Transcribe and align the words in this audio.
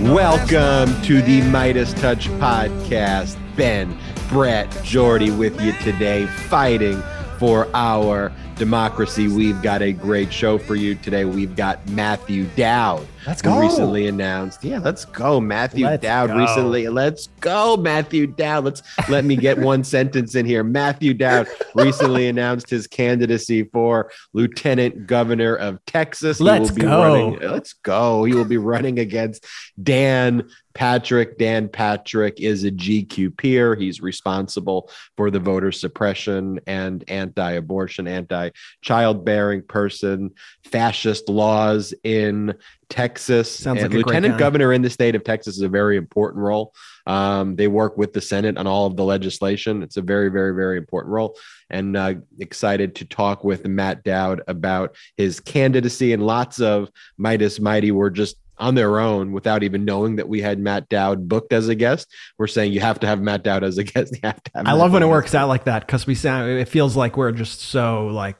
Welcome 0.00 1.02
to 1.02 1.20
the 1.20 1.42
MeidasTouch 1.42 2.38
podcast. 2.38 3.36
Ben, 3.54 3.98
Brett, 4.30 4.70
Jordy 4.82 5.30
with 5.30 5.60
you 5.60 5.72
today, 5.82 6.24
fighting 6.24 7.02
for 7.38 7.68
our 7.74 8.32
democracy. 8.54 9.28
We've 9.28 9.60
got 9.60 9.82
a 9.82 9.92
great 9.92 10.32
show 10.32 10.56
for 10.56 10.74
you 10.74 10.94
today. 10.94 11.26
We've 11.26 11.54
got 11.54 11.86
Matthew 11.90 12.46
Dowd. 12.56 13.06
Let's 13.26 13.42
go. 13.42 13.58
Recently 13.60 14.06
announced. 14.06 14.62
Yeah, 14.62 14.78
let's 14.78 15.04
go. 15.04 15.40
Matthew 15.40 15.84
Let's 15.84 16.02
Dowd 16.02 16.28
go. 16.28 16.36
recently. 16.36 16.88
Let's 16.88 17.26
go, 17.40 17.76
Matthew 17.76 18.28
Dowd. 18.28 18.64
Let's 18.64 18.82
let 19.08 19.24
me 19.24 19.34
get 19.34 19.58
one 19.58 19.82
sentence 19.96 20.36
in 20.36 20.46
here. 20.46 20.62
Matthew 20.62 21.12
Dowd 21.12 21.48
recently 21.74 22.28
announced 22.28 22.70
his 22.70 22.86
candidacy 22.86 23.64
for 23.64 24.12
Lieutenant 24.32 25.06
Governor 25.08 25.56
of 25.56 25.84
Texas. 25.86 26.38
He 26.38 26.44
Let's 26.44 26.70
will 26.70 26.76
be 26.76 26.82
go. 26.82 27.02
running- 27.02 27.50
let's 27.50 27.72
go. 27.72 28.22
He 28.24 28.34
will 28.34 28.44
be 28.44 28.58
running 28.58 29.00
against 29.00 29.44
Dan 29.82 30.48
Patrick. 30.74 31.38
Dan 31.38 31.68
Patrick 31.68 32.38
is 32.38 32.62
a 32.64 32.70
GQPer. 32.70 33.80
He's 33.80 34.00
responsible 34.00 34.90
for 35.16 35.30
the 35.30 35.40
voter 35.40 35.72
suppression 35.72 36.60
and 36.66 37.02
anti-abortion, 37.08 38.06
anti-childbearing 38.06 39.62
person, 39.62 40.30
fascist 40.64 41.28
laws 41.28 41.94
in 42.04 42.54
Texas. 42.88 43.58
Sounds 43.58 43.82
And 43.82 43.92
like 43.92 44.06
lieutenant 44.06 44.38
governor 44.38 44.72
in 44.72 44.82
the 44.82 44.90
state 44.90 45.14
of 45.14 45.24
Texas 45.24 45.56
is 45.56 45.62
a 45.62 45.68
very 45.68 45.96
important 45.96 46.42
role. 46.42 46.72
Um, 47.06 47.56
they 47.56 47.68
work 47.68 47.96
with 47.96 48.12
the 48.12 48.20
Senate 48.20 48.56
on 48.56 48.66
all 48.66 48.86
of 48.86 48.96
the 48.96 49.04
legislation. 49.04 49.82
It's 49.82 49.96
a 49.96 50.02
very, 50.02 50.28
very, 50.28 50.54
very 50.54 50.76
important 50.76 51.12
role. 51.12 51.36
And 51.70 51.96
uh, 51.96 52.14
excited 52.38 52.94
to 52.96 53.04
talk 53.04 53.44
with 53.44 53.66
Matt 53.66 54.04
Dowd 54.04 54.42
about 54.46 54.94
his 55.16 55.40
candidacy. 55.40 56.12
And 56.12 56.24
lots 56.24 56.60
of 56.60 56.90
Meidas 57.18 57.60
Mighty 57.60 57.90
were 57.90 58.10
just 58.10 58.36
on 58.58 58.74
their 58.74 58.98
own 58.98 59.32
without 59.32 59.62
even 59.62 59.84
knowing 59.84 60.16
that 60.16 60.28
we 60.28 60.40
had 60.40 60.58
Matt 60.58 60.88
Dowd 60.88 61.28
booked 61.28 61.52
as 61.52 61.68
a 61.68 61.74
guest. 61.74 62.08
We're 62.38 62.46
saying 62.46 62.72
you 62.72 62.80
have 62.80 63.00
to 63.00 63.06
have 63.06 63.20
Matt 63.20 63.42
Dowd 63.42 63.64
as 63.64 63.78
a 63.78 63.84
guest. 63.84 64.14
You 64.16 64.20
have 64.22 64.42
to 64.42 64.50
have 64.54 64.66
I 64.66 64.70
Matt 64.70 64.78
love 64.78 64.92
when 64.92 65.02
it 65.02 65.08
works 65.08 65.34
out 65.34 65.48
like 65.48 65.64
that 65.64 65.86
because 65.86 66.06
we 66.06 66.14
sound. 66.14 66.50
It 66.50 66.68
feels 66.68 66.96
like 66.96 67.16
we're 67.16 67.32
just 67.32 67.60
so 67.60 68.06
like 68.06 68.36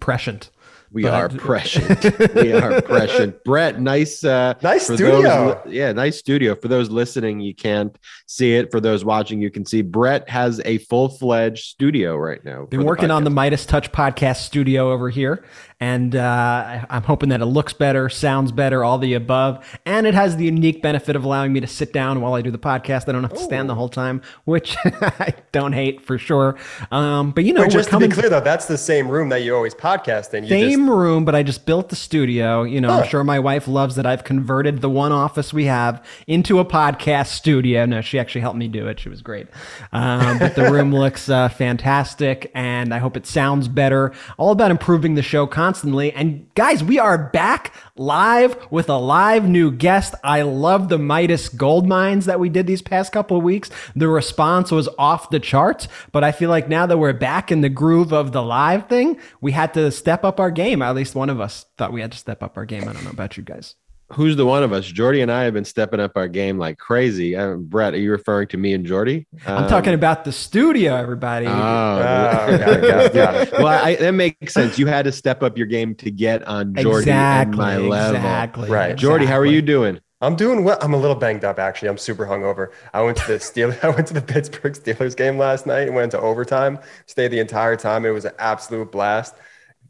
prescient. 0.00 0.50
We 0.92 1.02
But- 1.02 1.12
are 1.14 1.28
prescient. 1.38 2.34
we 2.34 2.52
are 2.52 2.80
prescient. 2.82 3.44
Brett, 3.44 3.80
nice, 3.80 4.24
uh, 4.24 4.54
Nice 4.62 4.84
studio. 4.84 5.22
Those, 5.64 5.72
yeah, 5.72 5.92
nice 5.92 6.18
studio. 6.18 6.54
For 6.54 6.68
those 6.68 6.90
listening, 6.90 7.40
you 7.40 7.54
can't 7.54 7.96
see 8.26 8.54
it. 8.54 8.70
For 8.70 8.80
those 8.80 9.04
watching, 9.04 9.40
you 9.40 9.50
can 9.50 9.64
see. 9.64 9.82
Brett 9.82 10.28
has 10.28 10.60
a 10.64 10.78
full 10.78 11.08
fledged 11.08 11.64
studio 11.64 12.16
right 12.16 12.44
now. 12.44 12.64
Been 12.66 12.80
for 12.80 12.82
the 12.82 12.86
working 12.86 13.10
on 13.10 13.22
the. 13.24 13.30
MeidasTouch 13.36 13.90
podcast 13.90 14.36
studio 14.38 14.90
over 14.90 15.10
here, 15.10 15.44
and 15.78 16.16
uh, 16.16 16.86
I'm 16.88 17.02
hoping 17.02 17.28
that 17.28 17.42
it 17.42 17.44
looks 17.46 17.74
better, 17.74 18.08
sounds 18.08 18.50
better, 18.50 18.82
all 18.82 18.96
the 18.96 19.12
above, 19.12 19.78
and 19.84 20.06
it 20.06 20.14
has 20.14 20.36
the 20.38 20.46
unique 20.46 20.80
benefit 20.80 21.16
of 21.16 21.24
allowing 21.24 21.52
me 21.52 21.60
to 21.60 21.66
sit 21.66 21.92
down 21.92 22.22
while 22.22 22.32
I 22.32 22.40
do 22.40 22.50
the 22.50 22.58
podcast. 22.58 23.10
I 23.10 23.12
don't 23.12 23.24
have 23.24 23.34
to 23.34 23.38
stand 23.38 23.68
the 23.68 23.74
whole 23.74 23.90
time, 23.90 24.22
which 24.46 24.74
I 24.84 25.34
don't 25.52 25.74
hate 25.74 26.00
for 26.00 26.16
sure. 26.16 26.56
Um, 26.90 27.32
but 27.32 27.44
you 27.44 27.52
know, 27.52 27.60
Wait, 27.62 27.72
just 27.72 27.92
we're 27.92 28.00
to 28.00 28.08
be 28.08 28.14
clear 28.14 28.30
though, 28.30 28.40
that's 28.40 28.64
the 28.64 28.78
same 28.78 29.06
room 29.08 29.28
that 29.28 29.42
you 29.42 29.54
always 29.54 29.74
podcast 29.74 30.32
in. 30.32 30.44
You 30.44 30.48
same 30.48 30.75
just, 30.84 30.90
room, 30.90 31.24
but 31.24 31.34
I 31.34 31.42
just 31.42 31.64
built 31.64 31.88
the 31.88 31.96
studio. 31.96 32.62
You 32.62 32.80
know, 32.80 32.90
I'm 32.90 33.08
sure 33.08 33.24
my 33.24 33.38
wife 33.38 33.66
loves 33.66 33.96
that 33.96 34.06
I've 34.06 34.24
converted 34.24 34.80
the 34.80 34.90
one 34.90 35.12
office 35.12 35.52
we 35.52 35.64
have 35.66 36.04
into 36.26 36.58
a 36.58 36.64
podcast 36.64 37.28
studio. 37.28 37.86
No, 37.86 38.00
she 38.00 38.18
actually 38.18 38.40
helped 38.42 38.58
me 38.58 38.68
do 38.68 38.86
it. 38.88 39.00
She 39.00 39.08
was 39.08 39.22
great. 39.22 39.46
Um, 39.92 40.38
but 40.38 40.54
the 40.54 40.70
room 40.70 40.94
looks 40.94 41.28
uh, 41.28 41.48
fantastic, 41.48 42.50
and 42.54 42.92
I 42.92 42.98
hope 42.98 43.16
it 43.16 43.26
sounds 43.26 43.68
better. 43.68 44.12
All 44.36 44.52
about 44.52 44.70
improving 44.70 45.14
the 45.14 45.22
show 45.22 45.46
constantly. 45.46 46.12
And 46.12 46.46
guys, 46.54 46.84
we 46.84 46.98
are 46.98 47.16
back 47.18 47.72
live 47.98 48.70
with 48.70 48.88
a 48.88 48.96
live 48.96 49.48
new 49.48 49.70
guest. 49.70 50.14
I 50.22 50.42
love 50.42 50.88
the 50.88 50.98
Meidas 50.98 51.54
gold 51.54 51.86
mines 51.86 52.26
that 52.26 52.40
we 52.40 52.48
did 52.48 52.66
these 52.66 52.82
past 52.82 53.12
couple 53.12 53.36
of 53.36 53.42
weeks. 53.42 53.70
The 53.94 54.08
response 54.08 54.70
was 54.70 54.88
off 54.98 55.30
the 55.30 55.40
charts, 55.40 55.88
but 56.12 56.24
I 56.24 56.32
feel 56.32 56.50
like 56.50 56.68
now 56.68 56.86
that 56.86 56.98
we're 56.98 57.12
back 57.12 57.50
in 57.50 57.60
the 57.60 57.68
groove 57.68 58.12
of 58.12 58.32
the 58.32 58.42
live 58.42 58.88
thing, 58.88 59.18
we 59.40 59.52
had 59.52 59.74
to 59.74 59.90
step 59.90 60.24
up 60.24 60.40
our 60.40 60.50
game. 60.50 60.82
At 60.82 60.94
least 60.94 61.14
one 61.14 61.30
of 61.30 61.40
us 61.40 61.66
thought 61.76 61.92
we 61.92 62.00
had 62.00 62.12
to 62.12 62.18
step 62.18 62.42
up 62.42 62.56
our 62.56 62.64
game. 62.64 62.88
I 62.88 62.92
don't 62.92 63.04
know 63.04 63.10
about 63.10 63.36
you 63.36 63.42
guys. 63.42 63.74
Who's 64.12 64.36
the 64.36 64.46
one 64.46 64.62
of 64.62 64.72
us? 64.72 64.86
Jordy 64.86 65.20
and 65.20 65.32
I 65.32 65.42
have 65.42 65.54
been 65.54 65.64
stepping 65.64 65.98
up 65.98 66.12
our 66.16 66.28
game 66.28 66.58
like 66.58 66.78
crazy. 66.78 67.34
Uh, 67.34 67.56
Brett, 67.56 67.92
are 67.94 67.98
you 67.98 68.12
referring 68.12 68.46
to 68.48 68.56
me 68.56 68.72
and 68.72 68.86
Jordy? 68.86 69.26
I'm 69.46 69.68
talking 69.68 69.94
about 69.94 70.24
the 70.24 70.30
studio, 70.32 70.94
everybody. 70.94 71.46
Oh, 71.46 71.50
Oh, 71.50 71.98
got 71.98 72.50
it, 72.50 72.60
got 72.60 73.06
it, 73.06 73.14
got 73.14 73.34
it. 73.34 73.52
well, 73.54 73.84
I, 73.84 73.96
that 73.96 74.12
makes 74.12 74.54
sense. 74.54 74.78
You 74.78 74.86
had 74.86 75.06
to 75.06 75.12
step 75.12 75.42
up 75.42 75.58
your 75.58 75.66
game 75.66 75.94
to 75.96 76.10
get 76.10 76.44
on 76.46 76.74
Jordy 76.74 77.10
and 77.10 77.48
exactly. 77.48 77.56
my 77.56 77.76
level. 77.78 78.16
Exactly. 78.16 78.70
Right. 78.70 78.96
Jordy, 78.96 79.26
how 79.26 79.38
are 79.38 79.46
you 79.46 79.60
doing? 79.60 80.00
I'm 80.22 80.34
doing 80.34 80.64
well. 80.64 80.78
I'm 80.80 80.94
a 80.94 80.96
little 80.96 81.16
banged 81.16 81.44
up 81.44 81.58
actually. 81.58 81.88
I'm 81.88 81.98
super 81.98 82.24
hungover. 82.26 82.68
I 82.94 83.02
went 83.02 83.18
to 83.18 83.26
the 83.26 83.38
Steel. 83.40 83.74
I 83.82 83.90
went 83.90 84.06
to 84.08 84.14
the 84.14 84.22
Pittsburgh 84.22 84.72
Steelers 84.72 85.16
game 85.16 85.36
last 85.36 85.66
night 85.66 85.88
and 85.88 85.94
went 85.94 86.14
into 86.14 86.20
overtime. 86.20 86.78
Stayed 87.06 87.28
the 87.28 87.38
entire 87.38 87.76
time. 87.76 88.06
It 88.06 88.10
was 88.10 88.24
an 88.24 88.32
absolute 88.38 88.90
blast. 88.90 89.34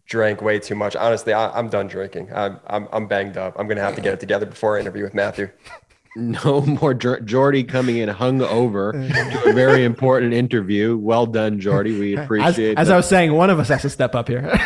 Drank 0.06 0.40
way 0.40 0.58
too 0.58 0.74
much. 0.76 0.94
Honestly, 0.94 1.32
I, 1.32 1.50
I'm 1.50 1.68
done 1.68 1.88
drinking. 1.88 2.30
I'm, 2.32 2.60
I'm 2.66 2.88
I'm 2.92 3.06
banged 3.08 3.36
up. 3.36 3.54
I'm 3.58 3.66
gonna 3.66 3.80
have 3.80 3.96
to 3.96 4.00
get 4.00 4.14
it 4.14 4.20
together 4.20 4.46
before 4.46 4.76
I 4.76 4.80
interview 4.80 5.02
with 5.04 5.14
Matthew. 5.14 5.48
No 6.18 6.62
more 6.62 6.94
Jor- 6.94 7.20
Jordy 7.20 7.62
coming 7.62 7.98
in 7.98 8.08
hungover 8.08 8.92
to 8.92 9.50
a 9.50 9.52
very 9.52 9.84
important 9.84 10.32
interview. 10.32 10.96
Well 10.96 11.26
done, 11.26 11.60
Jordy. 11.60 12.00
We 12.00 12.16
As, 12.16 12.24
appreciate 12.24 12.78
as 12.78 12.88
that. 12.88 12.94
I 12.94 12.96
was 12.96 13.06
saying, 13.06 13.34
one 13.34 13.50
of 13.50 13.58
us 13.60 13.68
has 13.68 13.82
to 13.82 13.90
step 13.90 14.14
up 14.14 14.26
here. 14.26 14.58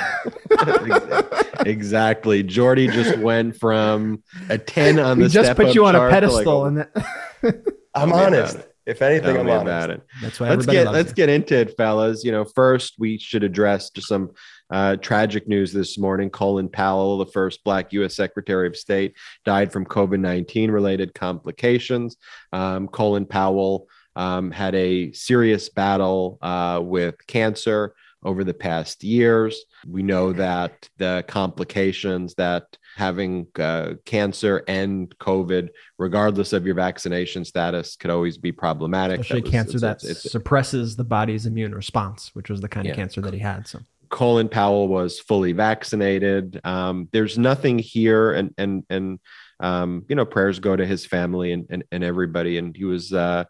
exactly. 1.67 2.45
Jordy 2.45 2.87
just 2.87 3.19
went 3.19 3.57
from 3.57 4.23
a 4.49 4.59
10 4.59 5.01
on 5.01 5.19
the 5.19 5.25
we 5.25 5.29
just 5.29 5.47
step 5.47 5.57
put 5.57 5.67
up 5.67 5.75
you 5.75 5.87
on 5.87 5.97
a 5.97 5.99
chart 5.99 6.11
to 6.13 6.15
like 6.15 6.23
pedestal, 6.23 6.65
and 6.67 6.77
that, 6.79 7.65
I'm 7.97 8.13
honest. 8.13 8.59
If 8.87 9.03
anything, 9.03 9.35
Tell 9.35 9.41
I'm 9.41 9.49
honest. 9.49 9.63
about 9.63 9.91
it. 9.91 10.03
that's 10.23 10.41
why 10.41 10.51
let's 10.51 10.67
get 10.67 10.91
let's 10.91 11.11
you. 11.11 11.15
get 11.15 11.29
into 11.29 11.57
it, 11.57 11.77
fellas. 11.77 12.25
You 12.25 12.33
know, 12.33 12.45
first 12.45 12.95
we 12.99 13.19
should 13.19 13.45
address 13.45 13.91
just 13.91 14.09
some 14.09 14.31
uh, 14.71 14.97
tragic 14.97 15.49
news 15.49 15.73
this 15.73 15.99
morning. 15.99 16.31
Colin 16.31 16.69
Powell, 16.69 17.19
the 17.19 17.27
first 17.27 17.63
Black 17.65 17.93
U.S. 17.95 18.15
Secretary 18.15 18.67
of 18.67 18.77
State, 18.77 19.17
died 19.45 19.73
from 19.73 19.85
COVID 19.85 20.21
nineteen 20.21 20.71
related 20.71 21.15
complications. 21.15 22.17
Um, 22.53 22.89
Colin 22.89 23.27
Powell 23.27 23.87
um, 24.17 24.51
had 24.51 24.75
a 24.75 25.13
serious 25.13 25.69
battle 25.69 26.39
uh, 26.43 26.81
with 26.83 27.15
cancer 27.27 27.95
over 28.23 28.45
the 28.45 28.53
past 28.53 29.03
years. 29.03 29.65
We 29.89 30.03
know 30.03 30.35
that 30.35 30.91
the 30.99 31.25
complications 31.27 32.35
that 32.35 32.65
having 32.97 33.47
uh, 33.59 33.95
cancer 34.05 34.63
and 34.69 35.09
COVID, 35.19 35.71
regardless 35.99 36.53
of 36.53 36.67
your 36.67 36.75
vaccination 36.75 37.47
status, 37.47 37.97
could 37.97 38.11
always 38.11 38.37
be 38.37 38.53
problematic. 38.53 39.21
Especially 39.21 39.41
That 39.41 39.45
was- 39.45 39.51
cancer 39.53 39.77
it's- 39.79 40.03
that 40.03 40.11
it's- 40.11 40.31
suppresses 40.31 40.97
the 40.97 41.05
body's 41.05 41.47
immune 41.47 41.75
response, 41.75 42.31
which 42.35 42.51
was 42.51 42.61
the 42.61 42.69
kind 42.69 42.85
Yeah. 42.85 42.93
of 42.93 42.97
cancer 42.97 43.23
that 43.23 43.33
he 43.33 43.41
had. 43.41 43.67
So 43.67 43.79
Colin 44.11 44.49
Powell 44.49 44.89
was 44.89 45.21
fully 45.21 45.53
vaccinated. 45.53 46.61
Um, 46.65 47.09
there's 47.13 47.39
nothing 47.39 47.79
here, 47.79 48.33
and 48.33 48.53
and 48.59 48.85
and 48.91 49.19
um, 49.61 50.05
you 50.09 50.17
know, 50.17 50.25
prayers 50.25 50.59
go 50.59 50.77
to 50.77 50.85
his 50.87 51.07
family 51.07 51.53
and 51.53 51.67
and, 51.71 51.85
and 51.93 52.05
everybody. 52.05 52.59
And 52.59 52.77
he 52.77 52.85
was, 52.85 53.13
uh, 53.13 53.45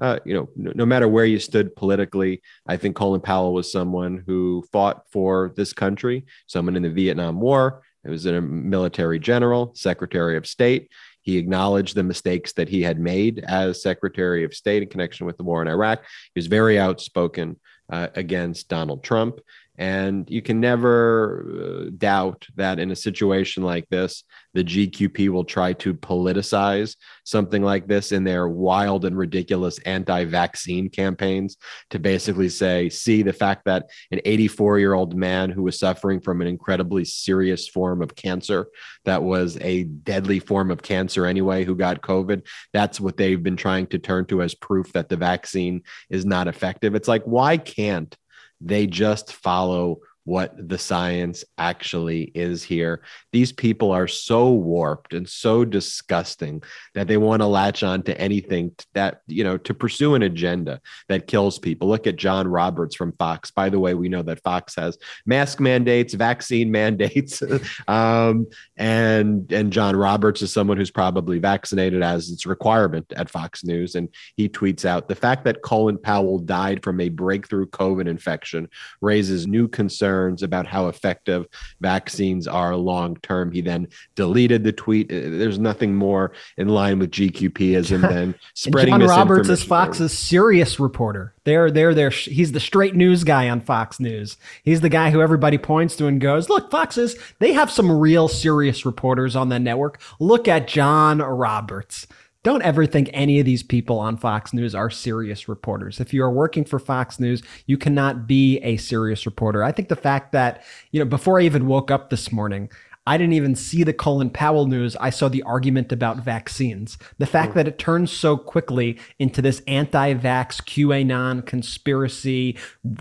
uh, 0.00 0.18
you 0.24 0.34
know, 0.34 0.48
no, 0.56 0.86
matter 0.86 1.08
where 1.08 1.24
you 1.24 1.38
stood 1.38 1.74
politically, 1.76 2.42
I 2.66 2.76
think 2.76 2.96
Colin 2.96 3.20
Powell 3.20 3.52
was 3.52 3.70
someone 3.70 4.22
who 4.26 4.64
fought 4.72 5.02
for 5.10 5.52
this 5.56 5.72
country. 5.72 6.26
Someone 6.46 6.76
in 6.76 6.82
the 6.82 6.90
Vietnam 6.90 7.40
War. 7.40 7.82
He 8.04 8.10
was 8.10 8.26
a 8.26 8.40
military 8.40 9.18
general, 9.18 9.74
Secretary 9.74 10.36
of 10.36 10.46
State. 10.46 10.90
He 11.22 11.38
acknowledged 11.38 11.96
the 11.96 12.04
mistakes 12.04 12.52
that 12.52 12.68
he 12.68 12.82
had 12.82 13.00
made 13.00 13.40
as 13.40 13.82
Secretary 13.82 14.44
of 14.44 14.54
State 14.54 14.84
in 14.84 14.88
connection 14.88 15.26
with 15.26 15.36
the 15.36 15.42
war 15.42 15.60
in 15.60 15.66
Iraq. 15.66 16.04
He 16.32 16.38
was 16.38 16.46
very 16.46 16.78
outspoken 16.78 17.58
uh, 17.90 18.08
against 18.14 18.68
Donald 18.68 19.02
Trump. 19.02 19.40
And 19.78 20.28
you 20.30 20.42
can 20.42 20.60
never 20.60 21.86
uh, 21.86 21.90
doubt 21.96 22.46
that 22.56 22.78
in 22.78 22.90
a 22.90 22.96
situation 22.96 23.62
like 23.62 23.88
this, 23.88 24.24
the 24.54 24.64
GQP 24.64 25.28
will 25.28 25.44
try 25.44 25.74
to 25.74 25.92
politicize 25.92 26.96
something 27.24 27.62
like 27.62 27.86
this 27.86 28.10
in 28.10 28.24
their 28.24 28.48
wild 28.48 29.04
and 29.04 29.16
ridiculous 29.16 29.78
anti 29.80 30.24
vaccine 30.24 30.88
campaigns 30.88 31.58
to 31.90 31.98
basically 31.98 32.48
say, 32.48 32.88
see, 32.88 33.22
the 33.22 33.34
fact 33.34 33.66
that 33.66 33.90
an 34.10 34.20
84 34.24 34.78
year 34.78 34.94
old 34.94 35.14
man 35.14 35.50
who 35.50 35.62
was 35.62 35.78
suffering 35.78 36.20
from 36.20 36.40
an 36.40 36.46
incredibly 36.46 37.04
serious 37.04 37.68
form 37.68 38.00
of 38.00 38.16
cancer 38.16 38.68
that 39.04 39.22
was 39.22 39.58
a 39.60 39.84
deadly 39.84 40.40
form 40.40 40.70
of 40.70 40.82
cancer 40.82 41.26
anyway, 41.26 41.64
who 41.64 41.76
got 41.76 42.00
COVID, 42.00 42.46
that's 42.72 42.98
what 42.98 43.18
they've 43.18 43.42
been 43.42 43.56
trying 43.56 43.86
to 43.88 43.98
turn 43.98 44.24
to 44.26 44.40
as 44.40 44.54
proof 44.54 44.92
that 44.94 45.10
the 45.10 45.16
vaccine 45.16 45.82
is 46.08 46.24
not 46.24 46.48
effective. 46.48 46.94
It's 46.94 47.08
like, 47.08 47.24
why 47.24 47.58
can't 47.58 48.16
they 48.60 48.86
just 48.86 49.32
follow 49.32 49.98
what 50.26 50.52
the 50.68 50.76
science 50.76 51.44
actually 51.56 52.32
is 52.34 52.62
here. 52.64 53.00
These 53.30 53.52
people 53.52 53.92
are 53.92 54.08
so 54.08 54.50
warped 54.50 55.14
and 55.14 55.26
so 55.26 55.64
disgusting 55.64 56.64
that 56.94 57.06
they 57.06 57.16
want 57.16 57.42
to 57.42 57.46
latch 57.46 57.84
on 57.84 58.02
to 58.02 58.20
anything 58.20 58.72
that, 58.94 59.22
you 59.28 59.44
know, 59.44 59.56
to 59.58 59.72
pursue 59.72 60.16
an 60.16 60.22
agenda 60.22 60.80
that 61.08 61.28
kills 61.28 61.60
people. 61.60 61.86
Look 61.86 62.08
at 62.08 62.16
John 62.16 62.48
Roberts 62.48 62.96
from 62.96 63.12
Fox. 63.12 63.52
By 63.52 63.68
the 63.68 63.78
way, 63.78 63.94
we 63.94 64.08
know 64.08 64.22
that 64.22 64.42
Fox 64.42 64.74
has 64.74 64.98
mask 65.26 65.60
mandates, 65.60 66.12
vaccine 66.12 66.72
mandates. 66.72 67.40
um, 67.88 68.48
and 68.76 69.50
and 69.52 69.72
John 69.72 69.94
Roberts 69.94 70.42
is 70.42 70.52
someone 70.52 70.76
who's 70.76 70.90
probably 70.90 71.38
vaccinated 71.38 72.02
as 72.02 72.30
its 72.30 72.46
requirement 72.46 73.12
at 73.14 73.30
Fox 73.30 73.62
News. 73.62 73.94
And 73.94 74.08
he 74.34 74.48
tweets 74.48 74.84
out 74.84 75.06
the 75.06 75.14
fact 75.14 75.44
that 75.44 75.62
Colin 75.62 75.98
Powell 75.98 76.40
died 76.40 76.82
from 76.82 77.00
a 77.00 77.10
breakthrough 77.10 77.66
COVID 77.66 78.08
infection 78.08 78.68
raises 79.00 79.46
new 79.46 79.68
concerns 79.68 80.15
concerns 80.16 80.42
about 80.42 80.66
how 80.66 80.88
effective 80.88 81.46
vaccines 81.80 82.48
are 82.48 82.74
long 82.76 83.16
term. 83.16 83.52
He 83.52 83.60
then 83.60 83.88
deleted 84.14 84.64
the 84.64 84.72
tweet. 84.72 85.10
Uh, 85.10 85.38
there's 85.38 85.58
nothing 85.58 85.94
more 85.94 86.32
in 86.56 86.68
line 86.68 86.98
with 86.98 87.10
GQPism 87.10 88.00
than 88.08 88.34
spreading. 88.54 88.94
Misinformation. 88.94 89.08
John 89.08 89.28
Roberts 89.28 89.48
is 89.48 89.62
Fox's 89.62 90.16
serious 90.16 90.80
reporter. 90.80 91.34
They're 91.44 91.70
they're 91.70 91.94
there. 91.94 92.10
He's 92.10 92.52
the 92.52 92.60
straight 92.60 92.94
news 92.94 93.24
guy 93.24 93.48
on 93.48 93.60
Fox 93.60 94.00
News. 94.00 94.36
He's 94.62 94.80
the 94.80 94.88
guy 94.88 95.10
who 95.10 95.20
everybody 95.20 95.58
points 95.58 95.96
to 95.96 96.06
and 96.06 96.20
goes, 96.20 96.48
"Look, 96.48 96.70
Foxes. 96.70 97.16
They 97.38 97.52
have 97.52 97.70
some 97.70 97.90
real 97.90 98.28
serious 98.28 98.86
reporters 98.86 99.36
on 99.36 99.48
the 99.48 99.58
network. 99.58 100.00
Look 100.18 100.48
at 100.48 100.68
John 100.68 101.18
Roberts." 101.18 102.06
Don't 102.46 102.62
ever 102.62 102.86
think 102.86 103.10
any 103.12 103.40
of 103.40 103.44
these 103.44 103.64
people 103.64 103.98
on 103.98 104.16
Fox 104.16 104.52
News 104.52 104.72
are 104.72 104.88
serious 104.88 105.48
reporters. 105.48 105.98
If 105.98 106.14
you 106.14 106.22
are 106.22 106.30
working 106.30 106.64
for 106.64 106.78
Fox 106.78 107.18
News, 107.18 107.42
you 107.66 107.76
cannot 107.76 108.28
be 108.28 108.58
a 108.58 108.76
serious 108.76 109.26
reporter. 109.26 109.64
I 109.64 109.72
think 109.72 109.88
the 109.88 109.96
fact 109.96 110.30
that, 110.30 110.62
you 110.92 111.00
know, 111.00 111.06
before 111.06 111.40
I 111.40 111.42
even 111.42 111.66
woke 111.66 111.90
up 111.90 112.08
this 112.08 112.30
morning, 112.30 112.70
I 113.04 113.18
didn't 113.18 113.32
even 113.32 113.56
see 113.56 113.82
the 113.82 113.92
Colin 113.92 114.30
Powell 114.30 114.68
news. 114.68 114.94
I 115.00 115.10
saw 115.10 115.28
the 115.28 115.42
argument 115.42 115.90
about 115.90 116.18
vaccines. 116.18 116.98
The 117.18 117.26
fact 117.26 117.54
hmm. 117.54 117.58
that 117.58 117.66
it 117.66 117.80
turns 117.80 118.12
so 118.12 118.36
quickly 118.36 118.96
into 119.18 119.42
this 119.42 119.60
anti 119.66 120.14
vax 120.14 120.62
QAnon 120.62 121.44
conspiracy 121.44 122.56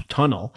tunnel. 0.10 0.56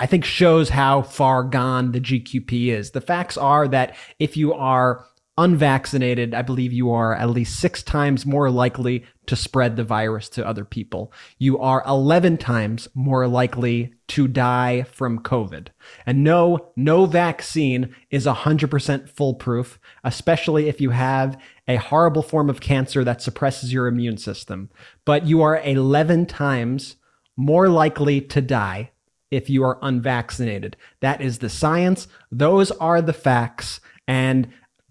I 0.00 0.06
think 0.06 0.24
shows 0.24 0.70
how 0.70 1.02
far 1.02 1.44
gone 1.44 1.92
the 1.92 2.00
GQP 2.00 2.72
is. 2.72 2.90
The 2.90 3.00
facts 3.00 3.36
are 3.36 3.68
that 3.68 3.94
if 4.18 4.36
you 4.36 4.52
are 4.52 5.04
unvaccinated, 5.40 6.34
I 6.34 6.42
believe 6.42 6.72
you 6.72 6.90
are 6.90 7.14
at 7.14 7.30
least 7.30 7.58
six 7.58 7.82
times 7.82 8.26
more 8.26 8.50
likely 8.50 9.04
to 9.26 9.34
spread 9.34 9.76
the 9.76 9.84
virus 9.84 10.28
to 10.30 10.46
other 10.46 10.64
people. 10.64 11.12
You 11.38 11.58
are 11.58 11.82
11 11.86 12.36
times 12.36 12.88
more 12.94 13.26
likely 13.26 13.94
to 14.08 14.28
die 14.28 14.82
from 14.82 15.20
COVID. 15.20 15.68
And 16.04 16.22
no, 16.22 16.72
no 16.76 17.06
vaccine 17.06 17.94
is 18.10 18.26
100% 18.26 19.08
foolproof, 19.08 19.80
especially 20.04 20.68
if 20.68 20.80
you 20.80 20.90
have 20.90 21.40
a 21.66 21.76
horrible 21.76 22.22
form 22.22 22.50
of 22.50 22.60
cancer 22.60 23.02
that 23.04 23.22
suppresses 23.22 23.72
your 23.72 23.86
immune 23.86 24.18
system. 24.18 24.68
But 25.04 25.26
you 25.26 25.40
are 25.40 25.60
11 25.62 26.26
times 26.26 26.96
more 27.36 27.68
likely 27.68 28.20
to 28.20 28.42
die 28.42 28.90
if 29.30 29.48
you 29.48 29.64
are 29.64 29.78
unvaccinated. 29.80 30.76
That 31.00 31.20
is 31.20 31.38
the 31.38 31.48
science. 31.48 32.08
Those 32.30 32.70
are 32.72 33.00
the 33.00 33.12
facts. 33.12 33.80
And 34.06 34.48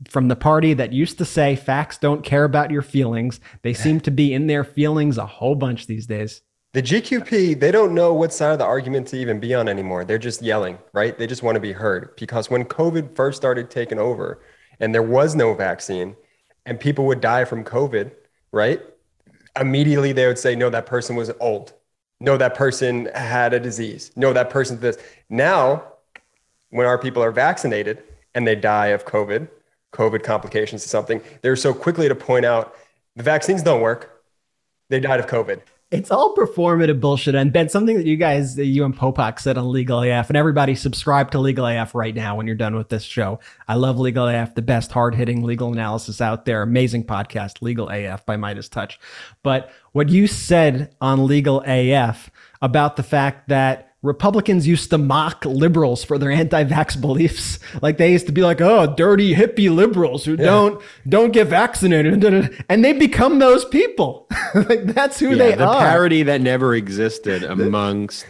from 0.08 0.28
the 0.28 0.36
party 0.36 0.74
that 0.76 0.94
used 0.94 1.18
to 1.18 1.26
say 1.26 1.56
facts 1.56 1.98
don't 1.98 2.24
care 2.24 2.46
about 2.46 2.72
your 2.72 2.82
feelings. 2.82 3.40
They 3.64 3.74
seem 3.74 4.00
to 4.02 4.12
be 4.12 4.34
in 4.34 4.48
their 4.48 4.64
feelings 4.64 5.18
a 5.18 5.26
whole 5.26 5.56
bunch 5.56 5.88
these 5.88 6.08
days. 6.08 6.42
The 6.74 6.84
GQP, 6.84 7.60
they 7.60 7.72
don't 7.72 7.96
know 7.96 8.14
what 8.14 8.32
side 8.32 8.52
of 8.52 8.60
the 8.60 8.66
argument 8.66 9.08
to 9.08 9.18
even 9.18 9.40
be 9.40 9.56
on 9.56 9.68
anymore. 9.68 10.06
They're 10.06 10.20
just 10.20 10.42
yelling, 10.42 10.78
right? 10.94 11.18
They 11.18 11.26
just 11.26 11.42
want 11.42 11.56
to 11.56 11.60
be 11.60 11.72
heard. 11.72 12.16
Because 12.16 12.50
when 12.50 12.64
COVID 12.64 13.16
first 13.16 13.38
started 13.38 13.72
taking 13.72 13.98
over 13.98 14.40
and 14.80 14.94
there 14.94 15.04
was 15.04 15.36
no 15.36 15.56
vaccine 15.56 16.16
and 16.66 16.80
people 16.80 17.06
would 17.08 17.22
die 17.22 17.44
from 17.44 17.64
COVID, 17.64 18.12
right? 18.52 18.82
Immediately 19.60 20.14
they 20.14 20.28
would 20.28 20.38
say, 20.38 20.56
no, 20.56 20.70
that 20.70 20.86
person 20.86 21.16
was 21.16 21.32
old. 21.40 21.74
No, 22.22 22.38
that 22.38 22.54
person 22.54 23.10
had 23.16 23.54
a 23.54 23.60
disease. 23.60 24.12
No, 24.16 24.32
that 24.34 24.50
person 24.50 24.80
this. 24.80 24.98
Now, 25.30 25.84
when 26.70 26.86
our 26.86 27.00
people 27.00 27.24
are 27.24 27.32
vaccinated 27.32 28.04
and 28.36 28.46
they 28.46 28.56
die 28.56 28.88
of 28.88 29.06
COVID, 29.06 29.48
COVID 29.94 30.24
complications 30.24 30.86
or 30.86 30.90
something, 30.90 31.22
they're 31.42 31.56
so 31.56 31.74
quickly 31.74 32.08
to 32.08 32.16
point 32.16 32.46
out 32.46 32.76
the 33.16 33.24
vaccines 33.24 33.64
don't 33.64 33.82
work. 33.82 34.24
They 34.90 35.00
died 35.00 35.20
of 35.20 35.28
COVID. 35.28 35.62
It's 35.92 36.12
all 36.12 36.36
performative 36.36 37.00
bullshit. 37.00 37.34
And 37.34 37.52
Ben, 37.52 37.68
something 37.68 37.98
that 37.98 38.06
you 38.06 38.16
guys, 38.16 38.60
you 38.60 38.86
and 38.86 38.96
Popok 38.96 39.40
said 39.40 39.58
on 39.58 39.72
Legal 39.72 40.04
AF, 40.04 40.30
and 40.30 40.38
everybody 40.38 40.76
subscribe 40.76 41.32
to 41.32 41.40
Legal 41.40 41.66
AF 41.66 41.96
right 41.96 42.14
now 42.14 42.36
when 42.36 42.46
you're 42.46 42.56
done 42.56 42.76
with 42.76 42.90
this 42.90 43.02
show. 43.02 43.40
I 43.68 43.74
love 43.74 43.98
Legal 43.98 44.28
AF, 44.28 44.54
the 44.54 44.62
best 44.62 44.92
hard 44.92 45.16
hitting 45.16 45.44
legal 45.44 45.72
analysis 45.72 46.22
out 46.22 46.46
there. 46.46 46.62
Amazing 46.62 47.06
podcast, 47.06 47.64
Legal 47.64 47.90
AF 47.90 48.24
by 48.24 48.38
MeidasTouch. 48.38 48.98
But 49.42 49.72
what 49.94 50.10
you 50.10 50.28
said 50.28 50.96
on 51.02 51.26
Legal 51.26 51.64
AF 51.66 52.30
about 52.62 52.96
the 52.96 53.04
fact 53.04 53.50
that 53.50 53.89
Republicans 54.02 54.66
used 54.66 54.90
to 54.92 54.98
mock 54.98 55.44
liberals 55.44 56.06
for 56.06 56.18
their 56.18 56.32
anti-vax 56.32 57.00
beliefs. 57.00 57.60
Like 57.82 57.98
they 57.98 58.12
used 58.14 58.28
to 58.28 58.32
be 58.32 58.42
like, 58.42 58.62
"Oh, 58.62 58.94
dirty 58.96 59.36
hippie 59.36 59.74
liberals 59.74 60.24
who 60.24 60.32
yeah. 60.32 60.46
don't 60.46 60.82
don't 61.08 61.32
get 61.32 61.48
vaccinated," 61.48 62.24
and 62.70 62.86
they 62.86 62.94
become 62.94 63.40
those 63.40 63.66
people. 63.66 64.28
like 64.56 64.86
that's 64.86 65.20
who 65.20 65.32
yeah, 65.32 65.36
they 65.36 65.56
the 65.56 65.66
are. 65.66 65.74
The 65.74 65.90
parody 65.90 66.24
that 66.24 66.40
never 66.42 66.76
existed 66.76 67.44
amongst 67.44 68.26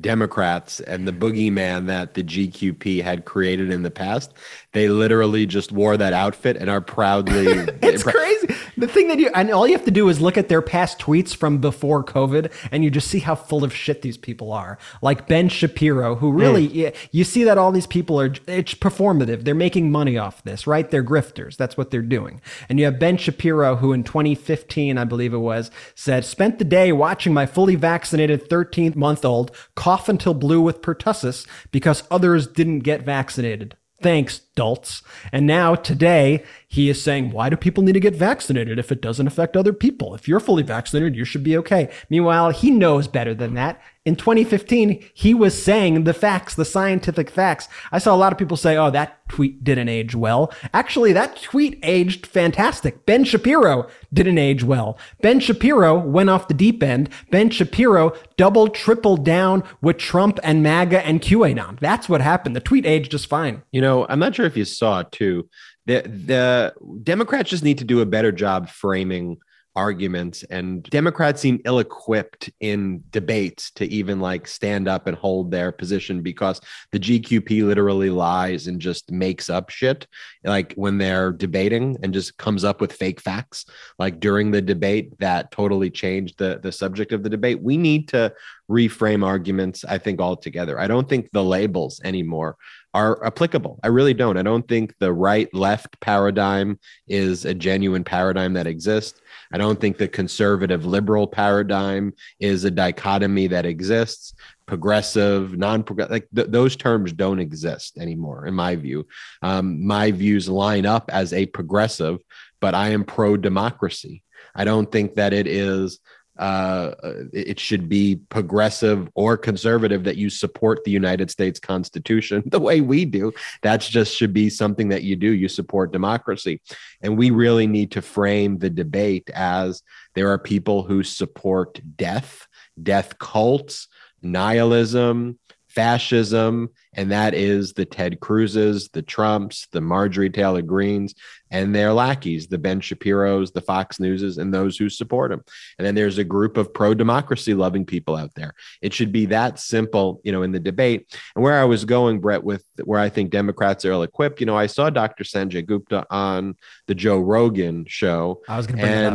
Democrats 0.00 0.80
and 0.80 1.06
the 1.06 1.12
boogeyman 1.12 1.86
that 1.86 2.14
the 2.14 2.24
GQP 2.24 3.02
had 3.02 3.24
created 3.24 3.70
in 3.70 3.82
the 3.82 3.90
past. 3.90 4.32
They 4.74 4.88
literally 4.88 5.46
just 5.46 5.70
wore 5.70 5.96
that 5.96 6.12
outfit 6.12 6.56
and 6.56 6.68
are 6.68 6.80
proudly. 6.80 7.46
it's 7.82 8.02
crazy. 8.02 8.48
The 8.76 8.88
thing 8.88 9.06
that 9.06 9.20
you 9.20 9.30
and 9.32 9.52
all 9.52 9.68
you 9.68 9.72
have 9.72 9.84
to 9.84 9.92
do 9.92 10.08
is 10.08 10.20
look 10.20 10.36
at 10.36 10.48
their 10.48 10.60
past 10.60 10.98
tweets 10.98 11.34
from 11.34 11.58
before 11.58 12.02
COVID, 12.02 12.52
and 12.72 12.82
you 12.82 12.90
just 12.90 13.08
see 13.08 13.20
how 13.20 13.36
full 13.36 13.62
of 13.62 13.72
shit 13.72 14.02
these 14.02 14.16
people 14.16 14.52
are. 14.52 14.76
Like 15.00 15.28
Ben 15.28 15.48
Shapiro, 15.48 16.16
who 16.16 16.32
really 16.32 16.68
mm. 16.68 16.96
you 17.12 17.22
see 17.22 17.44
that 17.44 17.56
all 17.56 17.70
these 17.70 17.86
people 17.86 18.20
are 18.20 18.34
it's 18.48 18.74
performative. 18.74 19.44
They're 19.44 19.54
making 19.54 19.92
money 19.92 20.18
off 20.18 20.42
this, 20.42 20.66
right? 20.66 20.90
They're 20.90 21.04
grifters. 21.04 21.56
That's 21.56 21.76
what 21.76 21.92
they're 21.92 22.02
doing. 22.02 22.40
And 22.68 22.80
you 22.80 22.86
have 22.86 22.98
Ben 22.98 23.16
Shapiro, 23.16 23.76
who 23.76 23.92
in 23.92 24.02
2015, 24.02 24.98
I 24.98 25.04
believe 25.04 25.32
it 25.32 25.38
was, 25.38 25.70
said, 25.94 26.24
"Spent 26.24 26.58
the 26.58 26.64
day 26.64 26.90
watching 26.90 27.32
my 27.32 27.46
fully 27.46 27.76
vaccinated 27.76 28.48
13 28.48 28.94
month 28.96 29.24
old 29.24 29.52
cough 29.76 30.08
until 30.08 30.34
blue 30.34 30.60
with 30.60 30.82
pertussis 30.82 31.46
because 31.70 32.02
others 32.10 32.48
didn't 32.48 32.80
get 32.80 33.06
vaccinated." 33.06 33.76
Thanks, 34.00 34.40
dolts. 34.54 35.02
And 35.32 35.46
now, 35.46 35.74
today, 35.74 36.44
he 36.74 36.90
is 36.90 37.00
saying, 37.00 37.30
why 37.30 37.48
do 37.48 37.56
people 37.56 37.84
need 37.84 37.92
to 37.92 38.00
get 38.00 38.16
vaccinated 38.16 38.80
if 38.80 38.90
it 38.90 39.00
doesn't 39.00 39.28
affect 39.28 39.56
other 39.56 39.72
people? 39.72 40.12
If 40.12 40.26
you're 40.26 40.40
fully 40.40 40.64
vaccinated, 40.64 41.14
you 41.14 41.24
should 41.24 41.44
be 41.44 41.56
okay. 41.58 41.88
Meanwhile, 42.10 42.50
he 42.50 42.72
knows 42.72 43.06
better 43.06 43.32
than 43.32 43.54
that. 43.54 43.80
In 44.04 44.16
2015, 44.16 45.02
he 45.14 45.34
was 45.34 45.60
saying 45.60 46.02
the 46.02 46.12
facts, 46.12 46.56
the 46.56 46.64
scientific 46.64 47.30
facts. 47.30 47.68
I 47.92 47.98
saw 47.98 48.12
a 48.12 48.18
lot 48.18 48.32
of 48.32 48.38
people 48.38 48.56
say, 48.56 48.76
oh, 48.76 48.90
that 48.90 49.20
tweet 49.28 49.62
didn't 49.62 49.88
age 49.88 50.16
well. 50.16 50.52
Actually, 50.74 51.12
that 51.12 51.40
tweet 51.40 51.78
aged 51.84 52.26
fantastic. 52.26 53.06
Ben 53.06 53.22
Shapiro 53.22 53.88
didn't 54.12 54.38
age 54.38 54.64
well. 54.64 54.98
Ben 55.22 55.38
Shapiro 55.38 55.96
went 55.96 56.28
off 56.28 56.48
the 56.48 56.54
deep 56.54 56.82
end. 56.82 57.08
Ben 57.30 57.50
Shapiro 57.50 58.12
double, 58.36 58.68
triple 58.68 59.16
down 59.16 59.62
with 59.80 59.96
Trump 59.96 60.40
and 60.42 60.62
MAGA 60.62 61.06
and 61.06 61.22
QAnon. 61.22 61.78
That's 61.78 62.08
what 62.08 62.20
happened. 62.20 62.56
The 62.56 62.60
tweet 62.60 62.84
aged 62.84 63.12
just 63.12 63.28
fine. 63.28 63.62
You 63.70 63.80
know, 63.80 64.06
I'm 64.08 64.18
not 64.18 64.34
sure 64.34 64.44
if 64.44 64.56
you 64.56 64.64
saw 64.64 65.00
it 65.00 65.12
too. 65.12 65.48
The, 65.86 66.02
the 66.02 66.74
Democrats 67.02 67.50
just 67.50 67.64
need 67.64 67.78
to 67.78 67.84
do 67.84 68.00
a 68.00 68.06
better 68.06 68.32
job 68.32 68.68
framing 68.68 69.38
arguments 69.76 70.44
and 70.44 70.84
democrats 70.84 71.40
seem 71.40 71.60
ill-equipped 71.64 72.48
in 72.60 73.02
debates 73.10 73.72
to 73.72 73.84
even 73.86 74.20
like 74.20 74.46
stand 74.46 74.86
up 74.86 75.08
and 75.08 75.16
hold 75.16 75.50
their 75.50 75.72
position 75.72 76.22
because 76.22 76.60
the 76.92 77.00
gqp 77.00 77.66
literally 77.66 78.08
lies 78.08 78.68
and 78.68 78.80
just 78.80 79.10
makes 79.10 79.50
up 79.50 79.70
shit 79.70 80.06
like 80.44 80.72
when 80.74 80.98
they're 80.98 81.32
debating 81.32 81.96
and 82.02 82.14
just 82.14 82.36
comes 82.38 82.64
up 82.64 82.80
with 82.80 82.92
fake 82.92 83.20
facts. 83.20 83.64
Like 83.98 84.20
during 84.20 84.50
the 84.50 84.62
debate 84.62 85.18
that 85.18 85.50
totally 85.50 85.90
changed 85.90 86.38
the 86.38 86.60
the 86.62 86.72
subject 86.72 87.12
of 87.12 87.22
the 87.22 87.30
debate 87.30 87.62
we 87.62 87.76
need 87.76 88.08
to 88.08 88.32
reframe 88.70 89.24
arguments 89.24 89.84
i 89.84 89.98
think 89.98 90.20
altogether. 90.20 90.78
I 90.78 90.86
don't 90.86 91.08
think 91.08 91.30
the 91.32 91.44
labels 91.44 92.00
anymore 92.04 92.56
are 92.94 93.24
applicable. 93.26 93.80
I 93.82 93.88
really 93.88 94.14
don't. 94.14 94.36
I 94.36 94.42
don't 94.42 94.66
think 94.66 94.94
the 95.00 95.12
right 95.12 95.52
left 95.52 95.98
paradigm 96.00 96.78
is 97.08 97.44
a 97.44 97.52
genuine 97.52 98.04
paradigm 98.04 98.54
that 98.54 98.68
exists. 98.68 99.20
I 99.52 99.58
don't 99.58 99.80
think 99.80 99.98
the 99.98 100.08
conservative 100.08 100.86
liberal 100.86 101.26
paradigm 101.26 102.14
is 102.38 102.64
a 102.64 102.70
dichotomy 102.70 103.48
that 103.48 103.66
exists. 103.66 104.34
Progressive, 104.66 105.58
non 105.58 105.82
progressive, 105.82 106.12
like 106.12 106.28
th- 106.34 106.48
those 106.48 106.76
terms 106.76 107.12
don't 107.12 107.40
exist 107.40 107.98
anymore, 107.98 108.46
in 108.46 108.54
my 108.54 108.76
view. 108.76 109.06
Um, 109.42 109.84
my 109.84 110.10
views 110.12 110.48
line 110.48 110.86
up 110.86 111.10
as 111.12 111.32
a 111.32 111.46
progressive, 111.46 112.18
but 112.60 112.74
I 112.74 112.90
am 112.90 113.04
pro 113.04 113.36
democracy. 113.36 114.22
I 114.54 114.64
don't 114.64 114.90
think 114.90 115.16
that 115.16 115.32
it 115.32 115.46
is 115.46 115.98
uh, 116.38 116.92
it 117.32 117.60
should 117.60 117.88
be 117.88 118.16
progressive 118.28 119.08
or 119.14 119.36
conservative 119.36 120.04
that 120.04 120.16
you 120.16 120.28
support 120.28 120.82
the 120.84 120.90
United 120.90 121.30
States 121.30 121.60
Constitution 121.60 122.42
the 122.46 122.60
way 122.60 122.80
we 122.80 123.04
do. 123.04 123.32
That's 123.62 123.88
just 123.88 124.16
should 124.16 124.32
be 124.32 124.50
something 124.50 124.88
that 124.88 125.04
you 125.04 125.16
do. 125.16 125.30
You 125.30 125.48
support 125.48 125.92
democracy. 125.92 126.60
And 127.02 127.16
we 127.16 127.30
really 127.30 127.66
need 127.66 127.92
to 127.92 128.02
frame 128.02 128.58
the 128.58 128.70
debate 128.70 129.30
as 129.34 129.82
there 130.14 130.30
are 130.30 130.38
people 130.38 130.82
who 130.82 131.02
support 131.02 131.80
death, 131.96 132.46
death 132.82 133.18
cults, 133.18 133.88
nihilism, 134.22 135.38
fascism, 135.74 136.70
and 136.94 137.10
that 137.10 137.34
is 137.34 137.72
the 137.72 137.84
Ted 137.84 138.20
Cruzes, 138.20 138.90
the 138.92 139.02
Trumps, 139.02 139.66
the 139.72 139.80
Marjorie 139.80 140.30
Taylor 140.30 140.62
Greens, 140.62 141.14
and 141.50 141.74
their 141.74 141.92
lackeys, 141.92 142.46
the 142.46 142.58
Ben 142.58 142.80
Shapiro's, 142.80 143.50
the 143.52 143.60
Fox 143.60 143.98
Newses, 143.98 144.38
and 144.38 144.52
those 144.52 144.76
who 144.76 144.88
support 144.88 145.30
them. 145.30 145.42
And 145.78 145.86
then 145.86 145.94
there's 145.94 146.18
a 146.18 146.24
group 146.24 146.56
of 146.56 146.72
pro-democracy 146.72 147.54
loving 147.54 147.84
people 147.84 148.16
out 148.16 148.34
there. 148.34 148.54
It 148.80 148.92
should 148.92 149.12
be 149.12 149.26
that 149.26 149.58
simple, 149.58 150.20
you 150.24 150.32
know, 150.32 150.42
in 150.42 150.52
the 150.52 150.60
debate. 150.60 151.18
And 151.34 151.42
where 151.42 151.60
I 151.60 151.64
was 151.64 151.84
going, 151.84 152.20
Brett, 152.20 152.44
with 152.44 152.64
where 152.84 153.00
I 153.00 153.08
think 153.08 153.30
Democrats 153.30 153.84
are 153.84 153.92
ill-equipped, 153.92 154.40
you 154.40 154.46
know, 154.46 154.56
I 154.56 154.66
saw 154.66 154.90
Dr. 154.90 155.24
Sanjay 155.24 155.66
Gupta 155.66 156.06
on 156.10 156.56
the 156.86 156.94
Joe 156.94 157.18
Rogan 157.18 157.84
show. 157.88 158.42
I 158.48 158.56
was 158.56 158.66
going 158.66 158.78
to 158.78 158.82
bring 158.82 158.94
and, 158.94 159.02
it 159.02 159.06
up. 159.06 159.12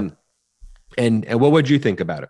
And 0.97 1.25
and 1.25 1.39
what 1.39 1.51
would 1.51 1.69
you 1.69 1.79
think 1.79 1.99
about 1.99 2.23
it? 2.23 2.29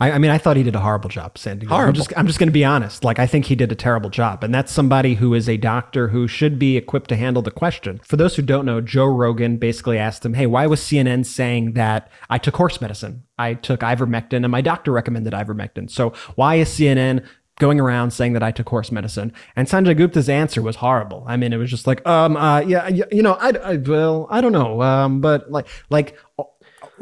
I, 0.00 0.12
I, 0.12 0.18
mean, 0.18 0.30
I 0.30 0.36
thought 0.36 0.56
he 0.56 0.62
did 0.62 0.74
a 0.74 0.80
horrible 0.80 1.08
job, 1.08 1.38
Sandy. 1.38 1.66
Horrible. 1.66 1.88
I'm 1.88 1.94
just, 1.94 2.12
I'm 2.16 2.26
just 2.26 2.38
going 2.38 2.48
to 2.48 2.52
be 2.52 2.64
honest. 2.64 3.04
Like, 3.04 3.18
I 3.18 3.26
think 3.26 3.46
he 3.46 3.54
did 3.54 3.72
a 3.72 3.74
terrible 3.74 4.10
job. 4.10 4.44
And 4.44 4.54
that's 4.54 4.70
somebody 4.70 5.14
who 5.14 5.32
is 5.32 5.48
a 5.48 5.56
doctor 5.56 6.08
who 6.08 6.28
should 6.28 6.58
be 6.58 6.76
equipped 6.76 7.08
to 7.08 7.16
handle 7.16 7.42
the 7.42 7.50
question. 7.50 8.00
For 8.04 8.16
those 8.16 8.36
who 8.36 8.42
don't 8.42 8.66
know, 8.66 8.80
Joe 8.80 9.06
Rogan 9.06 9.56
basically 9.56 9.98
asked 9.98 10.24
him, 10.24 10.34
Hey, 10.34 10.46
why 10.46 10.66
was 10.66 10.80
CNN 10.80 11.24
saying 11.24 11.72
that 11.72 12.10
I 12.28 12.38
took 12.38 12.56
horse 12.56 12.80
medicine? 12.80 13.22
I 13.38 13.54
took 13.54 13.80
ivermectin 13.80 14.44
and 14.44 14.50
my 14.50 14.60
doctor 14.60 14.92
recommended 14.92 15.32
ivermectin. 15.32 15.90
So 15.90 16.10
why 16.34 16.56
is 16.56 16.68
CNN 16.68 17.26
going 17.58 17.78
around 17.78 18.10
saying 18.10 18.32
that 18.32 18.42
I 18.42 18.50
took 18.50 18.68
horse 18.68 18.90
medicine. 18.90 19.32
And 19.54 19.68
Sanjay 19.68 19.96
Gupta's 19.96 20.28
answer 20.28 20.62
was 20.62 20.76
horrible. 20.76 21.24
I 21.28 21.36
mean, 21.36 21.52
it 21.52 21.58
was 21.58 21.70
just 21.70 21.86
like, 21.86 22.06
um, 22.06 22.36
uh, 22.36 22.60
yeah, 22.60 22.88
you 22.88 23.22
know, 23.22 23.34
I, 23.34 23.50
I 23.50 23.76
well, 23.76 24.26
I 24.30 24.40
don't 24.40 24.52
know, 24.52 24.82
um, 24.82 25.20
but 25.20 25.50
like, 25.50 25.68
like, 25.90 26.18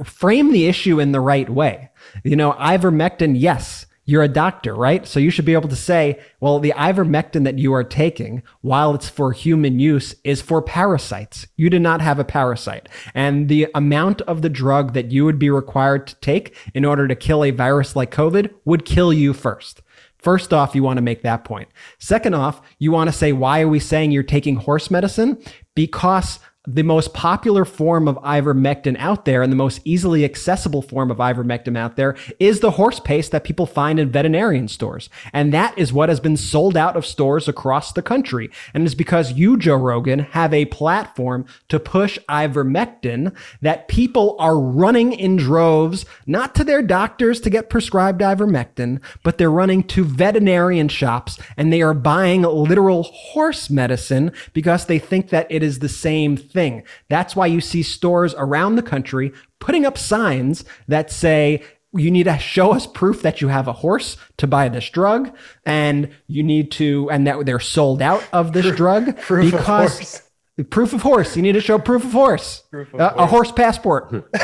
frame 0.05 0.53
the 0.53 0.67
issue 0.67 1.01
in 1.01 1.13
the 1.13 1.21
right 1.21 1.49
way. 1.49 1.91
You 2.25 2.37
know, 2.37 2.53
ivermectin, 2.53 3.35
yes, 3.39 3.87
you're 4.11 4.23
a 4.25 4.29
doctor, 4.29 4.75
right? 4.75 5.07
So 5.07 5.21
you 5.21 5.31
should 5.31 5.45
be 5.45 5.53
able 5.53 5.69
to 5.69 5.77
say, 5.77 6.19
well, 6.41 6.59
the 6.59 6.73
ivermectin 6.77 7.45
that 7.45 7.59
you 7.59 7.73
are 7.75 7.85
taking, 7.85 8.43
while 8.61 8.93
it's 8.93 9.09
for 9.09 9.31
human 9.31 9.79
use, 9.79 10.17
is 10.25 10.43
for 10.43 10.61
parasites. 10.61 11.47
You 11.57 11.71
do 11.71 11.79
not 11.79 12.01
have 12.01 12.19
a 12.19 12.25
parasite. 12.25 12.89
And 13.15 13.49
the 13.49 13.69
amount 13.73 14.21
of 14.23 14.43
the 14.43 14.49
drug 14.49 14.95
that 14.95 15.13
you 15.13 15.25
would 15.25 15.39
be 15.39 15.49
required 15.49 16.09
to 16.09 16.17
take 16.17 16.57
in 16.75 16.85
order 16.85 17.07
to 17.07 17.15
kill 17.15 17.45
a 17.45 17.53
virus 17.53 17.95
like 17.95 18.11
COVID 18.11 18.53
would 18.65 18.85
kill 18.85 19.13
you 19.13 19.33
first. 19.33 19.81
First 20.19 20.53
off, 20.53 20.75
you 20.75 20.83
want 20.83 20.99
to 20.99 21.03
make 21.03 21.23
that 21.23 21.45
point. 21.45 21.69
Second 21.99 22.35
off, 22.35 22.61
you 22.79 22.93
want 22.93 23.09
to 23.09 23.17
say, 23.17 23.33
why 23.33 23.61
are 23.63 23.69
we 23.69 23.79
saying 23.79 24.11
you're 24.11 24.23
taking 24.23 24.57
horse 24.57 24.91
medicine? 24.91 25.43
Because 25.75 26.41
the 26.67 26.83
most 26.83 27.15
popular 27.15 27.65
form 27.65 28.07
of 28.07 28.17
ivermectin 28.17 28.95
out 28.99 29.25
there 29.25 29.43
and 29.43 29.51
the 29.51 29.57
most 29.57 29.81
easily 29.87 30.27
accessible 30.27 30.83
form 30.83 31.11
of 31.11 31.17
ivermectin 31.17 31.77
out 31.77 31.97
there 31.97 32.15
is 32.39 32.61
the 32.61 32.73
horse 32.73 33.01
paste 33.01 33.33
that 33.33 33.45
people 33.45 33.65
find 33.65 33.99
in 33.99 34.11
veterinarian 34.11 34.69
stores. 34.69 35.09
And 35.33 35.55
that 35.55 35.77
is 35.79 35.91
what 35.91 36.11
has 36.11 36.21
been 36.21 36.37
sold 36.37 36.77
out 36.77 36.99
of 36.99 37.07
stores 37.07 37.49
across 37.49 37.95
the 37.95 38.03
country. 38.03 38.51
And 38.75 38.85
it's 38.85 38.95
because 38.95 39.33
you, 39.33 39.57
Joe 39.57 39.77
Rogan, 39.77 40.19
have 40.19 40.53
a 40.53 40.67
platform 40.67 41.47
to 41.71 41.81
push 41.81 42.19
ivermectin 42.29 43.35
that 43.63 43.89
people 43.89 44.37
are 44.39 44.61
running 44.61 45.15
in 45.15 45.37
droves, 45.37 46.05
not 46.27 46.55
to 46.57 46.65
their 46.65 46.83
doctors 46.83 47.41
to 47.41 47.49
get 47.49 47.71
prescribed 47.71 48.21
ivermectin, 48.21 49.01
but 49.23 49.39
they're 49.39 49.51
running 49.51 49.83
to 49.85 50.05
veterinarian 50.05 50.89
shops 50.89 51.39
and 51.57 51.73
they 51.73 51.81
are 51.81 51.95
buying 51.95 52.43
literal 52.43 53.05
horse 53.05 53.71
medicine 53.71 54.31
because 54.53 54.85
they 54.85 54.99
think 54.99 55.31
that 55.31 55.47
it 55.49 55.63
is 55.63 55.79
the 55.79 55.89
same 55.89 56.37
thing. 56.53 56.83
That's 57.09 57.37
why 57.37 57.47
you 57.47 57.61
see 57.61 57.83
stores 57.83 58.35
around 58.37 58.77
the 58.77 58.83
country 58.83 59.33
putting 59.59 59.85
up 59.85 59.99
signs 59.99 60.65
that 60.89 61.11
say, 61.11 61.63
you 61.93 62.11
need 62.11 62.25
to 62.25 62.39
show 62.39 62.73
us 62.73 62.87
proof 62.87 63.23
that 63.23 63.41
you 63.41 63.49
have 63.49 63.67
a 63.67 63.73
horse 63.73 64.17
to 64.37 64.47
buy 64.47 64.69
this 64.69 64.89
drug 64.91 65.37
and 65.67 66.11
you 66.29 66.43
need 66.43 66.71
to 66.73 67.11
and 67.11 67.27
that 67.27 67.45
they're 67.47 67.59
sold 67.59 68.01
out 68.01 68.25
of 68.33 68.53
this 68.53 68.75
drug 68.77 69.17
proof 69.21 69.51
because 69.51 70.23
of 70.57 70.71
proof 70.71 70.93
of 70.93 71.03
horse 71.03 71.35
you 71.35 71.43
need 71.43 71.55
to 71.55 71.61
show 71.61 71.81
proof 71.81 72.05
of 72.05 72.13
horse, 72.13 72.63
proof 72.71 72.95
of 72.95 73.01
uh, 73.01 73.09
horse. 73.09 73.21
a 73.21 73.27
horse 73.27 73.53
passport 73.53 74.25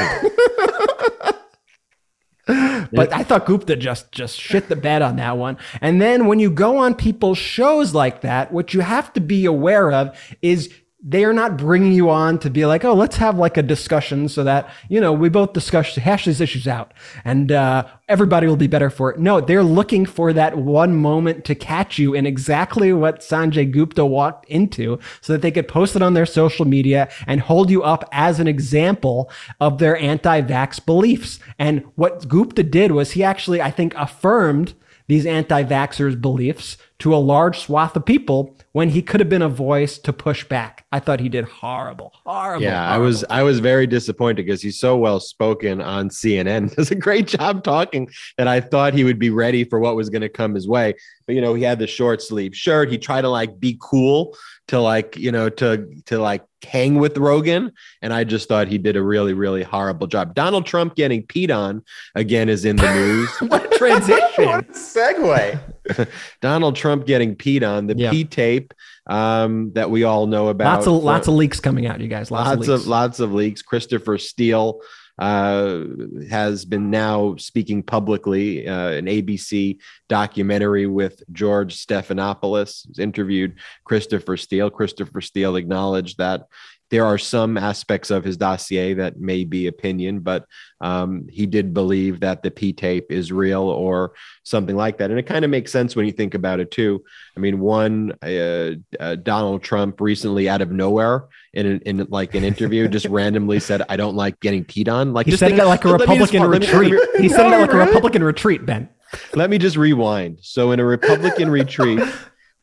but 2.92 3.12
I 3.12 3.22
thought 3.24 3.46
Gupta 3.46 3.76
just 3.76 4.12
just 4.12 4.38
shit 4.38 4.68
the 4.68 4.76
bed 4.76 5.02
on 5.02 5.16
that 5.16 5.36
one. 5.36 5.58
And 5.80 6.00
then 6.00 6.26
when 6.26 6.38
you 6.38 6.50
go 6.50 6.78
on 6.78 6.94
people's 6.94 7.38
shows 7.38 7.94
like 7.94 8.20
that, 8.20 8.52
what 8.52 8.72
you 8.72 8.80
have 8.80 9.12
to 9.14 9.20
be 9.20 9.44
aware 9.46 9.90
of 9.90 10.16
is 10.42 10.72
they 11.08 11.24
are 11.24 11.32
not 11.32 11.56
bringing 11.56 11.92
you 11.92 12.10
on 12.10 12.36
to 12.36 12.50
be 12.50 12.66
like, 12.66 12.84
oh, 12.84 12.92
let's 12.92 13.16
have 13.16 13.38
like 13.38 13.56
a 13.56 13.62
discussion 13.62 14.28
so 14.28 14.42
that, 14.42 14.68
you 14.88 15.00
know, 15.00 15.12
we 15.12 15.28
both 15.28 15.52
discuss, 15.52 15.94
hash 15.94 16.24
these 16.24 16.40
issues 16.40 16.66
out 16.66 16.92
and 17.24 17.52
uh, 17.52 17.86
everybody 18.08 18.48
will 18.48 18.56
be 18.56 18.66
better 18.66 18.90
for 18.90 19.12
it. 19.12 19.20
No, 19.20 19.40
they're 19.40 19.62
looking 19.62 20.04
for 20.04 20.32
that 20.32 20.58
one 20.58 20.96
moment 20.96 21.44
to 21.44 21.54
catch 21.54 21.96
you 21.96 22.12
in 22.12 22.26
exactly 22.26 22.92
what 22.92 23.20
Sanjay 23.20 23.70
Gupta 23.70 24.04
walked 24.04 24.46
into 24.46 24.98
so 25.20 25.32
that 25.32 25.42
they 25.42 25.52
could 25.52 25.68
post 25.68 25.94
it 25.94 26.02
on 26.02 26.14
their 26.14 26.26
social 26.26 26.64
media 26.64 27.08
and 27.28 27.40
hold 27.40 27.70
you 27.70 27.84
up 27.84 28.08
as 28.10 28.40
an 28.40 28.48
example 28.48 29.30
of 29.60 29.78
their 29.78 29.96
anti 29.98 30.42
vax 30.42 30.84
beliefs. 30.84 31.38
And 31.56 31.84
what 31.94 32.26
Gupta 32.26 32.64
did 32.64 32.90
was 32.90 33.12
he 33.12 33.22
actually, 33.22 33.62
I 33.62 33.70
think, 33.70 33.94
affirmed 33.94 34.74
these 35.06 35.24
anti 35.24 35.62
vaxxers' 35.62 36.20
beliefs 36.20 36.76
to 36.98 37.14
a 37.14 37.18
large 37.18 37.60
swath 37.60 37.94
of 37.94 38.04
people 38.04 38.56
when 38.72 38.88
he 38.90 39.02
could 39.02 39.20
have 39.20 39.28
been 39.28 39.42
a 39.42 39.48
voice 39.48 39.98
to 39.98 40.12
push 40.12 40.44
back. 40.44 40.86
I 40.92 40.98
thought 40.98 41.20
he 41.20 41.28
did 41.28 41.44
horrible, 41.44 42.12
horrible. 42.24 42.62
Yeah, 42.62 42.86
horrible. 42.86 42.94
I 42.94 43.06
was 43.06 43.24
I 43.30 43.42
was 43.42 43.60
very 43.60 43.86
disappointed 43.86 44.46
because 44.46 44.62
he's 44.62 44.78
so 44.78 44.96
well 44.96 45.20
spoken 45.20 45.80
on 45.80 46.08
CNN. 46.08 46.74
Does 46.76 46.90
a 46.90 46.94
great 46.94 47.26
job 47.26 47.64
talking 47.64 48.08
that 48.38 48.48
I 48.48 48.60
thought 48.60 48.94
he 48.94 49.04
would 49.04 49.18
be 49.18 49.30
ready 49.30 49.64
for 49.64 49.78
what 49.78 49.96
was 49.96 50.08
going 50.08 50.22
to 50.22 50.28
come 50.28 50.54
his 50.54 50.66
way. 50.66 50.94
But 51.26 51.34
you 51.34 51.40
know, 51.40 51.54
he 51.54 51.62
had 51.62 51.78
the 51.78 51.86
short 51.86 52.22
sleeve 52.22 52.56
shirt. 52.56 52.90
He 52.90 52.98
tried 52.98 53.22
to 53.22 53.28
like 53.28 53.60
be 53.60 53.78
cool 53.80 54.36
to 54.68 54.80
like 54.80 55.16
you 55.16 55.32
know 55.32 55.48
to 55.50 55.86
to 56.06 56.18
like 56.18 56.44
hang 56.66 56.96
with 56.96 57.16
Rogan, 57.16 57.72
and 58.02 58.12
I 58.12 58.24
just 58.24 58.48
thought 58.48 58.68
he 58.68 58.78
did 58.78 58.96
a 58.96 59.02
really 59.02 59.32
really 59.32 59.62
horrible 59.62 60.06
job. 60.06 60.34
Donald 60.34 60.66
Trump 60.66 60.94
getting 60.94 61.22
peed 61.22 61.54
on 61.54 61.82
again 62.14 62.48
is 62.48 62.64
in 62.64 62.76
the 62.76 62.92
news. 62.92 63.30
what 63.50 63.72
a 63.72 63.78
transition! 63.78 64.44
what 64.44 64.68
a 64.68 64.72
segue. 64.72 66.08
Donald 66.40 66.76
Trump 66.76 67.06
getting 67.06 67.36
peed 67.36 67.66
on 67.66 67.86
the 67.86 67.96
yeah. 67.96 68.10
P 68.10 68.24
tape 68.24 68.74
um, 69.06 69.72
that 69.74 69.90
we 69.90 70.04
all 70.04 70.26
know 70.26 70.48
about. 70.48 70.76
Lots 70.76 70.86
of 70.86 70.92
lots 71.02 71.28
of 71.28 71.34
leaks 71.34 71.60
coming 71.60 71.86
out, 71.86 72.00
you 72.00 72.08
guys. 72.08 72.30
Lots, 72.30 72.48
lots 72.56 72.68
of, 72.68 72.80
of, 72.80 72.86
lots 72.86 73.20
of 73.20 73.32
leaks. 73.32 73.62
Christopher 73.62 74.18
Steele 74.18 74.80
uh, 75.18 75.84
has 76.28 76.64
been 76.64 76.90
now 76.90 77.36
speaking 77.36 77.82
publicly. 77.82 78.68
Uh, 78.68 78.90
an 78.90 79.06
ABC 79.06 79.78
documentary 80.08 80.86
with 80.86 81.22
George 81.32 81.74
Stephanopoulos 81.76 82.98
interviewed 82.98 83.58
Christopher 83.84 84.36
Steele. 84.36 84.70
Christopher 84.70 85.20
Steele 85.20 85.56
acknowledged 85.56 86.18
that 86.18 86.42
there 86.90 87.04
are 87.04 87.18
some 87.18 87.58
aspects 87.58 88.10
of 88.10 88.24
his 88.24 88.36
dossier 88.36 88.94
that 88.94 89.18
may 89.18 89.44
be 89.44 89.66
opinion, 89.66 90.20
but 90.20 90.46
um, 90.80 91.26
he 91.28 91.46
did 91.46 91.74
believe 91.74 92.20
that 92.20 92.42
the 92.42 92.50
P 92.50 92.72
tape 92.72 93.10
is 93.10 93.32
real 93.32 93.62
or 93.62 94.12
something 94.44 94.76
like 94.76 94.98
that. 94.98 95.10
And 95.10 95.18
it 95.18 95.24
kind 95.24 95.44
of 95.44 95.50
makes 95.50 95.72
sense 95.72 95.96
when 95.96 96.06
you 96.06 96.12
think 96.12 96.34
about 96.34 96.60
it 96.60 96.70
too. 96.70 97.02
I 97.36 97.40
mean, 97.40 97.58
one, 97.58 98.12
uh, 98.22 98.72
uh, 99.00 99.16
Donald 99.16 99.62
Trump 99.62 100.00
recently 100.00 100.48
out 100.48 100.62
of 100.62 100.70
nowhere 100.70 101.24
in, 101.54 101.80
in 101.80 102.06
like 102.10 102.34
an 102.34 102.44
interview 102.44 102.86
just 102.96 103.06
randomly 103.06 103.58
said, 103.58 103.82
I 103.88 103.96
don't 103.96 104.14
like 104.14 104.38
getting 104.40 104.64
peed 104.64 104.88
on. 104.88 105.12
Like 105.12 105.26
he 105.26 105.32
just 105.32 105.40
said 105.40 105.50
think, 105.50 105.60
it 105.60 105.66
like 105.66 105.84
a 105.84 105.92
Republican 105.92 106.44
retreat. 106.44 106.94
he 107.18 107.28
said 107.28 107.46
it 107.46 107.60
like 107.60 107.72
a 107.72 107.78
Republican 107.78 108.22
retreat, 108.22 108.64
Ben. 108.64 108.88
Let 109.34 109.50
me 109.50 109.58
just 109.58 109.76
rewind. 109.76 110.38
So 110.42 110.72
in 110.72 110.80
a 110.80 110.84
Republican 110.84 111.50
retreat, 111.60 112.00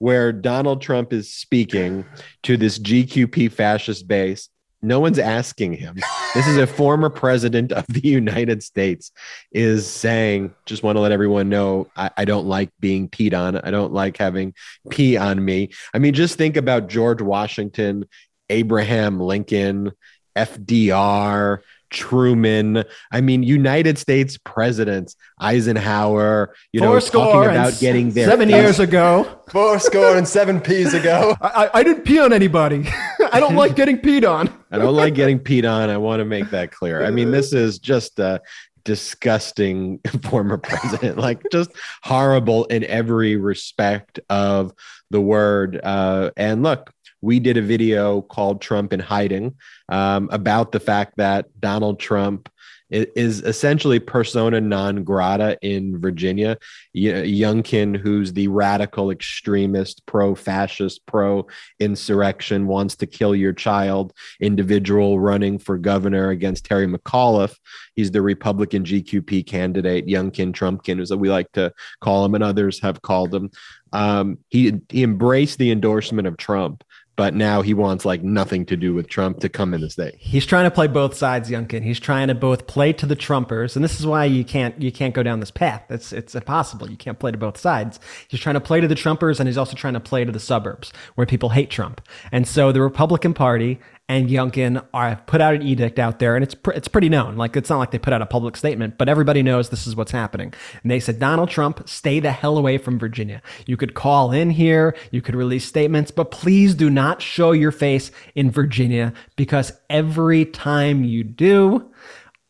where 0.03 0.33
Donald 0.33 0.81
Trump 0.81 1.13
is 1.13 1.33
speaking 1.33 2.03
to 2.41 2.57
this 2.57 2.77
GQP 2.77 3.49
fascist 3.49 4.05
base. 4.05 4.49
No 4.81 4.99
one's 4.99 5.17
asking 5.17 5.75
him. 5.75 5.95
This 6.35 6.45
is 6.45 6.57
a 6.57 6.67
former 6.67 7.09
president 7.09 7.71
of 7.71 7.87
the 7.87 8.05
United 8.05 8.63
States 8.63 9.13
is 9.53 9.87
saying, 9.87 10.53
just 10.65 10.83
want 10.83 10.97
to 10.97 10.99
let 10.99 11.13
everyone 11.13 11.47
know 11.47 11.87
I, 11.95 12.11
I 12.17 12.25
don't 12.25 12.47
like 12.47 12.69
being 12.81 13.07
peed 13.07 13.33
on. 13.33 13.55
I 13.55 13.71
don't 13.71 13.93
like 13.93 14.17
having 14.17 14.55
pee 14.89 15.15
on 15.15 15.45
me. 15.45 15.69
I 15.93 15.99
mean, 15.99 16.13
just 16.13 16.37
think 16.37 16.57
about 16.57 16.89
George 16.89 17.21
Washington, 17.21 18.03
Abraham 18.49 19.21
Lincoln, 19.21 19.93
FDR, 20.35 21.59
Truman. 21.93 22.83
I 23.11 23.21
mean, 23.21 23.43
United 23.43 23.97
States 23.97 24.37
presidents, 24.37 25.15
Eisenhower, 25.39 26.53
you 26.71 26.81
Four 26.81 26.95
know, 26.95 26.99
talking 26.99 27.51
about 27.51 27.79
getting 27.79 28.11
there. 28.11 28.27
seven 28.27 28.49
years 28.49 28.79
ago. 28.79 29.39
Four 29.49 29.79
score 29.79 30.17
and 30.17 30.27
seven 30.27 30.59
P's 30.59 30.93
ago. 30.93 31.35
I, 31.41 31.69
I 31.73 31.83
didn't 31.83 32.03
pee 32.03 32.19
on 32.19 32.33
anybody. 32.33 32.85
I 33.31 33.39
don't 33.39 33.55
like 33.55 33.75
getting 33.75 33.97
peed 33.97 34.29
on. 34.29 34.49
I 34.71 34.77
don't 34.77 34.95
like 34.95 35.13
getting 35.13 35.39
peed 35.39 35.69
on. 35.69 35.89
I 35.89 35.97
want 35.97 36.19
to 36.19 36.25
make 36.25 36.49
that 36.49 36.71
clear. 36.71 37.05
I 37.05 37.11
mean, 37.11 37.31
this 37.31 37.53
is 37.53 37.79
just 37.79 38.19
a 38.19 38.41
disgusting 38.83 39.99
former 40.23 40.57
president, 40.57 41.17
like 41.17 41.41
just 41.51 41.71
horrible 42.01 42.65
in 42.65 42.83
every 42.83 43.35
respect 43.35 44.19
of 44.29 44.73
the 45.09 45.21
word. 45.21 45.79
Uh, 45.83 46.31
and 46.35 46.63
look, 46.63 46.91
we 47.23 47.39
did 47.39 47.55
a 47.55 47.61
video 47.61 48.21
called 48.21 48.61
Trump 48.61 48.91
in 48.91 48.99
Hiding 48.99 49.55
um, 49.87 50.27
about 50.31 50.73
the 50.73 50.79
fact 50.79 51.15
that 51.17 51.45
Donald 51.61 51.97
Trump 51.97 52.49
is 52.89 53.41
essentially 53.41 53.97
persona 53.97 54.61
non 54.61 55.03
grata 55.03 55.57
in 55.61 55.99
Virginia. 55.99 56.57
Youngkin, 56.95 57.97
who's 57.97 58.33
the 58.33 58.49
radical 58.49 59.09
extremist, 59.09 60.05
pro 60.05 60.35
fascist, 60.35 61.03
pro 61.07 61.47
insurrection, 61.79 62.67
wants 62.67 62.95
to 62.97 63.07
kill 63.07 63.33
your 63.33 63.53
child 63.53 64.13
individual 64.39 65.19
running 65.19 65.57
for 65.57 65.77
governor 65.77 66.29
against 66.29 66.65
Terry 66.65 66.87
McAuliffe. 66.87 67.55
He's 67.95 68.11
the 68.11 68.21
Republican 68.21 68.83
GQP 68.83 69.47
candidate, 69.47 70.07
Youngkin 70.07 70.51
Trumpkin, 70.51 71.01
as 71.01 71.13
we 71.13 71.29
like 71.29 71.51
to 71.53 71.73
call 72.01 72.25
him, 72.25 72.35
and 72.35 72.43
others 72.43 72.79
have 72.81 73.01
called 73.01 73.33
him. 73.33 73.49
Um, 73.91 74.39
he, 74.49 74.81
he 74.89 75.03
embraced 75.03 75.57
the 75.57 75.71
endorsement 75.71 76.27
of 76.27 76.37
Trump 76.37 76.83
but 77.15 77.33
now 77.33 77.61
he 77.61 77.73
wants 77.73 78.05
like 78.05 78.23
nothing 78.23 78.65
to 78.65 78.75
do 78.75 78.93
with 78.93 79.07
Trump 79.07 79.39
to 79.39 79.49
come 79.49 79.73
in 79.73 79.81
the 79.81 79.89
state. 79.89 80.15
He's 80.17 80.45
trying 80.45 80.65
to 80.65 80.71
play 80.71 80.87
both 80.87 81.15
sides, 81.15 81.49
Youngkin. 81.49 81.83
He's 81.83 81.99
trying 81.99 82.27
to 82.29 82.35
both 82.35 82.65
play 82.65 82.93
to 82.93 83.05
the 83.05 83.15
Trumpers, 83.15 83.75
and 83.75 83.83
this 83.83 83.99
is 83.99 84.05
why 84.05 84.25
you 84.25 84.43
can't 84.43 84.81
you 84.81 84.91
can't 84.91 85.13
go 85.13 85.23
down 85.23 85.39
this 85.39 85.51
path. 85.51 85.83
It's 85.89 86.11
it's 86.11 86.35
impossible. 86.35 86.89
You 86.89 86.97
can't 86.97 87.19
play 87.19 87.31
to 87.31 87.37
both 87.37 87.57
sides. 87.57 87.99
He's 88.27 88.39
trying 88.39 88.55
to 88.55 88.61
play 88.61 88.81
to 88.81 88.87
the 88.87 88.95
Trumpers, 88.95 89.39
and 89.39 89.47
he's 89.47 89.57
also 89.57 89.75
trying 89.75 89.93
to 89.93 89.99
play 89.99 90.25
to 90.25 90.31
the 90.31 90.39
suburbs 90.39 90.91
where 91.15 91.27
people 91.27 91.49
hate 91.49 91.69
Trump. 91.69 92.01
And 92.31 92.47
so 92.47 92.71
the 92.71 92.81
Republican 92.81 93.33
Party 93.33 93.79
and 94.09 94.29
Youngkin 94.29 94.85
are 94.93 95.15
put 95.27 95.39
out 95.39 95.55
an 95.55 95.61
edict 95.61 95.97
out 95.97 96.19
there, 96.19 96.35
and 96.35 96.43
it's 96.43 96.55
pr- 96.55 96.71
it's 96.71 96.87
pretty 96.87 97.09
known. 97.09 97.37
Like 97.37 97.55
it's 97.55 97.69
not 97.69 97.77
like 97.77 97.91
they 97.91 97.99
put 97.99 98.13
out 98.13 98.21
a 98.21 98.25
public 98.25 98.57
statement, 98.57 98.97
but 98.97 99.07
everybody 99.07 99.41
knows 99.41 99.69
this 99.69 99.87
is 99.87 99.95
what's 99.95 100.11
happening. 100.11 100.53
And 100.81 100.91
they 100.91 100.99
said, 100.99 101.19
Donald 101.19 101.49
Trump, 101.49 101.87
stay 101.87 102.19
the 102.19 102.31
hell 102.31 102.57
away 102.57 102.77
from 102.77 102.99
Virginia. 102.99 103.41
You 103.65 103.77
could 103.77 103.93
call 103.93 104.31
in 104.31 104.49
here, 104.49 104.95
you 105.11 105.21
could 105.21 105.35
release 105.35 105.65
statements, 105.65 106.11
but 106.11 106.31
please 106.31 106.75
do 106.75 106.89
not 106.89 107.21
show 107.21 107.53
your 107.53 107.71
face 107.71 108.11
in 108.35 108.51
Virginia 108.51 109.13
because 109.37 109.71
every 109.89 110.45
time 110.45 111.03
you 111.05 111.23
do, 111.23 111.89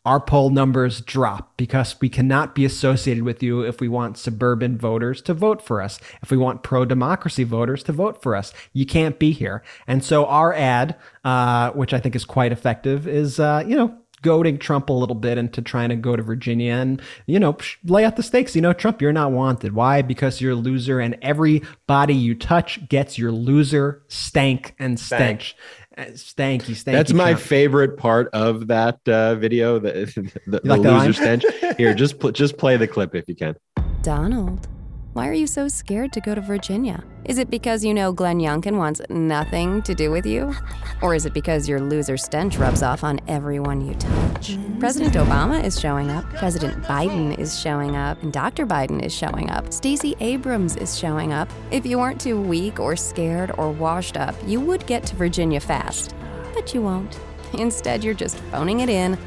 our 0.05 0.19
poll 0.19 0.49
numbers 0.49 0.99
drop 1.01 1.55
because 1.55 1.95
we 2.01 2.09
cannot 2.09 2.55
be 2.55 2.65
associated 2.65 3.23
with 3.23 3.41
you 3.41 3.61
if 3.61 3.79
we 3.79 3.87
want 3.87 4.17
suburban 4.17 4.77
voters 4.77 5.21
to 5.21 5.33
vote 5.33 5.61
for 5.61 5.81
us, 5.81 5.99
if 6.21 6.29
we 6.29 6.37
want 6.37 6.63
pro 6.63 6.83
democracy 6.83 7.43
voters 7.43 7.83
to 7.83 7.93
vote 7.93 8.21
for 8.21 8.35
us. 8.35 8.53
You 8.73 8.85
can't 8.85 9.17
be 9.17 9.31
here. 9.31 9.63
And 9.87 10.03
so 10.03 10.25
our 10.25 10.53
ad, 10.53 10.95
uh, 11.23 11.71
which 11.71 11.93
I 11.93 11.99
think 11.99 12.15
is 12.15 12.25
quite 12.25 12.51
effective, 12.51 13.07
is, 13.07 13.39
uh, 13.39 13.63
you 13.65 13.77
know, 13.77 13.97
goading 14.23 14.57
Trump 14.57 14.89
a 14.89 14.93
little 14.93 15.15
bit 15.15 15.37
into 15.37 15.61
trying 15.61 15.89
to 15.89 15.95
go 15.95 16.15
to 16.15 16.23
Virginia 16.23 16.73
and, 16.73 17.01
you 17.27 17.39
know, 17.39 17.55
lay 17.83 18.03
out 18.05 18.15
the 18.15 18.23
stakes. 18.23 18.55
You 18.55 18.61
know, 18.61 18.73
Trump, 18.73 19.01
you're 19.01 19.13
not 19.13 19.31
wanted. 19.31 19.73
Why? 19.73 20.01
Because 20.01 20.41
you're 20.41 20.53
a 20.53 20.55
loser 20.55 20.99
and 20.99 21.17
everybody 21.21 22.15
you 22.15 22.33
touch 22.33 22.87
gets 22.89 23.17
your 23.17 23.31
loser 23.31 24.01
stank 24.07 24.73
and 24.79 24.99
stench. 24.99 25.55
Stanky, 25.97 26.71
stanky. 26.71 26.91
That's 26.91 27.13
my 27.13 27.31
Trump. 27.31 27.45
favorite 27.45 27.97
part 27.97 28.29
of 28.33 28.67
that 28.67 28.99
uh, 29.07 29.35
video. 29.35 29.79
The, 29.79 29.91
the, 30.47 30.59
the 30.59 30.67
like 30.67 30.81
that 30.81 30.91
line? 30.91 31.07
loser 31.07 31.13
stench. 31.13 31.45
Here, 31.77 31.93
just 31.93 32.19
pl- 32.19 32.31
just 32.31 32.57
play 32.57 32.77
the 32.77 32.87
clip 32.87 33.15
if 33.15 33.27
you 33.27 33.35
can. 33.35 33.55
Donald, 34.01 34.67
why 35.13 35.29
are 35.29 35.33
you 35.33 35.45
so 35.45 35.67
scared 35.67 36.11
to 36.11 36.19
go 36.19 36.33
to 36.33 36.41
Virginia? 36.41 37.03
Is 37.25 37.37
it 37.37 37.51
because 37.51 37.85
you 37.85 37.93
know 37.93 38.11
Glenn 38.11 38.39
Youngkin 38.39 38.77
wants 38.77 38.99
nothing 39.09 39.83
to 39.83 39.93
do 39.93 40.09
with 40.09 40.25
you? 40.25 40.55
Or 41.03 41.13
is 41.13 41.27
it 41.27 41.35
because 41.35 41.69
your 41.69 41.79
loser 41.79 42.17
stench 42.17 42.57
rubs 42.57 42.81
off 42.81 43.03
on 43.03 43.19
everyone 43.27 43.85
you 43.85 43.93
touch? 43.93 44.57
President 44.79 45.13
Obama 45.13 45.63
is 45.63 45.79
showing 45.79 46.09
up, 46.09 46.25
President 46.33 46.83
Biden 46.85 47.37
is 47.37 47.59
showing 47.59 47.95
up, 47.95 48.21
and 48.23 48.33
Dr. 48.33 48.65
Biden 48.65 49.03
is 49.03 49.13
showing 49.13 49.51
up. 49.51 49.71
Stacey 49.71 50.15
Abrams 50.19 50.75
is 50.77 50.97
showing 50.97 51.31
up. 51.31 51.47
If 51.69 51.85
you 51.85 51.99
weren't 51.99 52.19
too 52.19 52.41
weak 52.41 52.79
or 52.79 52.95
scared 52.95 53.51
or 53.59 53.71
washed 53.71 54.17
up, 54.17 54.35
you 54.47 54.59
would 54.61 54.85
get 54.87 55.05
to 55.05 55.15
Virginia 55.15 55.59
fast. 55.59 56.15
But 56.55 56.73
you 56.73 56.81
won't. 56.81 57.19
Instead, 57.53 58.03
you're 58.03 58.15
just 58.15 58.37
phoning 58.51 58.79
it 58.79 58.89
in 58.89 59.19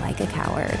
like 0.00 0.20
a 0.20 0.26
coward. 0.28 0.78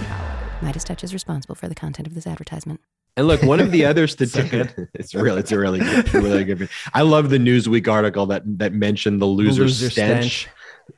MeidasTouch 0.60 1.04
is 1.04 1.12
responsible 1.12 1.54
for 1.54 1.68
the 1.68 1.74
content 1.74 2.08
of 2.08 2.14
this 2.14 2.26
advertisement. 2.26 2.80
And 3.16 3.26
look, 3.26 3.42
one 3.42 3.60
of 3.60 3.70
the 3.72 3.84
other 3.86 4.06
statistics. 4.16 4.74
it's 4.94 5.14
really, 5.14 5.40
it's 5.40 5.52
a 5.52 5.58
really, 5.58 5.78
good, 5.80 6.12
really 6.14 6.44
good. 6.44 6.68
I 6.92 7.02
love 7.02 7.30
the 7.30 7.38
Newsweek 7.38 7.88
article 7.88 8.26
that 8.26 8.42
that 8.58 8.72
mentioned 8.74 9.20
the 9.22 9.26
loser, 9.26 9.62
loser 9.62 9.88
stench, 9.90 10.42
stench. 10.42 10.48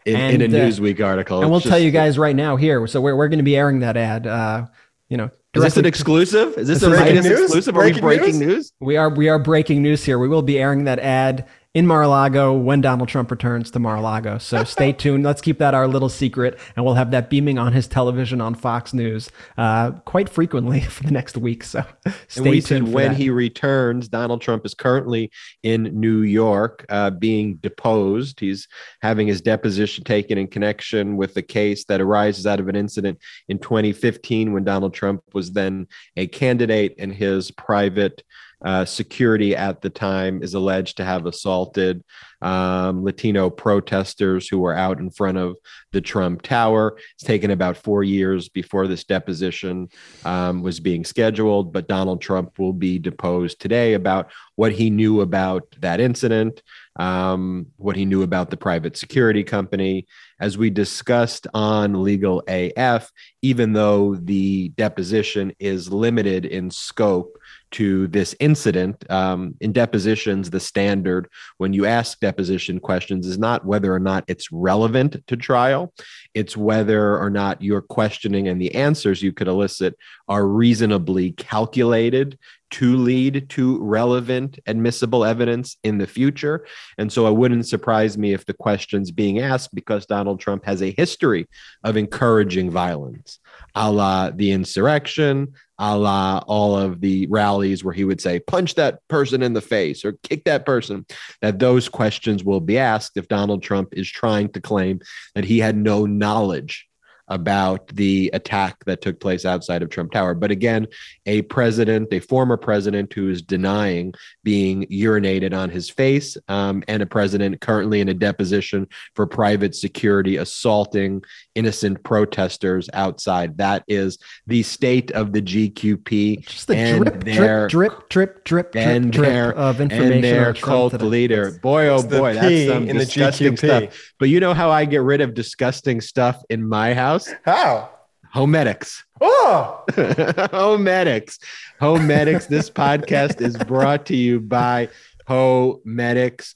in, 0.05 0.17
And, 0.17 0.43
in 0.43 0.55
a 0.55 0.59
uh, 0.59 0.67
Newsweek 0.69 1.05
article. 1.05 1.41
And 1.43 1.51
we'll 1.51 1.61
It's 1.61 1.69
tell 1.69 1.79
you 1.79 1.91
guys 1.93 2.19
right 2.19 2.35
now 2.37 2.57
here. 2.57 2.87
So 2.89 3.01
we're, 3.01 3.15
we're 3.17 3.29
going 3.29 3.39
to 3.39 3.45
be 3.45 3.57
airing 3.57 3.81
that 3.81 3.97
ad. 3.97 4.27
Uh, 4.27 4.67
you 5.09 5.17
know, 5.17 5.31
Is 5.55 5.63
this 5.63 5.77
an 5.77 5.87
exclusive? 5.87 6.59
Is 6.59 6.69
this 6.69 6.83
a 6.83 6.91
breaking 6.91 7.23
news? 7.23 7.41
exclusive? 7.43 7.77
Are 7.77 7.85
we 7.85 7.93
Breaking 7.93 8.03
breaking 8.03 8.39
news? 8.41 8.49
news? 8.49 8.73
We 8.81 8.97
are 8.97 9.09
we 9.11 9.29
are 9.29 9.39
breaking 9.39 9.83
news 9.83 10.05
here. 10.05 10.19
We 10.19 10.29
will 10.29 10.43
be 10.43 10.59
airing 10.59 10.85
that 10.85 10.99
ad 10.99 11.47
in 11.75 11.87
Mar-a-Lago 11.87 12.55
when 12.55 12.81
Donald 12.81 13.09
Trump 13.09 13.31
returns 13.31 13.71
to 13.71 13.79
Mar-a-Lago. 13.79 14.39
So 14.39 14.65
stay 14.79 14.93
tuned. 14.93 15.25
Let's 15.25 15.41
keep 15.41 15.59
that 15.59 15.75
our 15.75 15.87
little 15.87 16.09
secret, 16.09 16.59
and 16.75 16.85
we'll 16.85 16.95
have 16.95 17.11
that 17.11 17.29
beaming 17.29 17.59
on 17.59 17.73
his 17.73 17.87
television 17.87 18.41
on 18.41 18.55
Fox 18.55 18.95
News 18.95 19.31
uh, 19.59 19.93
quite 20.05 20.29
frequently 20.29 20.81
for 20.89 21.03
the 21.05 21.11
next 21.11 21.37
week. 21.37 21.63
So 21.63 21.85
stay 22.29 22.61
tuned. 22.61 22.93
when 22.93 23.09
that. 23.09 23.17
he 23.17 23.31
returns, 23.31 24.09
Donald 24.09 24.41
Trump 24.41 24.65
is 24.65 24.75
currently 24.75 25.31
in 25.63 25.85
New 25.99 26.23
York 26.23 26.87
uh, 26.89 27.11
being 27.11 27.57
deposed. 27.57 28.41
He's 28.41 28.67
having 29.03 29.27
his 29.27 29.43
deposition 29.43 30.05
taken 30.05 30.39
in 30.39 30.49
connection 30.49 31.17
with 31.17 31.35
the 31.35 31.43
case 31.43 31.85
that 31.85 32.01
arises 32.01 32.47
out 32.47 32.61
of 32.61 32.69
an 32.69 32.77
incident 32.77 33.19
in 33.49 33.59
2015 33.59 34.53
when 34.53 34.65
Donald 34.65 34.95
Trump 34.95 35.23
was 35.35 35.53
then 35.53 35.87
a 36.17 36.27
candidate 36.27 36.95
and 36.99 37.13
his 37.13 37.51
private 37.51 38.23
uh, 38.65 38.85
security 38.85 39.55
at 39.55 39.81
the 39.81 39.91
time 39.91 40.43
is 40.43 40.55
alleged 40.55 40.97
to 40.97 41.05
have 41.05 41.27
assaulted 41.27 42.03
um, 42.41 43.05
Latino 43.05 43.51
protesters 43.51 44.49
who 44.49 44.59
were 44.59 44.75
out 44.75 44.99
in 44.99 45.11
front 45.11 45.39
of 45.39 45.57
the 45.93 46.01
Trump 46.01 46.43
Tower. 46.43 46.99
It's 47.15 47.25
taken 47.25 47.51
about 47.51 47.77
four 47.77 48.03
years 48.03 48.49
before 48.49 48.87
this 48.87 49.05
deposition 49.05 49.89
um, 50.25 50.63
was 50.63 50.81
being 50.81 51.05
scheduled, 51.05 51.73
but 51.73 51.89
Donald 51.89 52.21
Trump 52.21 52.59
will 52.59 52.73
be 52.73 52.99
deposed 52.99 53.61
today 53.61 53.95
about 53.95 54.31
what 54.57 54.73
he 54.73 54.91
knew 54.91 55.21
about 55.21 55.65
that 55.81 56.01
incident, 56.01 56.63
um, 56.99 57.67
what 57.77 57.97
he 57.97 58.05
knew 58.05 58.23
about 58.23 58.51
the 58.51 58.57
private 58.57 58.97
security 58.97 59.45
company. 59.45 60.07
As 60.41 60.59
we 60.59 60.71
discussed 60.71 61.47
on 61.55 62.03
Legal 62.03 62.43
AF, 62.49 63.11
even 63.43 63.73
though 63.73 64.15
the 64.15 64.69
deposition 64.71 65.53
is 65.59 65.93
limited 65.93 66.45
in 66.45 66.71
scope 66.71 67.38
to 67.73 68.07
this 68.09 68.35
incident. 68.41 69.09
Um, 69.11 69.55
in 69.61 69.73
depositions, 69.73 70.51
the 70.51 70.61
standard 70.61 71.29
when 71.59 71.73
you 71.73 71.87
ask 71.87 72.19
deposition 72.21 72.81
questions 72.81 73.27
is 73.27 73.39
not 73.39 73.65
whether 73.65 73.93
or 73.93 74.01
not 74.01 74.25
it's 74.27 74.51
relevant 74.53 75.27
to 75.27 75.37
trial, 75.37 75.93
it's 76.35 76.57
whether 76.57 77.19
or 77.19 77.31
not 77.31 77.63
your 77.63 77.83
questioning 77.83 78.49
and 78.49 78.61
the 78.61 78.75
answers 78.75 79.23
you 79.23 79.33
could 79.33 79.49
elicit 79.49 79.97
are 80.29 80.47
reasonably 80.47 81.33
calculated 81.33 82.39
to 82.71 82.97
lead 82.97 83.49
to 83.49 83.83
relevant 83.83 84.59
admissible 84.67 85.25
evidence 85.25 85.77
in 85.85 85.99
the 85.99 86.07
future. 86.07 86.67
And 86.99 87.11
so 87.11 87.27
it 87.27 87.35
wouldn't 87.35 87.67
surprise 87.67 88.19
me 88.19 88.35
if 88.35 88.45
the 88.45 88.53
questions 88.53 89.11
being 89.11 89.39
asked, 89.39 89.75
because 89.75 90.05
Donald 90.05 90.41
Trump 90.41 90.67
has 90.67 90.83
a 90.83 90.95
history 90.97 91.47
of 91.83 91.97
encouraging 91.97 92.71
violence, 92.71 93.39
a 93.75 93.91
la 93.91 94.31
the 94.31 94.51
insurrection, 94.51 95.55
a 95.79 95.97
la 95.97 96.43
all 96.47 96.77
of 96.77 97.01
the 97.01 97.27
rallies 97.29 97.85
where 97.85 97.95
he 97.95 98.05
would 98.05 98.21
say, 98.21 98.41
punch 98.41 98.75
that 98.75 99.01
person 99.09 99.43
in 99.43 99.53
the 99.53 99.61
face 99.61 100.05
or 100.05 100.19
kick 100.23 100.45
that 100.45 100.67
person, 100.67 101.07
that 101.41 101.59
those 101.59 101.89
questions 101.89 102.43
will 102.43 102.61
be 102.61 102.79
asked 102.79 103.17
if 103.17 103.29
Donald 103.29 103.63
Trump 103.63 103.91
is 103.93 104.11
trying 104.11 104.49
to 104.51 104.61
claim 104.61 105.01
that 105.35 105.45
he 105.45 105.59
had 105.59 105.77
no 105.77 106.07
knowledge 106.07 106.88
about 107.29 107.89
the 107.89 108.31
attack 108.33 108.85
that 108.87 109.01
took 109.01 109.21
place 109.21 109.45
outside 109.45 109.83
of 109.83 109.91
Trump 109.91 110.13
Tower. 110.13 110.35
But 110.35 110.51
again, 110.51 110.87
a 111.27 111.43
president, 111.43 112.13
a 112.13 112.21
former 112.21 112.57
president 112.57 113.13
who 113.13 113.31
is 113.31 113.43
denying 113.43 114.15
being 114.45 114.87
urinated 114.87 115.57
on 115.57 115.71
his 115.71 115.91
face, 115.91 116.37
um, 116.49 116.83
and 116.89 117.03
a 117.03 117.07
president 117.07 117.61
currently 117.61 118.01
in 118.01 118.09
a 118.09 118.15
deposition 118.15 118.87
for 119.15 119.27
private 119.27 119.75
security 119.75 120.37
assaulting 120.37 121.23
innocent 121.55 122.03
protesters 122.05 122.89
outside. 122.93 123.59
That 123.59 123.85
is 123.89 124.19
the 124.47 124.63
state 124.63 125.11
of 125.11 125.33
the 125.33 125.43
GQP. 125.43 126.47
Just 126.47 126.69
the 126.69 126.77
and 126.77 127.05
drip, 127.05 127.25
their, 127.25 127.69
drip, 127.69 128.09
drip, 128.09 128.45
drip, 128.45 128.73
drip, 128.73 128.77
and 128.77 129.13
drip, 129.13 129.29
their, 129.29 129.55
of 129.55 129.81
information. 129.81 130.13
And 130.13 130.25
their 130.25 130.55
cult 130.55 131.01
leader. 131.03 131.59
Boy, 131.63 131.89
oh 131.89 132.03
boy, 132.03 132.35
that's 132.35 132.67
some 132.67 132.87
disgusting 132.87 133.57
stuff. 133.57 134.13
But 134.19 134.29
you 134.29 134.41
know 134.41 134.55
how 134.55 134.71
I 134.71 134.85
get 134.85 135.03
rid 135.03 135.21
of 135.21 135.35
disgusting 135.35 136.01
stuff 136.01 136.43
in 136.49 136.67
my 136.67 136.95
house? 136.95 137.18
How? 137.45 137.91
Homedics. 138.35 139.03
Oh, 139.21 139.85
Homedics. 139.91 141.39
Homedics. 141.81 142.47
This 142.49 142.71
podcast 142.71 143.41
is 143.41 143.57
brought 143.57 144.07
to 144.07 144.17
you 144.17 144.41
by 144.41 144.89
Homedics. 145.29 146.55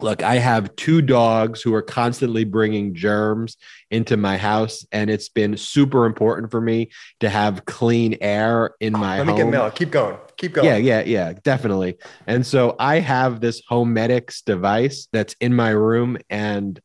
Look, 0.00 0.22
I 0.22 0.36
have 0.36 0.74
two 0.74 1.02
dogs 1.02 1.60
who 1.62 1.74
are 1.74 1.82
constantly 1.82 2.44
bringing 2.44 2.94
germs 2.94 3.56
into 3.90 4.16
my 4.16 4.36
house, 4.38 4.84
and 4.90 5.10
it's 5.10 5.28
been 5.28 5.56
super 5.56 6.06
important 6.06 6.50
for 6.50 6.60
me 6.60 6.90
to 7.20 7.28
have 7.28 7.66
clean 7.66 8.16
air 8.20 8.74
in 8.80 8.94
my 8.94 9.18
Let 9.18 9.26
home. 9.28 9.36
me 9.36 9.42
get 9.42 9.50
milk. 9.50 9.74
Keep 9.74 9.90
going. 9.90 10.16
Keep 10.38 10.54
going. 10.54 10.66
Yeah, 10.66 10.76
yeah, 10.76 11.02
yeah, 11.02 11.34
definitely. 11.44 11.98
And 12.26 12.44
so 12.44 12.74
I 12.80 12.98
have 12.98 13.40
this 13.40 13.62
Homedics 13.70 14.42
device 14.44 15.06
that's 15.12 15.36
in 15.40 15.54
my 15.54 15.70
room, 15.70 16.16
and 16.30 16.80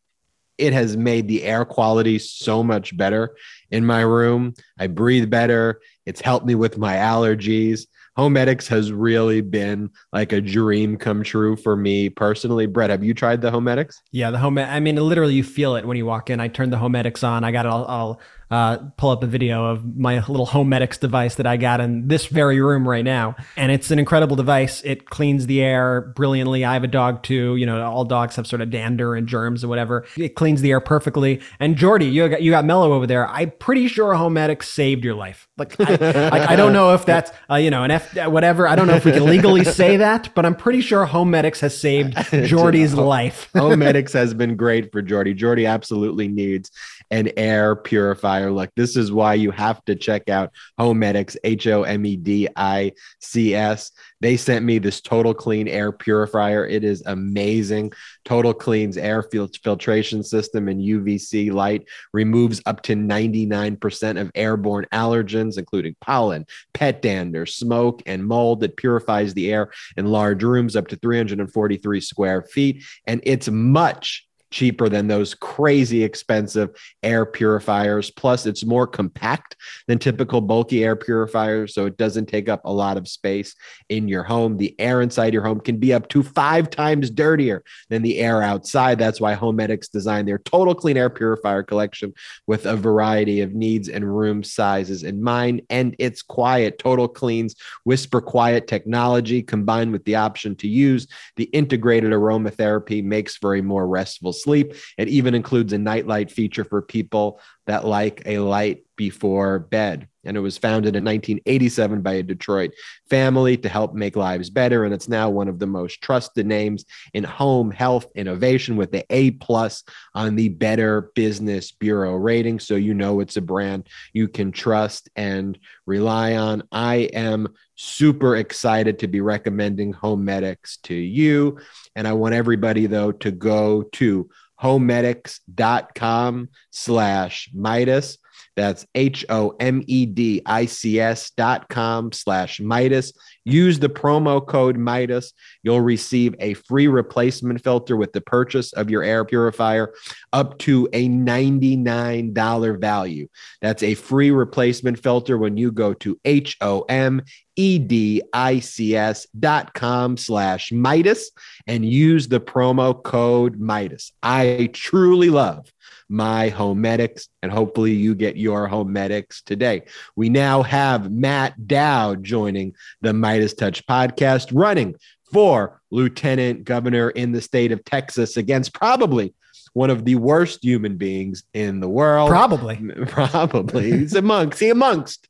it 0.58 0.74
has 0.74 0.98
made 0.98 1.28
the 1.28 1.43
air 1.43 1.65
quality 1.65 2.20
so 2.20 2.63
much 2.63 2.96
better 2.98 3.36
in 3.72 3.86
my 3.86 4.02
room. 4.02 4.54
I 4.80 4.88
breathe 4.88 5.30
better. 5.30 5.82
It's 6.06 6.22
helped 6.22 6.46
me 6.46 6.56
with 6.56 6.78
my 6.78 6.96
allergies. 6.96 7.88
Homedics 8.17 8.67
has 8.67 8.91
really 8.91 9.41
been 9.41 9.91
like 10.12 10.32
a 10.32 10.41
dream 10.41 10.98
come 10.98 11.22
true 11.22 11.56
for 11.56 11.76
me 11.76 12.10
personally. 12.10 12.65
Brett, 12.65 12.89
have 12.89 13.04
you 13.04 13.13
tried 13.13 13.41
the 13.41 13.52
Homedics? 13.52 13.98
Yeah, 14.12 14.32
the 14.32 14.39
home. 14.39 14.58
I 14.58 14.80
mean, 14.80 14.96
literally, 14.96 15.36
you 15.36 15.43
feel 15.43 15.76
it 15.76 15.86
when 15.86 15.98
you 15.98 16.06
walk 16.08 16.32
in. 16.32 16.39
I 16.39 16.48
turned 16.48 16.74
the 16.74 16.78
Homedics 16.78 17.24
on. 17.24 17.43
I 17.43 17.52
got 17.52 17.67
it 17.67 17.72
all, 17.72 17.86
all 17.86 18.20
uh, 18.50 18.78
pull 18.98 19.10
up 19.10 19.24
a 19.24 19.28
video 19.28 19.66
of 19.66 19.98
my 19.98 20.26
little 20.28 20.48
Homedics 20.48 21.00
device 21.00 21.36
that 21.36 21.46
I 21.46 21.58
got 21.58 21.82
in 21.82 22.08
this 22.08 22.28
very 22.28 22.62
room 22.62 22.88
right 22.88 23.04
now. 23.04 23.36
And 23.56 23.72
it's 23.72 23.92
an 23.92 24.00
incredible 24.00 24.36
device. 24.36 24.82
It 24.84 25.10
cleans 25.10 25.48
the 25.48 25.62
air 25.62 26.14
brilliantly. 26.16 26.64
I 26.64 26.74
have 26.74 26.84
a 26.84 26.88
dog 26.88 27.24
too. 27.24 27.56
You 27.58 27.66
know, 27.66 27.84
all 27.86 28.06
dogs 28.06 28.36
have 28.38 28.48
sort 28.48 28.62
of 28.62 28.70
dander 28.70 29.16
and 29.16 29.28
germs 29.28 29.64
or 29.64 29.68
whatever. 29.68 30.06
It 30.16 30.36
cleans 30.36 30.62
the 30.62 30.72
air 30.72 30.80
perfectly. 30.80 31.42
And 31.60 31.76
Jordy, 31.76 32.06
you 32.06 32.28
got, 32.30 32.42
you 32.42 32.52
got 32.52 32.66
Mello 32.66 32.94
over 32.94 33.06
there. 33.06 33.28
I'm 33.28 33.52
pretty 33.60 33.88
sure 33.88 34.14
Homedics 34.14 34.64
saved 34.64 35.04
your 35.04 35.16
life. 35.16 35.48
Like, 35.58 35.80
I, 35.80 36.54
I 36.54 36.56
don't 36.56 36.74
know 36.74 36.94
if 36.94 37.06
that's, 37.06 37.32
uh, 37.50 37.56
you 37.56 37.72
know, 37.72 37.84
an 37.84 37.92
F, 37.92 38.16
whatever. 38.28 38.68
I 38.68 38.76
don't 38.76 38.88
know 38.88 38.96
if 38.96 39.06
we 39.06 39.12
can 39.12 39.26
legally 39.26 39.64
say 39.64 39.98
that, 39.98 40.34
but 40.36 40.46
I'm 40.46 40.56
pretty 40.56 40.82
sure 40.82 41.06
Homedics 41.06 41.60
has 41.60 41.78
saved 41.78 42.16
Jordy's 42.46 42.94
life. 42.94 43.50
Homedics 43.54 44.14
has 44.14 44.34
been 44.34 44.56
great 44.56 44.92
for 44.92 45.02
Jordy. 45.02 45.34
Jordy 45.34 45.66
absolutely 45.66 46.28
needs 46.28 46.72
an 47.12 47.32
air 47.38 47.76
purifier. 47.76 48.52
look. 48.52 48.70
this 48.76 48.96
is 48.96 49.12
why 49.12 49.34
you 49.34 49.52
have 49.52 49.84
to 49.86 49.96
check 49.96 50.30
out 50.30 50.52
Homedics, 50.80 51.38
H 51.43 51.67
O 51.67 51.84
M 51.84 52.06
E 52.06 52.15
D 52.15 52.48
I 52.56 52.91
C 53.20 53.56
S. 53.56 53.91
They 54.20 54.36
sent 54.36 54.65
me 54.65 54.80
this 54.80 55.02
Total 55.02 55.34
Clean 55.34 55.67
air 55.67 55.91
purifier. 55.91 56.65
It 56.65 56.84
is 56.84 57.04
amazing. 57.06 57.93
Total 58.26 58.54
Clean's 58.54 58.98
air 58.98 59.24
filtration 59.24 60.24
system 60.24 60.67
and 60.67 60.82
UVC 60.82 61.52
light 61.52 61.88
removes 62.13 62.62
up 62.65 62.82
to 62.84 62.96
99% 62.96 64.20
of 64.20 64.32
airborne 64.36 64.88
allergens, 64.91 65.58
including 65.58 65.96
pollen, 66.02 66.46
pet 66.74 67.02
dander, 67.02 67.46
smoke, 67.46 68.02
and 68.06 68.26
mold. 68.26 68.63
It 68.63 68.76
purifies 68.76 69.34
the 69.34 69.54
air 69.54 69.72
in 69.96 70.08
large 70.08 70.43
rooms 70.43 70.76
up 70.76 70.88
to 70.89 70.96
343 70.96 72.02
square 72.02 72.41
feet. 72.43 72.84
And 73.06 73.22
it's 73.24 73.50
much 73.50 74.27
cheaper 74.52 74.90
than 74.90 75.08
those 75.08 75.34
crazy 75.34 76.04
expensive 76.04 76.70
air 77.04 77.26
purifiers. 77.26 78.12
Plus, 78.12 78.46
it's 78.46 78.66
more 78.66 78.88
compact 78.88 79.56
than 79.88 80.00
typical 80.00 80.42
bulky 80.42 80.84
air 80.84 80.96
purifiers, 80.96 81.74
so 81.74 81.86
it 81.86 81.98
doesn't 81.98 82.28
take 82.28 82.50
up 82.50 82.62
a 82.66 82.72
lot 82.72 82.98
of 82.98 83.08
space 83.08 83.56
in 83.90 84.08
your 84.08 84.24
home. 84.24 84.58
The 84.58 84.76
air 84.80 85.02
inside 85.02 85.34
your 85.34 85.44
home 85.44 85.60
can 85.60 85.78
be 85.78 85.94
up 85.94 86.08
to 86.10 86.24
five 86.24 86.70
times 86.70 87.10
dirtier 87.10 87.64
than 87.90 88.02
the 88.02 88.20
air 88.20 88.42
outside. 88.42 89.00
That's 89.00 89.22
why 89.22 89.36
Homedics 89.36 89.92
designed 89.92 90.28
their 90.28 90.40
total 90.40 90.76
clean 90.76 90.98
air 90.98 91.10
purifier 91.10 91.64
collection 91.64 92.14
with 92.46 92.66
a 92.66 92.76
variety 92.76 93.42
of 93.42 93.54
needs 93.54 93.90
and 93.90 94.18
room 94.18 94.44
sizes 94.44 95.04
in 95.04 95.22
mind. 95.22 95.62
And 95.70 95.96
it's 96.00 96.22
quiet. 96.22 96.80
Total 96.80 97.08
Clean's 97.08 97.56
Whisper 97.84 98.22
Quiet 98.22 98.68
technology 98.68 99.42
combined 99.42 99.92
with 99.92 100.06
the 100.06 100.16
option 100.16 100.56
to 100.58 100.68
use 100.68 101.08
the 101.36 101.46
integrated 101.46 102.12
aromatherapy 102.12 103.04
makes 103.04 103.36
for 103.36 103.56
a 103.56 103.62
more 103.62 103.88
restful 103.88 104.34
sleep. 104.41 104.73
It 104.97 105.08
even 105.10 105.36
includes 105.36 105.73
a 105.73 105.78
nightlight 105.78 106.32
feature 106.32 106.63
for 106.63 106.82
people 106.82 107.39
that 107.68 107.86
like 107.86 108.24
a 108.26 108.40
light 108.40 108.84
before 108.96 109.60
bed. 109.60 110.08
And 110.26 110.36
it 110.36 110.42
was 110.42 110.58
founded 110.58 110.96
in 110.96 111.06
1987 111.06 112.02
by 112.02 112.14
a 112.14 112.24
Detroit 112.24 112.72
family 113.10 113.56
to 113.58 113.70
help 113.70 113.94
make 113.94 114.18
lives 114.18 114.50
better. 114.50 114.84
And 114.84 114.94
it's 114.94 115.08
now 115.08 115.30
one 115.30 115.48
of 115.48 115.60
the 115.60 115.68
most 115.68 116.02
trusted 116.02 116.46
names 116.46 116.84
in 117.14 117.24
home 117.24 117.72
health 117.72 118.08
innovation 118.16 118.76
with 118.76 118.92
the 118.92 119.06
A 119.10 119.32
plus 119.32 119.84
on 120.14 120.36
the 120.36 120.50
Better 120.50 121.12
Business 121.16 121.72
Bureau 121.72 122.16
rating. 122.16 122.60
So 122.60 122.76
you 122.76 122.94
know 122.94 123.22
it's 123.22 123.38
a 123.38 123.42
brand 123.42 123.88
you 124.12 124.28
can 124.28 124.52
trust 124.52 125.10
and 125.16 125.58
rely 125.86 126.36
on. 126.36 126.64
I 126.74 127.10
am 127.14 127.48
super 127.76 128.36
excited 128.36 129.00
to 129.00 129.08
be 129.08 129.22
recommending 129.22 129.94
Homedics 129.94 130.82
to 130.84 130.96
you. 130.96 131.60
And 131.96 132.08
I 132.08 132.14
want 132.14 132.36
everybody, 132.36 132.88
though, 132.88 133.12
to 133.14 133.32
go 133.32 133.84
to 133.84 134.30
homedics.com 134.62 136.50
slash 136.72 137.50
Meidas. 137.54 138.17
That's 138.58 138.88
H 138.96 139.24
O 139.30 139.56
M 139.60 139.84
E 139.86 140.08
D 140.08 140.41
I 140.48 140.65
C 140.65 141.00
S 141.00 141.30
dot 141.30 141.70
com 141.70 142.12
slash 142.12 142.60
Meidas. 142.60 143.13
Use 143.46 143.78
the 143.78 143.88
promo 143.88 144.46
code 144.46 144.78
Meidas. 144.78 145.32
You'll 145.62 145.82
receive 145.82 146.34
a 146.39 146.56
free 146.56 146.88
replacement 146.88 147.63
filter 147.63 147.96
with 147.96 148.13
the 148.13 148.22
purchase 148.22 148.74
of 148.74 148.89
your 148.89 149.04
air 149.04 149.24
purifier 149.24 149.93
up 150.34 150.58
to 150.60 150.89
a 150.91 151.08
$99 151.08 152.82
value. 152.82 153.28
That's 153.62 153.84
a 153.84 153.93
free 153.93 154.32
replacement 154.32 154.98
filter 154.98 155.38
when 155.38 155.56
you 155.56 155.72
go 155.72 155.93
to 155.93 156.20
H 156.26 156.58
O 156.60 156.82
M 156.89 157.22
E-D-I-C-S 157.58 159.28
dot 159.39 159.74
com 159.76 160.17
slash 160.17 160.72
Meidas 160.72 161.26
and 161.67 161.86
use 161.86 162.28
the 162.28 162.39
promo 162.39 163.04
code 163.04 163.60
Meidas. 163.60 164.12
I 164.24 164.72
truly 164.74 165.30
love 165.30 165.72
my 166.10 166.50
Homedics, 166.50 167.28
and 167.41 167.52
hopefully 167.52 167.93
you 167.93 168.15
get 168.15 168.38
your 168.38 168.67
Homedics 168.67 169.43
today. 169.43 169.84
We 170.15 170.30
now 170.30 170.63
have 170.63 171.12
Matt 171.12 171.67
Dowd 171.67 172.24
joining 172.24 172.76
the 173.02 173.12
MeidasTouch 173.12 173.84
podcast, 173.86 174.50
running 174.54 174.96
for 175.32 175.82
lieutenant 175.91 176.63
governor 176.63 177.10
in 177.10 177.32
the 177.32 177.41
state 177.41 177.72
of 177.72 177.84
Texas 177.84 178.38
against 178.38 178.74
probably 178.74 179.34
one 179.74 179.89
of 179.89 180.06
the 180.06 180.15
worst 180.15 180.63
human 180.63 180.98
beings 180.98 181.43
in 181.54 181.80
the 181.80 181.89
world. 181.89 182.30
Probably. 182.30 182.78
Probably. 183.08 183.91
He's 183.91 184.15
amongst, 184.15 184.60
he 184.60 184.70
amongst 184.70 185.27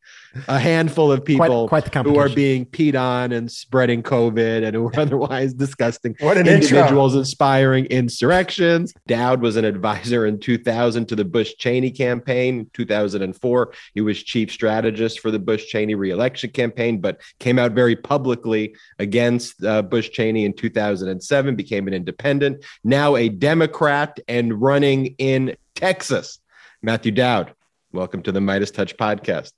a 0.47 0.59
handful 0.59 1.11
of 1.11 1.23
people 1.23 1.67
quite, 1.67 1.91
quite 1.91 2.05
who 2.05 2.17
are 2.17 2.29
being 2.29 2.65
peed 2.65 2.99
on 2.99 3.31
and 3.31 3.51
spreading 3.51 4.03
COVID 4.03 4.65
and 4.65 4.75
who 4.75 4.87
are 4.87 4.99
otherwise 4.99 5.53
disgusting 5.53 6.15
What 6.19 6.37
an 6.37 6.47
individuals 6.47 7.15
inspiring 7.15 7.85
insurrections. 7.85 8.93
Dowd 9.07 9.41
was 9.41 9.55
an 9.55 9.65
advisor 9.65 10.25
in 10.25 10.39
2000 10.39 11.07
to 11.07 11.15
the 11.15 11.25
Bush 11.25 11.53
Cheney 11.57 11.91
campaign. 11.91 12.69
2004, 12.73 13.73
he 13.93 14.01
was 14.01 14.21
chief 14.21 14.51
strategist 14.51 15.19
for 15.19 15.31
the 15.31 15.39
Bush 15.39 15.67
Cheney 15.67 15.95
reelection 15.95 16.51
campaign, 16.51 16.99
but 16.99 17.21
came 17.39 17.59
out 17.59 17.71
very 17.71 17.95
publicly 17.95 18.75
against 18.99 19.63
uh, 19.63 19.81
Bush 19.81 20.09
Cheney 20.11 20.45
in 20.45 20.53
2007, 20.53 21.55
became 21.55 21.87
an 21.87 21.93
independent, 21.93 22.63
now 22.83 23.15
a 23.15 23.29
Democrat 23.29 24.19
and 24.27 24.61
running 24.61 25.15
in 25.17 25.55
Texas. 25.75 26.39
Matthew 26.81 27.11
Dowd, 27.11 27.53
welcome 27.91 28.21
to 28.23 28.31
the 28.31 28.39
MeidasTouch 28.39 28.95
podcast. 28.95 29.51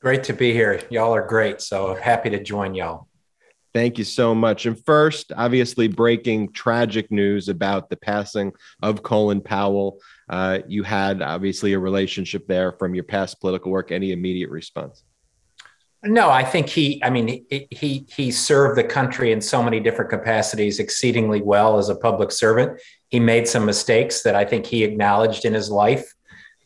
Great 0.00 0.24
to 0.24 0.32
be 0.32 0.52
here. 0.52 0.80
Y'all 0.90 1.14
are 1.14 1.26
great. 1.26 1.60
So 1.60 1.94
happy 1.94 2.30
to 2.30 2.42
join 2.42 2.74
y'all. 2.74 3.08
Thank 3.72 3.98
you 3.98 4.04
so 4.04 4.34
much. 4.34 4.64
And 4.64 4.82
first, 4.86 5.32
obviously, 5.36 5.86
breaking 5.86 6.52
tragic 6.52 7.10
news 7.10 7.50
about 7.50 7.90
the 7.90 7.96
passing 7.96 8.52
of 8.82 9.02
Colin 9.02 9.42
Powell. 9.42 10.00
Uh, 10.30 10.60
you 10.66 10.82
had 10.82 11.20
obviously 11.20 11.74
a 11.74 11.78
relationship 11.78 12.46
there 12.46 12.72
from 12.72 12.94
your 12.94 13.04
past 13.04 13.38
political 13.38 13.70
work. 13.70 13.92
Any 13.92 14.12
immediate 14.12 14.48
response? 14.48 15.04
No, 16.02 16.30
I 16.30 16.42
think 16.42 16.68
he. 16.68 17.02
I 17.04 17.10
mean, 17.10 17.44
he 17.50 17.68
he, 17.70 18.06
he 18.08 18.30
served 18.30 18.78
the 18.78 18.84
country 18.84 19.32
in 19.32 19.42
so 19.42 19.62
many 19.62 19.80
different 19.80 20.10
capacities 20.10 20.78
exceedingly 20.78 21.42
well 21.42 21.78
as 21.78 21.90
a 21.90 21.96
public 21.96 22.32
servant. 22.32 22.80
He 23.08 23.20
made 23.20 23.46
some 23.46 23.66
mistakes 23.66 24.22
that 24.22 24.34
I 24.34 24.44
think 24.44 24.64
he 24.64 24.84
acknowledged 24.84 25.44
in 25.44 25.52
his 25.52 25.70
life 25.70 26.14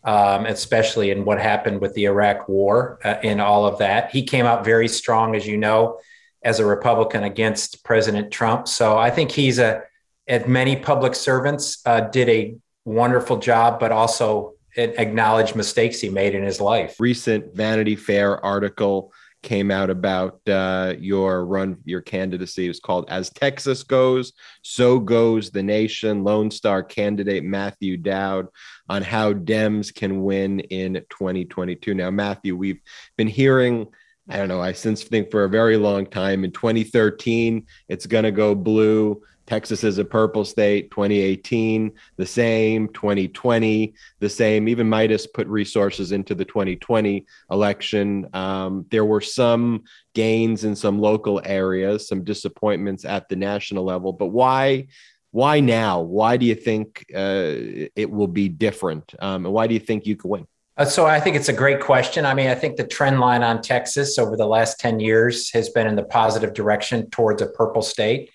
um, 0.05 0.47
especially 0.47 1.11
in 1.11 1.25
what 1.25 1.41
happened 1.41 1.81
with 1.81 1.95
the 1.95 2.05
Iraq 2.05 2.49
War 2.49 2.99
uh, 3.05 3.17
and 3.23 3.41
all 3.41 3.67
of 3.67 3.79
that. 3.79 4.11
He 4.11 4.23
came 4.23 4.47
out 4.47 4.65
very 4.65 4.89
strong, 4.89 5.35
as 5.35 5.47
you 5.47 5.57
know, 5.57 5.99
as 6.43 6.59
a 6.59 6.67
Republican 6.67 7.25
against 7.25 7.85
President 7.85 8.31
Trump. 8.31 8.67
So 8.67 8.97
I 8.97 9.11
think 9.11 9.31
he's 9.31 9.59
a, 9.59 9.83
as 10.27 10.47
many 10.47 10.77
public 10.77 11.15
servants 11.15 11.83
uh, 11.85 12.01
did 12.01 12.29
a 12.29 12.57
wonderful 12.85 13.39
job, 13.39 13.79
but 13.79 13.93
also 13.93 14.55
acknowledged 14.77 15.57
mistakes 15.57 16.01
he 16.01 16.09
made 16.09 16.35
in 16.35 16.43
his 16.43 16.61
life. 16.61 16.97
Recent 16.99 17.55
Vanity 17.55 17.97
Fair 17.97 18.43
article 18.45 19.13
came 19.43 19.71
out 19.71 19.91
about 19.91 20.41
uh, 20.49 20.95
your 20.99 21.47
run, 21.47 21.79
your 21.85 22.01
candidacy. 22.01 22.67
It 22.67 22.69
was 22.69 22.81
called 22.81 23.09
As 23.09 23.31
Texas 23.31 23.83
Goes, 23.83 24.33
So 24.63 24.99
Goes 24.99 25.51
the 25.51 25.63
Nation. 25.63 26.25
Lone 26.25 26.51
Star 26.51 26.83
candidate 26.83 27.45
Matthew 27.45 27.97
Dowd 27.97 28.49
on 28.89 29.03
how 29.03 29.33
Dems 29.33 29.95
can 29.95 30.23
win 30.23 30.61
in 30.61 30.95
2022. 31.11 31.95
Now, 31.95 32.11
Matthew, 32.11 32.57
we've 32.57 32.81
been 33.17 33.29
hearing. 33.29 33.87
I 34.29 34.37
don't 34.37 34.49
know. 34.49 34.61
I 34.61 34.73
since 34.73 35.03
think 35.03 35.31
for 35.31 35.45
a 35.45 35.49
very 35.49 35.77
long 35.77 36.07
time 36.07 36.45
in 36.45 36.53
2013, 36.53 37.67
it's 37.89 38.07
going 38.07 38.25
to 38.25 38.31
go 38.31 38.55
blue. 38.55 39.23
Texas 39.51 39.83
is 39.83 39.99
a 39.99 40.05
purple 40.05 40.45
state, 40.45 40.93
2018, 40.93 41.91
the 42.17 42.25
same, 42.25 42.87
2020, 42.91 43.93
the 44.21 44.29
same. 44.29 44.69
Even 44.69 44.89
Meidas 44.89 45.27
put 45.35 45.49
resources 45.49 46.13
into 46.13 46.37
the 46.37 46.45
2020 46.45 47.27
election. 47.51 48.29
Um, 48.33 48.87
there 48.93 49.05
were 49.05 49.21
some 49.21 49.83
gains 50.15 50.63
in 50.63 50.77
some 50.77 51.01
local 51.01 51.43
areas, 51.45 52.07
some 52.07 52.23
disappointments 52.23 53.05
at 53.05 53.29
the 53.29 53.35
national 53.35 53.83
level. 53.83 54.13
But 54.13 54.29
why? 54.29 54.87
Why 55.33 55.59
now? 55.59 56.01
Why 56.01 56.37
do 56.37 56.47
you 56.47 56.55
think 56.55 57.05
uh, 57.13 57.91
it 57.97 58.09
will 58.09 58.29
be 58.29 58.49
different? 58.49 59.13
Um, 59.19 59.47
and 59.47 59.53
why 59.53 59.67
do 59.67 59.75
you 59.75 59.81
think 59.81 60.07
you 60.07 60.15
can 60.15 60.31
win? 60.31 60.47
Uh, 60.77 60.85
so 60.85 61.07
I 61.07 61.19
think 61.19 61.35
it's 61.35 61.49
a 61.49 61.53
great 61.53 61.81
question. 61.81 62.25
I 62.25 62.35
mean, 62.35 62.47
I 62.47 62.55
think 62.55 62.77
the 62.77 62.87
trend 62.87 63.19
line 63.19 63.43
on 63.43 63.63
Texas 63.63 64.17
over 64.17 64.37
the 64.37 64.47
last 64.47 64.79
10 64.79 65.01
years 65.01 65.51
has 65.51 65.71
been 65.71 65.89
in 65.89 65.97
the 65.97 66.05
positive 66.05 66.55
direction 66.55 67.11
towards 67.11 67.43
a 67.43 67.47
purple 67.47 67.83
state. 67.83 68.31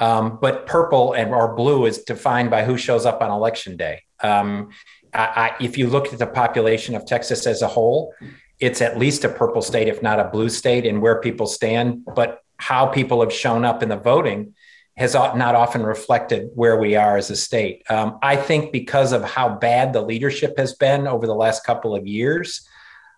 Um, 0.00 0.38
but 0.40 0.66
purple 0.66 1.12
and 1.12 1.34
or 1.34 1.54
blue 1.54 1.86
is 1.86 1.98
defined 1.98 2.50
by 2.50 2.64
who 2.64 2.76
shows 2.76 3.04
up 3.04 3.20
on 3.20 3.30
election 3.30 3.76
day. 3.76 4.02
Um, 4.22 4.70
I, 5.12 5.54
I, 5.58 5.64
if 5.64 5.76
you 5.76 5.88
look 5.88 6.12
at 6.12 6.18
the 6.18 6.26
population 6.26 6.94
of 6.94 7.04
Texas 7.04 7.46
as 7.46 7.62
a 7.62 7.68
whole, 7.68 8.14
it's 8.60 8.80
at 8.80 8.98
least 8.98 9.24
a 9.24 9.28
purple 9.28 9.62
state, 9.62 9.88
if 9.88 10.02
not 10.02 10.20
a 10.20 10.24
blue 10.24 10.48
state, 10.48 10.86
and 10.86 11.00
where 11.00 11.20
people 11.20 11.46
stand. 11.46 12.04
But 12.14 12.42
how 12.58 12.86
people 12.86 13.20
have 13.20 13.32
shown 13.32 13.64
up 13.64 13.82
in 13.82 13.88
the 13.88 13.96
voting 13.96 14.54
has 14.96 15.14
not 15.14 15.54
often 15.54 15.84
reflected 15.84 16.50
where 16.54 16.76
we 16.76 16.96
are 16.96 17.16
as 17.16 17.30
a 17.30 17.36
state. 17.36 17.84
Um, 17.88 18.18
I 18.20 18.34
think 18.34 18.72
because 18.72 19.12
of 19.12 19.22
how 19.22 19.48
bad 19.48 19.92
the 19.92 20.02
leadership 20.02 20.58
has 20.58 20.74
been 20.74 21.06
over 21.06 21.24
the 21.24 21.36
last 21.36 21.64
couple 21.64 21.94
of 21.94 22.04
years. 22.04 22.66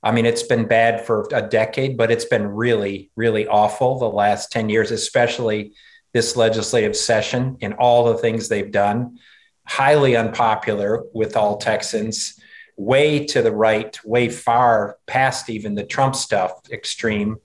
I 0.02 0.12
mean, 0.12 0.26
it's 0.26 0.42
been 0.42 0.66
bad 0.66 1.06
for 1.06 1.26
a 1.32 1.40
decade, 1.40 1.96
but 1.96 2.10
it's 2.10 2.26
been 2.26 2.46
really, 2.48 3.10
really 3.16 3.46
awful 3.46 3.98
the 3.98 4.10
last 4.10 4.52
10 4.52 4.68
years, 4.68 4.90
especially 4.90 5.72
this 6.12 6.37
legislative 6.37 6.96
session 6.96 7.57
and 7.61 7.75
all 7.75 8.05
the 8.05 8.18
things 8.18 8.49
they've 8.49 8.73
done. 8.73 9.18
Highly 9.66 10.16
unpopular 10.16 11.05
with 11.12 11.37
all 11.37 11.59
Texans, 11.59 12.38
way 12.77 13.27
to 13.27 13.42
the 13.42 13.53
right, 13.53 13.99
way 14.05 14.29
far 14.29 14.99
past 15.07 15.51
even 15.51 15.75
the 15.75 15.85
Trump 15.85 16.16
stuff 16.16 16.53
extreme 16.73 17.37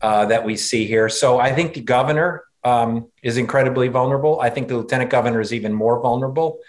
uh, 0.00 0.26
that 0.26 0.44
we 0.44 0.56
see 0.56 0.86
here. 0.86 1.08
So 1.08 1.38
I 1.38 1.52
think 1.52 1.74
the 1.74 1.80
governor 1.80 2.44
um, 2.64 3.08
is 3.22 3.36
incredibly 3.36 3.88
vulnerable. 3.88 4.40
I 4.40 4.50
think 4.50 4.68
the 4.68 4.76
lieutenant 4.76 5.10
governor 5.10 5.40
is 5.40 5.52
even 5.52 5.72
more 5.72 6.00
vulnerable 6.00 6.60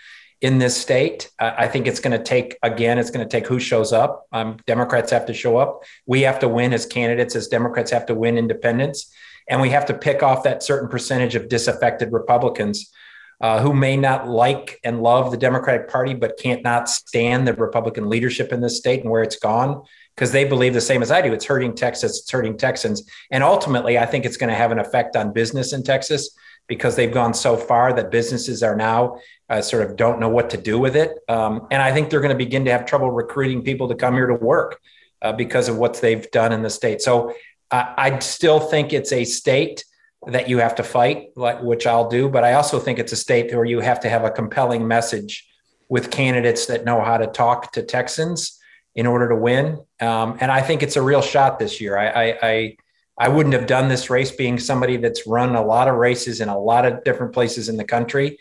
in 0.42 0.60
this 0.60 0.80
state. 0.80 1.32
I 1.40 1.68
think 1.68 1.88
it's 1.88 2.00
going 2.00 2.16
to 2.16 2.24
take, 2.24 2.58
again, 2.62 3.00
it's 3.00 3.10
going 3.10 3.28
to 3.28 3.30
take 3.30 3.48
who 3.48 3.60
shows 3.60 3.92
up. 3.92 4.28
Um, 4.32 4.58
Democrats 4.68 5.12
have 5.12 5.26
to 5.26 5.34
show 5.34 5.58
up. 5.58 5.84
We 6.06 6.22
have 6.22 6.40
to 6.40 6.48
win 6.48 6.74
as 6.74 6.86
candidates, 6.86 7.36
as 7.36 7.48
Democrats 7.48 7.90
have 7.92 8.06
to 8.08 8.16
win 8.16 8.38
independents. 8.38 9.12
And 9.50 9.62
we 9.62 9.70
have 9.70 9.86
to 9.88 9.94
pick 9.94 10.24
off 10.24 10.44
that 10.44 10.64
certain 10.64 10.90
percentage 10.90 11.36
of 11.36 11.50
disaffected 11.50 12.12
Republicans 12.12 12.92
uh, 13.40 13.62
who 13.62 13.74
may 13.74 13.96
not 13.96 14.28
like 14.28 14.80
and 14.84 15.02
love 15.02 15.32
the 15.32 15.38
Democratic 15.38 15.90
Party, 15.90 16.14
but 16.14 16.40
can't 16.40 16.64
not 16.64 16.90
stand 16.90 17.48
the 17.48 17.54
Republican 17.54 18.10
leadership 18.10 18.52
in 18.52 18.62
this 18.62 18.78
state 18.78 19.02
and 19.02 19.12
where 19.12 19.22
it's 19.22 19.38
gone 19.38 19.84
because 20.16 20.32
they 20.32 20.44
believe 20.44 20.74
the 20.74 20.82
same 20.82 21.04
as 21.04 21.12
I 21.12 21.22
do. 21.22 21.32
It's 21.32 21.46
hurting 21.46 21.76
Texas, 21.76 22.20
it's 22.20 22.32
hurting 22.32 22.58
Texans. 22.58 23.04
And 23.30 23.44
ultimately, 23.44 24.00
I 24.00 24.08
think 24.08 24.26
it's 24.26 24.38
going 24.38 24.50
to 24.50 24.56
have 24.56 24.72
an 24.72 24.80
effect 24.80 25.16
on 25.16 25.34
business 25.34 25.74
in 25.74 25.84
Texas 25.84 26.36
because 26.68 26.96
they've 26.96 27.14
gone 27.14 27.34
so 27.34 27.56
far 27.56 27.94
that 27.94 28.10
businesses 28.10 28.64
are 28.64 28.76
now 28.76 29.20
uh, 29.50 29.62
sort 29.62 29.90
of 29.90 29.96
don't 29.96 30.20
know 30.20 30.30
what 30.30 30.50
to 30.50 30.58
do 30.58 30.80
with 30.80 30.96
it. 30.96 31.12
Um, 31.30 31.68
and 31.72 31.82
I 31.82 31.94
think 31.94 32.10
they're 32.10 32.20
going 32.20 32.38
to 32.38 32.44
begin 32.44 32.66
to 32.66 32.72
have 32.72 32.86
trouble 32.86 33.12
recruiting 33.12 33.62
people 33.62 33.88
to 33.90 33.96
come 33.96 34.16
here 34.16 34.28
to 34.28 34.34
work 34.34 34.82
uh, 35.22 35.32
because 35.32 35.70
of 35.70 35.78
what 35.78 36.02
they've 36.02 36.30
done 36.32 36.52
in 36.52 36.64
the 36.64 36.70
state. 36.70 37.02
So 37.02 37.34
I 37.72 38.20
still 38.20 38.60
think 38.60 38.94
it's 38.94 39.12
a 39.12 39.26
state 39.26 39.84
that 40.26 40.50
you 40.50 40.60
have 40.60 40.76
to 40.76 40.84
fight, 40.84 41.30
like, 41.36 41.62
which 41.62 41.86
I'll 41.86 42.10
do. 42.10 42.30
But 42.30 42.44
I 42.44 42.54
also 42.54 42.80
think 42.80 43.00
it's 43.00 43.12
a 43.12 43.18
state 43.18 43.54
where 43.54 43.66
you 43.66 43.80
have 43.80 44.00
to 44.02 44.10
have 44.10 44.24
a 44.24 44.32
compelling 44.32 44.88
message 44.88 45.48
with 45.90 46.12
candidates 46.12 46.66
that 46.68 46.86
know 46.86 47.02
how 47.02 47.18
to 47.18 47.28
talk 47.28 47.72
to 47.74 47.84
Texans 47.84 48.60
in 48.96 49.06
order 49.06 49.30
to 49.30 49.36
win. 49.36 49.80
Um, 50.02 50.38
and 50.42 50.52
I 50.52 50.62
think 50.62 50.84
it's 50.84 50.96
a 50.96 51.02
real 51.02 51.22
shot 51.22 51.60
this 51.60 51.80
year. 51.80 51.98
I, 51.98 52.08
I, 52.08 52.38
I, 52.42 52.78
I 53.20 53.28
wouldn't 53.30 53.54
have 53.54 53.68
done 53.68 53.88
this 53.88 54.10
race 54.10 54.32
being 54.32 54.60
somebody 54.60 54.98
that's 54.98 55.26
run 55.28 55.56
a 55.56 55.64
lot 55.64 55.88
of 55.88 55.96
races 55.96 56.42
in 56.42 56.50
a 56.50 56.58
lot 56.58 56.86
of 56.86 57.04
different 57.04 57.34
places 57.34 57.70
in 57.70 57.78
the 57.78 57.86
country. 57.86 58.40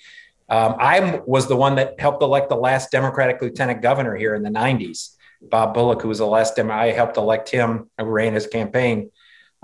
Um, 0.48 0.76
I 0.78 1.20
was 1.26 1.46
the 1.46 1.56
one 1.56 1.76
that 1.76 2.00
helped 2.00 2.22
elect 2.22 2.48
the 2.48 2.56
last 2.56 2.90
Democratic 2.90 3.40
lieutenant 3.42 3.82
governor 3.82 4.16
here 4.16 4.34
in 4.34 4.42
the 4.42 4.50
90s. 4.50 5.16
Bob 5.42 5.74
Bullock, 5.74 6.02
who 6.02 6.08
was 6.08 6.18
the 6.18 6.26
last 6.26 6.56
Dem- 6.56 6.70
I 6.70 6.86
helped 6.86 7.16
elect 7.16 7.50
him. 7.50 7.90
I 7.98 8.02
ran 8.02 8.32
his 8.32 8.46
campaign. 8.46 9.10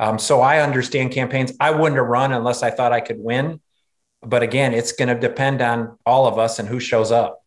Um, 0.02 0.18
so 0.18 0.40
I 0.40 0.60
understand 0.60 1.12
campaigns. 1.12 1.52
I 1.60 1.70
wouldn't 1.70 1.96
have 1.96 2.08
run 2.08 2.32
unless 2.32 2.64
I 2.64 2.70
thought 2.70 2.92
I 2.92 2.98
could 2.98 3.20
win. 3.20 3.60
But 4.20 4.42
again, 4.42 4.74
it's 4.74 4.90
going 4.90 5.06
to 5.06 5.14
depend 5.14 5.62
on 5.62 5.96
all 6.04 6.26
of 6.26 6.40
us 6.40 6.58
and 6.58 6.68
who 6.68 6.80
shows 6.80 7.12
up. 7.12 7.38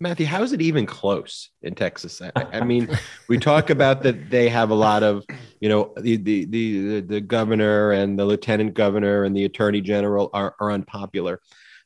Matthew, 0.00 0.26
how 0.26 0.42
is 0.42 0.52
it 0.52 0.60
even 0.60 0.84
close 0.84 1.50
in 1.62 1.76
Texas? 1.76 2.20
I, 2.20 2.32
I 2.34 2.60
mean, 2.64 2.88
we 3.28 3.38
talk 3.38 3.70
about 3.70 4.02
that 4.02 4.30
they 4.30 4.48
have 4.48 4.70
a 4.70 4.74
lot 4.74 5.04
of, 5.04 5.24
you 5.60 5.68
know, 5.68 5.92
the, 5.96 6.16
the 6.16 6.44
the 6.46 7.00
the 7.02 7.20
governor 7.20 7.92
and 7.92 8.18
the 8.18 8.24
lieutenant 8.24 8.74
governor 8.74 9.22
and 9.22 9.36
the 9.36 9.44
attorney 9.44 9.80
general 9.80 10.28
are, 10.34 10.56
are 10.58 10.72
unpopular. 10.72 11.40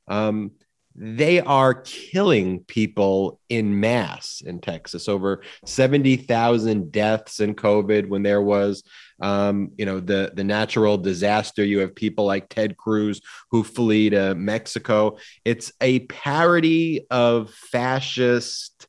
Um, 0.08 0.52
they 0.98 1.40
are 1.40 1.74
killing 1.74 2.60
people 2.60 3.38
in 3.50 3.80
mass 3.80 4.42
in 4.44 4.60
Texas. 4.60 5.10
Over 5.10 5.42
70,000 5.66 6.90
deaths 6.90 7.40
in 7.40 7.54
COVID 7.54 8.08
when 8.08 8.22
there 8.22 8.40
was, 8.40 8.82
um, 9.20 9.72
you 9.76 9.86
know, 9.86 10.00
the, 10.00 10.32
the 10.34 10.44
natural 10.44 10.98
disaster. 10.98 11.64
You 11.64 11.80
have 11.80 11.94
people 11.94 12.24
like 12.24 12.48
Ted 12.48 12.76
Cruz 12.76 13.20
who 13.50 13.64
flee 13.64 14.10
to 14.10 14.34
Mexico. 14.34 15.18
It's 15.44 15.72
a 15.80 16.00
parody 16.00 17.06
of 17.10 17.50
fascist 17.50 18.86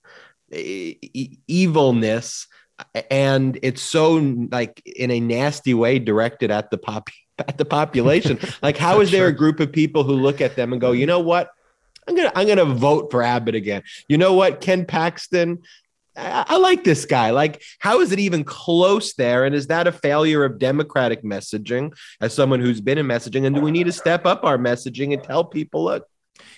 e- 0.54 1.38
evilness. 1.48 2.48
And 3.10 3.58
it's 3.63 3.82
so 3.82 4.13
like 4.52 4.82
in 4.86 5.12
a 5.12 5.20
nasty 5.20 5.74
way 5.74 6.00
directed 6.00 6.52
at 6.52 6.70
the 6.70 6.78
pop 6.78 7.10
at 7.40 7.58
the 7.58 7.66
population. 7.66 8.40
like, 8.62 8.78
how 8.78 9.00
is 9.00 9.12
there 9.12 9.28
a 9.28 9.34
group 9.34 9.60
of 9.60 9.72
people 9.72 10.04
who 10.04 10.13
look 10.13 10.42
at 10.42 10.56
them 10.56 10.74
and 10.74 10.82
go, 10.82 10.92
you 10.92 11.06
know 11.06 11.20
what? 11.20 11.52
I'm 12.08 12.16
gonna 12.16 12.32
I'm 12.36 12.48
gonna 12.48 12.66
vote 12.66 13.12
for 13.12 13.22
Abbott 13.22 13.56
again. 13.56 13.84
You 14.08 14.18
know 14.18 14.34
what, 14.34 14.62
Ken 14.62 14.86
Paxton? 14.86 15.63
I, 16.18 16.58
like 16.58 16.84
this 16.84 17.06
guy. 17.06 17.30
Like, 17.30 17.62
how 17.80 18.02
is 18.02 18.12
it 18.12 18.20
even 18.20 18.44
close 18.44 19.14
there? 19.14 19.46
And 19.46 19.54
is 19.54 19.68
that 19.68 19.88
a 19.88 19.92
failure 19.92 20.44
of 20.44 20.58
Democratic 20.58 21.24
messaging 21.24 21.96
as 22.20 22.34
someone 22.34 22.60
who's 22.60 22.82
been 22.82 22.98
in 22.98 23.06
messaging? 23.06 23.46
And 23.46 23.56
do 23.56 23.62
we 23.62 23.72
need 23.72 23.86
to 23.86 23.92
step 23.92 24.26
up 24.26 24.44
our 24.44 24.58
messaging 24.58 25.14
and 25.14 25.24
tell 25.24 25.44
people, 25.44 25.86
look, 25.86 26.08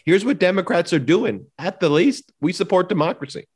here's 0.05 0.23
what 0.23 0.39
Democrats 0.39 0.93
are 0.93 0.99
doing. 0.99 1.45
At 1.57 1.79
the 1.79 1.89
least, 1.89 2.31
we 2.39 2.53
support 2.53 2.89
democracy. 2.89 3.47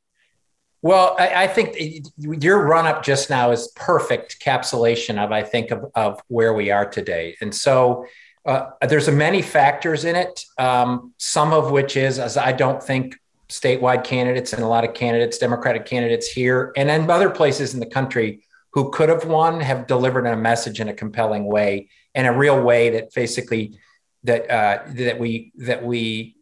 Well, 0.82 1.16
I, 1.18 1.44
I, 1.44 1.46
think 1.46 1.76
your 2.18 2.66
run 2.66 2.86
up 2.86 3.02
just 3.02 3.30
now 3.30 3.52
is 3.52 3.72
perfect 3.74 4.38
capsulation 4.44 5.16
of, 5.16 5.32
I 5.32 5.42
think, 5.42 5.70
of, 5.70 5.90
of 5.94 6.20
where 6.28 6.52
we 6.52 6.70
are 6.70 6.84
today. 6.84 7.36
And 7.40 7.54
so 7.54 8.04
uh, 8.44 8.66
there's 8.86 9.08
a 9.08 9.12
many 9.12 9.40
factors 9.40 10.04
in 10.04 10.14
it. 10.14 10.44
Um, 10.58 11.14
some 11.16 11.54
of 11.54 11.70
which 11.70 11.96
is, 11.96 12.18
as 12.18 12.36
I 12.36 12.52
don't 12.52 12.82
think 12.82 13.16
statewide 13.60 14.04
candidates 14.04 14.52
and 14.52 14.62
a 14.62 14.66
lot 14.66 14.84
of 14.84 14.94
candidates, 14.94 15.38
Democratic 15.38 15.86
candidates 15.86 16.26
here 16.26 16.72
and 16.76 16.90
in 16.90 17.10
other 17.10 17.30
places 17.30 17.74
in 17.74 17.80
the 17.80 17.86
country 17.86 18.44
who 18.72 18.90
could 18.90 19.08
have 19.08 19.24
won 19.24 19.60
have 19.60 19.86
delivered 19.86 20.26
a 20.26 20.36
message 20.36 20.80
in 20.80 20.88
a 20.88 20.94
compelling 20.94 21.44
way 21.44 21.88
and 22.14 22.26
a 22.26 22.32
real 22.32 22.60
way 22.60 22.90
that 22.90 23.14
basically 23.14 23.78
that 24.24 24.50
uh, 24.50 24.82
that 24.94 25.18
we 25.18 25.52
that 25.56 25.84
we 25.84 26.36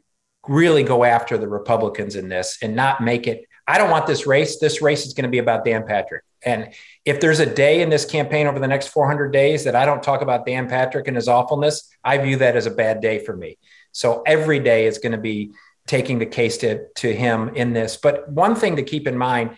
really 0.48 0.82
go 0.82 1.04
after 1.04 1.36
the 1.38 1.48
Republicans 1.48 2.16
in 2.16 2.28
this 2.28 2.58
and 2.62 2.74
not 2.74 3.00
make 3.00 3.26
it 3.26 3.44
I 3.66 3.78
don't 3.78 3.90
want 3.90 4.06
this 4.06 4.26
race. 4.26 4.58
This 4.58 4.82
race 4.82 5.06
is 5.06 5.14
going 5.14 5.24
to 5.24 5.30
be 5.30 5.38
about 5.38 5.64
Dan 5.64 5.86
Patrick. 5.86 6.24
And 6.44 6.72
if 7.04 7.20
there's 7.20 7.38
a 7.38 7.46
day 7.46 7.80
in 7.80 7.90
this 7.90 8.04
campaign 8.04 8.46
over 8.46 8.58
the 8.58 8.66
next 8.66 8.88
400 8.88 9.32
days 9.32 9.64
that 9.64 9.76
I 9.76 9.86
don't 9.86 10.02
talk 10.02 10.22
about 10.22 10.44
Dan 10.44 10.68
Patrick 10.68 11.06
and 11.06 11.16
his 11.16 11.28
awfulness, 11.28 11.88
I 12.02 12.18
view 12.18 12.36
that 12.38 12.56
as 12.56 12.66
a 12.66 12.70
bad 12.70 13.00
day 13.00 13.24
for 13.24 13.36
me. 13.36 13.58
So 13.92 14.22
every 14.26 14.58
day 14.58 14.86
is 14.86 14.98
going 14.98 15.12
to 15.12 15.18
be 15.18 15.52
taking 15.86 16.18
the 16.18 16.26
case 16.26 16.58
to, 16.58 16.86
to 16.96 17.14
him 17.14 17.50
in 17.54 17.72
this. 17.72 17.96
But 17.96 18.30
one 18.30 18.54
thing 18.54 18.76
to 18.76 18.82
keep 18.82 19.06
in 19.06 19.16
mind, 19.16 19.56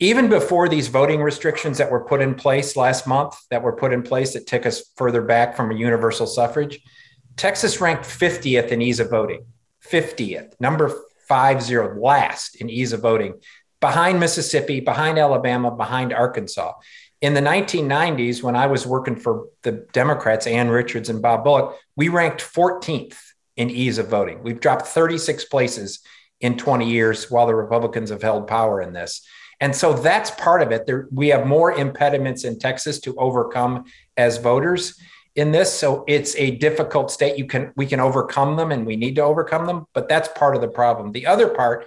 even 0.00 0.28
before 0.28 0.68
these 0.68 0.88
voting 0.88 1.22
restrictions 1.22 1.78
that 1.78 1.90
were 1.90 2.04
put 2.04 2.20
in 2.20 2.34
place 2.34 2.76
last 2.76 3.06
month, 3.06 3.36
that 3.50 3.62
were 3.62 3.76
put 3.76 3.92
in 3.92 4.02
place 4.02 4.32
that 4.32 4.46
took 4.46 4.66
us 4.66 4.82
further 4.96 5.22
back 5.22 5.56
from 5.56 5.70
a 5.70 5.76
universal 5.76 6.26
suffrage, 6.26 6.80
Texas 7.36 7.80
ranked 7.80 8.04
50th 8.04 8.68
in 8.68 8.82
ease 8.82 9.00
of 9.00 9.10
voting. 9.10 9.46
50th, 9.88 10.54
number 10.60 10.92
five 11.28 11.62
zero 11.62 11.98
last 12.00 12.56
in 12.56 12.68
ease 12.68 12.92
of 12.92 13.00
voting, 13.00 13.34
behind 13.80 14.20
Mississippi, 14.20 14.80
behind 14.80 15.18
Alabama, 15.18 15.70
behind 15.70 16.12
Arkansas. 16.12 16.72
In 17.20 17.34
the 17.34 17.40
1990s, 17.40 18.42
when 18.42 18.56
I 18.56 18.66
was 18.66 18.86
working 18.86 19.16
for 19.16 19.46
the 19.62 19.86
Democrats, 19.92 20.46
Ann 20.46 20.68
Richards 20.68 21.08
and 21.08 21.22
Bob 21.22 21.44
Bullock, 21.44 21.78
we 21.96 22.08
ranked 22.08 22.42
14th 22.42 23.16
in 23.56 23.70
ease 23.70 23.98
of 23.98 24.08
voting. 24.08 24.42
We've 24.42 24.60
dropped 24.60 24.86
36 24.86 25.44
places 25.46 26.00
in 26.40 26.56
20 26.56 26.90
years 26.90 27.30
while 27.30 27.46
the 27.46 27.54
Republicans 27.54 28.10
have 28.10 28.22
held 28.22 28.46
power 28.46 28.80
in 28.80 28.92
this. 28.92 29.26
And 29.60 29.74
so 29.74 29.92
that's 29.92 30.30
part 30.32 30.62
of 30.62 30.72
it. 30.72 30.86
There, 30.86 31.06
we 31.12 31.28
have 31.28 31.46
more 31.46 31.72
impediments 31.72 32.44
in 32.44 32.58
Texas 32.58 32.98
to 33.00 33.14
overcome 33.16 33.84
as 34.16 34.38
voters 34.38 35.00
in 35.34 35.50
this 35.50 35.72
so 35.72 36.04
it's 36.06 36.36
a 36.36 36.52
difficult 36.56 37.10
state 37.10 37.38
you 37.38 37.46
can 37.46 37.72
we 37.76 37.86
can 37.86 38.00
overcome 38.00 38.56
them 38.56 38.70
and 38.70 38.84
we 38.86 38.96
need 38.96 39.16
to 39.16 39.22
overcome 39.22 39.66
them 39.66 39.86
but 39.94 40.08
that's 40.08 40.28
part 40.36 40.54
of 40.54 40.60
the 40.60 40.68
problem 40.68 41.12
the 41.12 41.26
other 41.26 41.48
part 41.48 41.86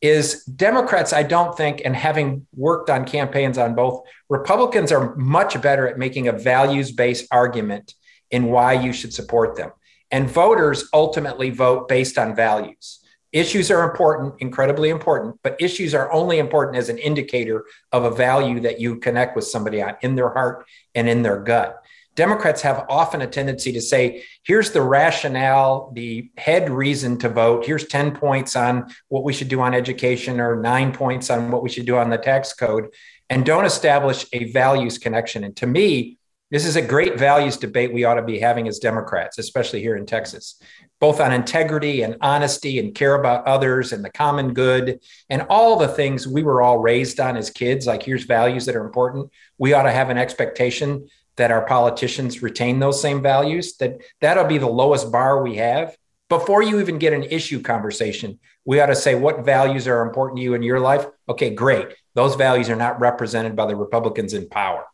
is 0.00 0.44
democrats 0.44 1.12
i 1.12 1.22
don't 1.22 1.56
think 1.56 1.82
and 1.84 1.94
having 1.94 2.46
worked 2.54 2.88
on 2.88 3.04
campaigns 3.04 3.58
on 3.58 3.74
both 3.74 4.02
republicans 4.28 4.92
are 4.92 5.14
much 5.16 5.60
better 5.60 5.86
at 5.86 5.98
making 5.98 6.28
a 6.28 6.32
values 6.32 6.90
based 6.90 7.26
argument 7.30 7.94
in 8.30 8.46
why 8.46 8.72
you 8.72 8.92
should 8.92 9.12
support 9.12 9.56
them 9.56 9.70
and 10.10 10.30
voters 10.30 10.88
ultimately 10.92 11.50
vote 11.50 11.88
based 11.88 12.18
on 12.18 12.34
values 12.34 13.00
issues 13.32 13.70
are 13.70 13.88
important 13.88 14.34
incredibly 14.40 14.88
important 14.88 15.36
but 15.42 15.60
issues 15.60 15.94
are 15.94 16.12
only 16.12 16.38
important 16.38 16.76
as 16.76 16.88
an 16.88 16.98
indicator 16.98 17.64
of 17.92 18.04
a 18.04 18.10
value 18.10 18.60
that 18.60 18.80
you 18.80 18.96
connect 18.96 19.36
with 19.36 19.44
somebody 19.44 19.82
on 19.82 19.94
in 20.02 20.14
their 20.14 20.30
heart 20.30 20.66
and 20.94 21.08
in 21.08 21.22
their 21.22 21.40
gut 21.40 21.82
Democrats 22.16 22.62
have 22.62 22.86
often 22.88 23.20
a 23.20 23.26
tendency 23.26 23.70
to 23.72 23.80
say, 23.80 24.24
here's 24.42 24.70
the 24.70 24.80
rationale, 24.80 25.92
the 25.94 26.30
head 26.38 26.70
reason 26.70 27.18
to 27.18 27.28
vote. 27.28 27.66
Here's 27.66 27.86
10 27.86 28.16
points 28.16 28.56
on 28.56 28.90
what 29.08 29.22
we 29.22 29.34
should 29.34 29.48
do 29.48 29.60
on 29.60 29.74
education 29.74 30.40
or 30.40 30.56
nine 30.56 30.92
points 30.92 31.28
on 31.28 31.50
what 31.50 31.62
we 31.62 31.68
should 31.68 31.84
do 31.84 31.98
on 31.98 32.08
the 32.08 32.16
tax 32.16 32.54
code, 32.54 32.88
and 33.28 33.44
don't 33.44 33.66
establish 33.66 34.24
a 34.32 34.50
values 34.50 34.96
connection. 34.96 35.44
And 35.44 35.54
to 35.56 35.66
me, 35.66 36.18
this 36.50 36.64
is 36.64 36.76
a 36.76 36.82
great 36.82 37.18
values 37.18 37.56
debate 37.56 37.92
we 37.92 38.04
ought 38.04 38.14
to 38.14 38.22
be 38.22 38.38
having 38.38 38.68
as 38.68 38.78
Democrats, 38.78 39.38
especially 39.38 39.80
here 39.80 39.96
in 39.96 40.06
Texas, 40.06 40.60
both 41.00 41.20
on 41.20 41.32
integrity 41.32 42.02
and 42.02 42.16
honesty 42.20 42.78
and 42.78 42.94
care 42.94 43.16
about 43.16 43.46
others 43.46 43.92
and 43.92 44.04
the 44.04 44.10
common 44.10 44.54
good 44.54 45.00
and 45.28 45.42
all 45.50 45.76
the 45.76 45.88
things 45.88 46.26
we 46.26 46.44
were 46.44 46.62
all 46.62 46.78
raised 46.78 47.18
on 47.18 47.36
as 47.36 47.50
kids. 47.50 47.86
Like, 47.86 48.02
here's 48.02 48.24
values 48.24 48.66
that 48.66 48.76
are 48.76 48.84
important. 48.84 49.30
We 49.58 49.72
ought 49.72 49.82
to 49.82 49.92
have 49.92 50.08
an 50.08 50.18
expectation 50.18 51.08
that 51.36 51.50
our 51.50 51.66
politicians 51.66 52.42
retain 52.42 52.78
those 52.78 53.00
same 53.00 53.22
values 53.22 53.76
that 53.76 54.00
that'll 54.20 54.44
be 54.44 54.58
the 54.58 54.66
lowest 54.66 55.10
bar 55.12 55.42
we 55.42 55.56
have 55.56 55.96
before 56.28 56.62
you 56.62 56.80
even 56.80 56.98
get 56.98 57.12
an 57.12 57.22
issue 57.24 57.60
conversation 57.60 58.38
we 58.64 58.80
ought 58.80 58.86
to 58.86 58.96
say 58.96 59.14
what 59.14 59.44
values 59.44 59.86
are 59.86 60.02
important 60.02 60.38
to 60.38 60.42
you 60.42 60.54
in 60.54 60.62
your 60.62 60.80
life 60.80 61.06
okay 61.28 61.50
great 61.50 61.88
those 62.14 62.34
values 62.34 62.68
are 62.68 62.76
not 62.76 62.98
represented 63.00 63.54
by 63.54 63.66
the 63.66 63.76
republicans 63.76 64.32
in 64.32 64.48
power 64.48 64.84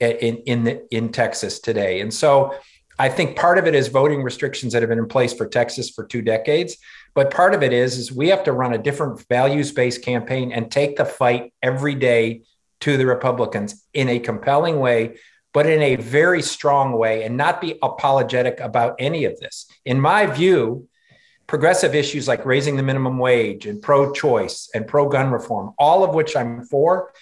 in 0.00 0.36
in 0.38 0.64
the, 0.64 0.94
in 0.94 1.10
texas 1.10 1.60
today 1.60 2.00
and 2.00 2.12
so 2.12 2.54
i 2.98 3.08
think 3.08 3.36
part 3.36 3.58
of 3.58 3.66
it 3.66 3.74
is 3.74 3.88
voting 3.88 4.22
restrictions 4.22 4.72
that 4.72 4.82
have 4.82 4.88
been 4.88 4.98
in 4.98 5.08
place 5.08 5.32
for 5.32 5.46
texas 5.46 5.90
for 5.90 6.04
two 6.06 6.22
decades 6.22 6.76
but 7.14 7.30
part 7.30 7.54
of 7.54 7.62
it 7.62 7.72
is 7.72 7.98
is 7.98 8.12
we 8.12 8.28
have 8.28 8.44
to 8.44 8.52
run 8.52 8.72
a 8.72 8.78
different 8.78 9.24
values 9.28 9.72
based 9.72 10.02
campaign 10.02 10.52
and 10.52 10.70
take 10.70 10.96
the 10.96 11.04
fight 11.04 11.52
every 11.62 11.94
day 11.94 12.42
to 12.80 12.96
the 12.96 13.06
republicans 13.06 13.86
in 13.92 14.08
a 14.08 14.18
compelling 14.18 14.80
way 14.80 15.14
but 15.52 15.66
in 15.66 15.82
a 15.82 15.96
very 15.96 16.42
strong 16.42 16.92
way 16.92 17.24
and 17.24 17.36
not 17.36 17.60
be 17.60 17.78
apologetic 17.82 18.60
about 18.60 18.94
any 18.98 19.24
of 19.24 19.38
this. 19.40 19.66
In 19.84 20.00
my 20.00 20.26
view, 20.26 20.88
progressive 21.46 21.94
issues 21.94 22.28
like 22.28 22.44
raising 22.46 22.76
the 22.76 22.82
minimum 22.82 23.18
wage 23.18 23.66
and 23.66 23.82
pro 23.82 24.12
choice 24.12 24.70
and 24.74 24.86
pro 24.86 25.08
gun 25.08 25.32
reform, 25.32 25.74
all 25.78 26.04
of 26.04 26.14
which 26.14 26.36
I'm 26.36 26.64
for, 26.64 27.12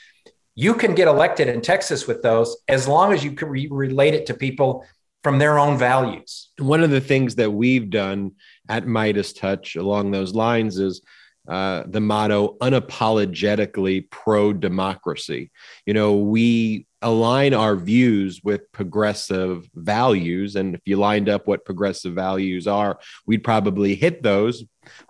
you 0.61 0.75
can 0.75 0.93
get 0.93 1.07
elected 1.07 1.47
in 1.47 1.61
Texas 1.61 2.09
with 2.09 2.21
those 2.21 2.57
as 2.67 2.89
long 2.89 3.13
as 3.13 3.23
you 3.23 3.31
can 3.31 3.49
re- 3.49 3.69
relate 3.71 4.13
it 4.13 4.27
to 4.27 4.35
people 4.35 4.85
from 5.23 5.39
their 5.39 5.57
own 5.57 5.79
values. 5.79 6.51
One 6.59 6.83
of 6.83 6.91
the 6.91 7.01
things 7.01 7.37
that 7.37 7.53
we've 7.53 7.89
done 7.89 8.33
at 8.69 8.85
MeidasTouch 8.85 9.79
along 9.79 10.11
those 10.11 10.35
lines 10.35 10.81
is 10.81 11.01
uh, 11.47 11.85
the 11.87 12.01
motto 12.01 12.57
unapologetically 12.61 14.11
pro 14.11 14.53
democracy. 14.53 15.53
You 15.87 15.95
know, 15.95 16.17
we 16.17 16.89
align 17.03 17.55
our 17.55 17.77
views 17.77 18.43
with 18.43 18.73
progressive 18.73 19.71
values. 19.77 20.57
And 20.57 20.75
if 20.75 20.81
you 20.87 20.97
lined 20.97 21.29
up 21.29 21.47
what 21.47 21.65
progressive 21.65 22.15
values 22.15 22.67
are, 22.67 22.99
we'd 23.29 23.45
probably 23.45 23.95
hit 23.95 24.25
those. 24.25 24.65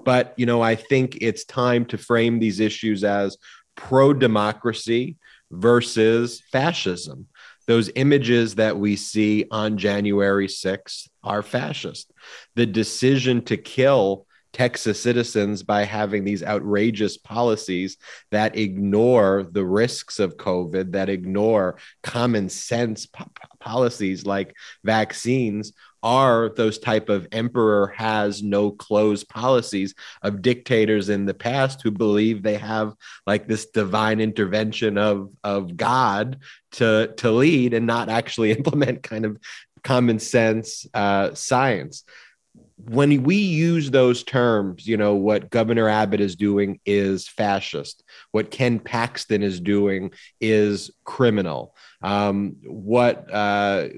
But, 0.05 0.35
you 0.37 0.45
know, 0.45 0.61
I 0.61 0.75
think 0.75 1.17
it's 1.23 1.47
time 1.47 1.87
to 1.87 1.97
frame 1.97 2.39
these 2.39 2.61
issues 2.61 3.03
as 3.03 3.39
pro 3.77 4.13
democracy 4.13 5.17
versus 5.51 6.43
fascism. 6.53 7.27
Those 7.67 7.91
images 7.97 8.55
that 8.55 8.79
we 8.79 8.97
see 8.97 9.45
on 9.51 9.77
January 9.77 10.49
6th 10.49 11.09
are 11.23 11.43
fascist. 11.43 12.11
The 12.57 12.67
decision 12.67 13.45
to 13.45 13.57
kill 13.57 14.27
Texas 14.53 15.03
citizens 15.03 15.63
by 15.63 15.85
having 15.85 16.25
these 16.25 16.43
outrageous 16.43 17.19
policies 17.19 17.99
that 18.31 18.57
ignore 18.57 19.47
the 19.53 19.65
risks 19.65 20.19
of 20.19 20.37
COVID, 20.37 20.93
that 20.93 21.11
ignore 21.11 21.79
common 22.03 22.49
sense 22.49 23.07
po- 23.07 23.31
policies 23.61 24.25
like 24.25 24.55
vaccines 24.83 25.73
are 26.03 26.51
those 26.51 26.79
type 26.79 27.09
of 27.09 27.27
emperor 27.33 27.89
has 27.89 28.43
no 28.43 28.71
clothes 28.71 29.25
policies 29.25 29.95
of 30.23 30.43
dictators 30.43 31.09
in 31.09 31.27
the 31.27 31.35
past 31.35 31.81
who 31.83 31.91
believe 31.91 32.43
they 32.43 32.57
have 32.57 32.95
like 33.27 33.49
this 33.49 33.67
divine 33.67 34.21
intervention 34.21 34.97
of 34.99 35.31
of 35.43 35.77
god 35.77 36.39
to 36.73 37.13
to 37.17 37.31
lead 37.31 37.75
and 37.75 37.87
not 37.87 38.09
actually 38.09 38.53
implement 38.59 39.03
kind 39.03 39.25
of 39.25 39.39
common 39.85 40.19
sense 40.19 40.87
uh, 40.95 41.33
science 41.35 42.05
when 42.85 43.25
we 43.25 43.37
use 43.37 43.91
those 43.91 44.23
terms, 44.23 44.87
you 44.87 44.97
know, 44.97 45.15
what 45.15 45.51
Governor 45.51 45.89
Abbott 45.89 46.21
is 46.21 46.37
doing 46.37 46.79
is 46.87 47.27
fascist. 47.27 48.05
What 48.31 48.51
Ken 48.51 48.79
Paxton 48.79 49.43
is 49.43 49.61
doing 49.61 50.13
is 50.41 50.91
criminal. 51.05 51.75
Um, 52.03 52.57
what 52.65 53.27
uh, 53.33 53.89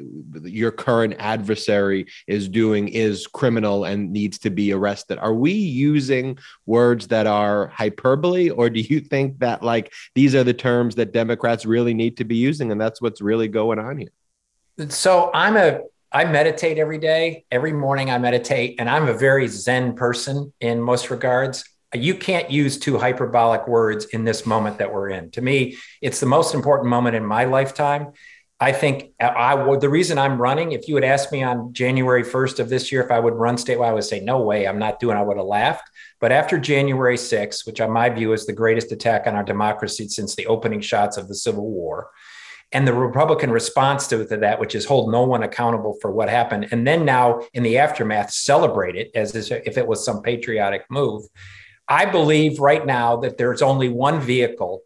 your 0.43 0.71
current 0.71 1.17
adversary 1.19 2.07
is 2.27 2.49
doing 2.49 2.89
is 2.89 3.27
criminal 3.27 3.85
and 3.85 4.13
needs 4.13 4.39
to 4.41 4.51
be 4.51 4.73
arrested. 4.73 5.19
Are 5.19 5.35
we 5.35 5.53
using 5.53 6.39
words 6.65 7.09
that 7.09 7.27
are 7.27 7.69
hyperbole, 7.69 8.49
or 8.49 8.71
do 8.71 8.81
you 8.81 9.01
think 9.01 9.41
that 9.41 9.63
like 9.63 9.93
these 10.15 10.35
are 10.35 10.45
the 10.45 10.55
terms 10.55 10.95
that 10.95 11.13
Democrats 11.13 11.67
really 11.67 11.93
need 11.93 12.17
to 12.17 12.25
be 12.25 12.37
using, 12.37 12.73
and 12.73 12.81
that's 12.81 13.03
what's 13.03 13.21
really 13.21 13.49
going 13.49 13.79
on 13.79 13.99
here? 13.99 14.89
So 14.89 15.31
I'm 15.35 15.59
a 15.59 15.83
I 16.13 16.25
meditate 16.25 16.79
every 16.79 16.99
day. 16.99 17.45
Every 17.53 17.73
morning 17.73 18.11
I 18.11 18.19
meditate, 18.19 18.81
and 18.81 18.91
I'm 18.91 19.09
a 19.09 19.15
very 19.15 19.47
Zen 19.47 19.95
person 19.95 20.53
in 20.61 20.81
most 20.81 21.11
regards. 21.11 21.65
You 21.95 22.15
can't 22.15 22.51
use 22.51 22.79
two 22.79 22.99
hyperbolic 22.99 23.69
words 23.69 24.07
in 24.07 24.25
this 24.25 24.45
moment 24.45 24.79
that 24.79 24.93
we're 24.93 25.11
in. 25.11 25.31
To 25.33 25.43
me, 25.43 25.77
it's 26.03 26.21
the 26.21 26.27
most 26.27 26.55
important 26.55 26.89
moment 26.89 27.15
in 27.15 27.25
my 27.25 27.45
lifetime. 27.45 28.13
I 28.63 28.73
think 28.73 29.13
I 29.19 29.55
would. 29.55 29.81
The 29.81 29.89
reason 29.89 30.19
I'm 30.19 30.41
running, 30.41 30.73
if 30.73 30.87
you 30.87 30.95
had 30.97 31.05
asked 31.05 31.33
me 31.33 31.43
on 31.43 31.73
January 31.73 32.23
1st 32.23 32.59
of 32.59 32.69
this 32.69 32.93
year 32.93 33.03
if 33.03 33.11
I 33.11 33.19
would 33.19 33.35
run 33.35 33.57
statewide, 33.57 33.89
I 33.89 33.93
would 33.95 34.05
say, 34.05 34.21
no 34.21 34.43
way, 34.43 34.69
I'm 34.69 34.79
not 34.79 35.01
doing 35.01 35.17
I 35.17 35.23
would 35.23 35.39
have 35.39 35.47
laughed. 35.47 35.89
But 36.21 36.31
after 36.31 36.59
January 36.59 37.17
6th, 37.17 37.67
which 37.67 37.81
on 37.81 37.91
my 37.91 38.11
view 38.11 38.35
is 38.35 38.45
the 38.45 38.53
greatest 38.53 38.93
attack 38.93 39.27
on 39.27 39.35
our 39.35 39.45
democracy 39.45 40.09
since 40.09 40.35
the 40.35 40.47
opening 40.47 40.83
shots 40.83 41.17
of 41.17 41.29
the 41.29 41.35
Civil 41.35 41.71
War, 41.71 42.11
and 42.73 42.87
the 42.87 42.95
Republican 42.95 43.51
response 43.51 44.07
to, 44.09 44.25
that, 44.25 44.61
which 44.61 44.75
is 44.75 44.85
hold 44.85 45.11
no 45.11 45.25
one 45.25 45.43
accountable 45.43 45.97
for 46.01 46.11
what 46.11 46.29
happened, 46.29 46.69
and 46.71 46.87
then 46.87 47.05
now 47.05 47.43
in 47.53 47.63
the 47.63 47.79
aftermath 47.79 48.31
celebrate 48.31 48.97
it 48.97 49.11
as 49.15 49.35
if 49.35 49.77
it 49.77 49.87
was 49.87 50.05
some 50.05 50.23
patriotic 50.23 50.85
move. 50.89 51.25
I 51.89 52.07
believe 52.07 52.61
right 52.61 52.87
now 52.87 53.17
that 53.19 53.37
there's 53.37 53.63
only 53.63 53.89
one 53.89 54.21
vehicle 54.21 54.83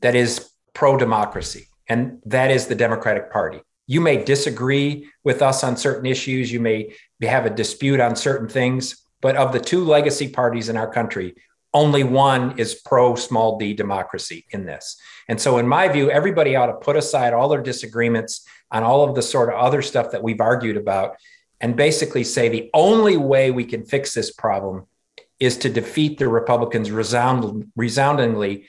that 0.00 0.14
is 0.14 0.50
pro 0.72 0.96
democracy, 0.96 1.68
and 1.88 2.20
that 2.24 2.50
is 2.50 2.66
the 2.66 2.74
Democratic 2.74 3.30
Party. 3.30 3.60
You 3.86 4.00
may 4.00 4.22
disagree 4.24 5.08
with 5.24 5.42
us 5.42 5.64
on 5.64 5.76
certain 5.76 6.06
issues, 6.06 6.50
you 6.50 6.60
may 6.60 6.94
have 7.22 7.46
a 7.46 7.50
dispute 7.50 8.00
on 8.00 8.16
certain 8.16 8.48
things, 8.48 9.04
but 9.20 9.36
of 9.36 9.52
the 9.52 9.60
two 9.60 9.84
legacy 9.84 10.28
parties 10.28 10.68
in 10.68 10.76
our 10.76 10.90
country, 10.90 11.34
only 11.74 12.04
one 12.04 12.58
is 12.58 12.74
pro 12.74 13.14
small 13.14 13.58
d 13.58 13.74
democracy 13.74 14.46
in 14.50 14.64
this. 14.64 14.98
And 15.28 15.40
so, 15.40 15.58
in 15.58 15.68
my 15.68 15.88
view, 15.88 16.10
everybody 16.10 16.56
ought 16.56 16.66
to 16.66 16.74
put 16.74 16.96
aside 16.96 17.34
all 17.34 17.48
their 17.48 17.62
disagreements 17.62 18.46
on 18.70 18.82
all 18.82 19.08
of 19.08 19.14
the 19.14 19.22
sort 19.22 19.50
of 19.50 19.56
other 19.56 19.82
stuff 19.82 20.10
that 20.12 20.22
we've 20.22 20.40
argued 20.40 20.76
about 20.76 21.16
and 21.60 21.76
basically 21.76 22.24
say 22.24 22.48
the 22.48 22.70
only 22.72 23.16
way 23.16 23.50
we 23.50 23.64
can 23.64 23.84
fix 23.84 24.14
this 24.14 24.30
problem 24.30 24.86
is 25.40 25.56
to 25.58 25.68
defeat 25.68 26.18
the 26.18 26.28
Republicans 26.28 26.90
resound, 26.90 27.70
resoundingly 27.76 28.66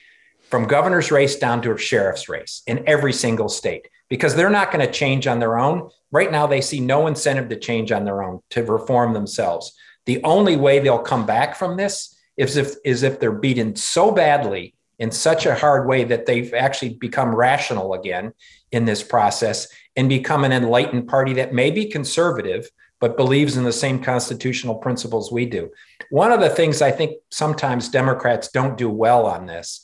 from 0.50 0.66
governor's 0.66 1.10
race 1.10 1.36
down 1.36 1.62
to 1.62 1.72
a 1.72 1.78
sheriff's 1.78 2.28
race 2.28 2.62
in 2.66 2.82
every 2.86 3.12
single 3.12 3.48
state 3.48 3.88
because 4.08 4.34
they're 4.34 4.50
not 4.50 4.72
going 4.72 4.84
to 4.84 4.92
change 4.92 5.26
on 5.26 5.38
their 5.38 5.58
own. 5.58 5.88
Right 6.10 6.30
now, 6.30 6.46
they 6.46 6.60
see 6.60 6.80
no 6.80 7.06
incentive 7.06 7.48
to 7.48 7.58
change 7.58 7.92
on 7.92 8.04
their 8.04 8.22
own, 8.22 8.40
to 8.50 8.64
reform 8.64 9.12
themselves. 9.12 9.72
The 10.06 10.22
only 10.24 10.56
way 10.56 10.80
they'll 10.80 10.98
come 10.98 11.26
back 11.26 11.54
from 11.54 11.76
this 11.76 12.16
is 12.36 12.56
if, 12.56 12.74
is 12.84 13.02
if 13.02 13.20
they're 13.20 13.30
beaten 13.30 13.76
so 13.76 14.10
badly 14.10 14.74
in 15.00 15.10
such 15.10 15.46
a 15.46 15.54
hard 15.54 15.88
way 15.88 16.04
that 16.04 16.26
they've 16.26 16.52
actually 16.54 16.94
become 16.94 17.34
rational 17.34 17.94
again 17.94 18.32
in 18.70 18.84
this 18.84 19.02
process 19.02 19.66
and 19.96 20.08
become 20.08 20.44
an 20.44 20.52
enlightened 20.52 21.08
party 21.08 21.32
that 21.32 21.54
may 21.54 21.70
be 21.70 21.86
conservative, 21.86 22.70
but 23.00 23.16
believes 23.16 23.56
in 23.56 23.64
the 23.64 23.72
same 23.72 24.02
constitutional 24.02 24.74
principles 24.74 25.32
we 25.32 25.46
do. 25.46 25.70
One 26.10 26.30
of 26.30 26.40
the 26.40 26.50
things 26.50 26.82
I 26.82 26.90
think 26.90 27.16
sometimes 27.30 27.88
Democrats 27.88 28.48
don't 28.48 28.76
do 28.76 28.90
well 28.90 29.26
on 29.26 29.46
this 29.46 29.82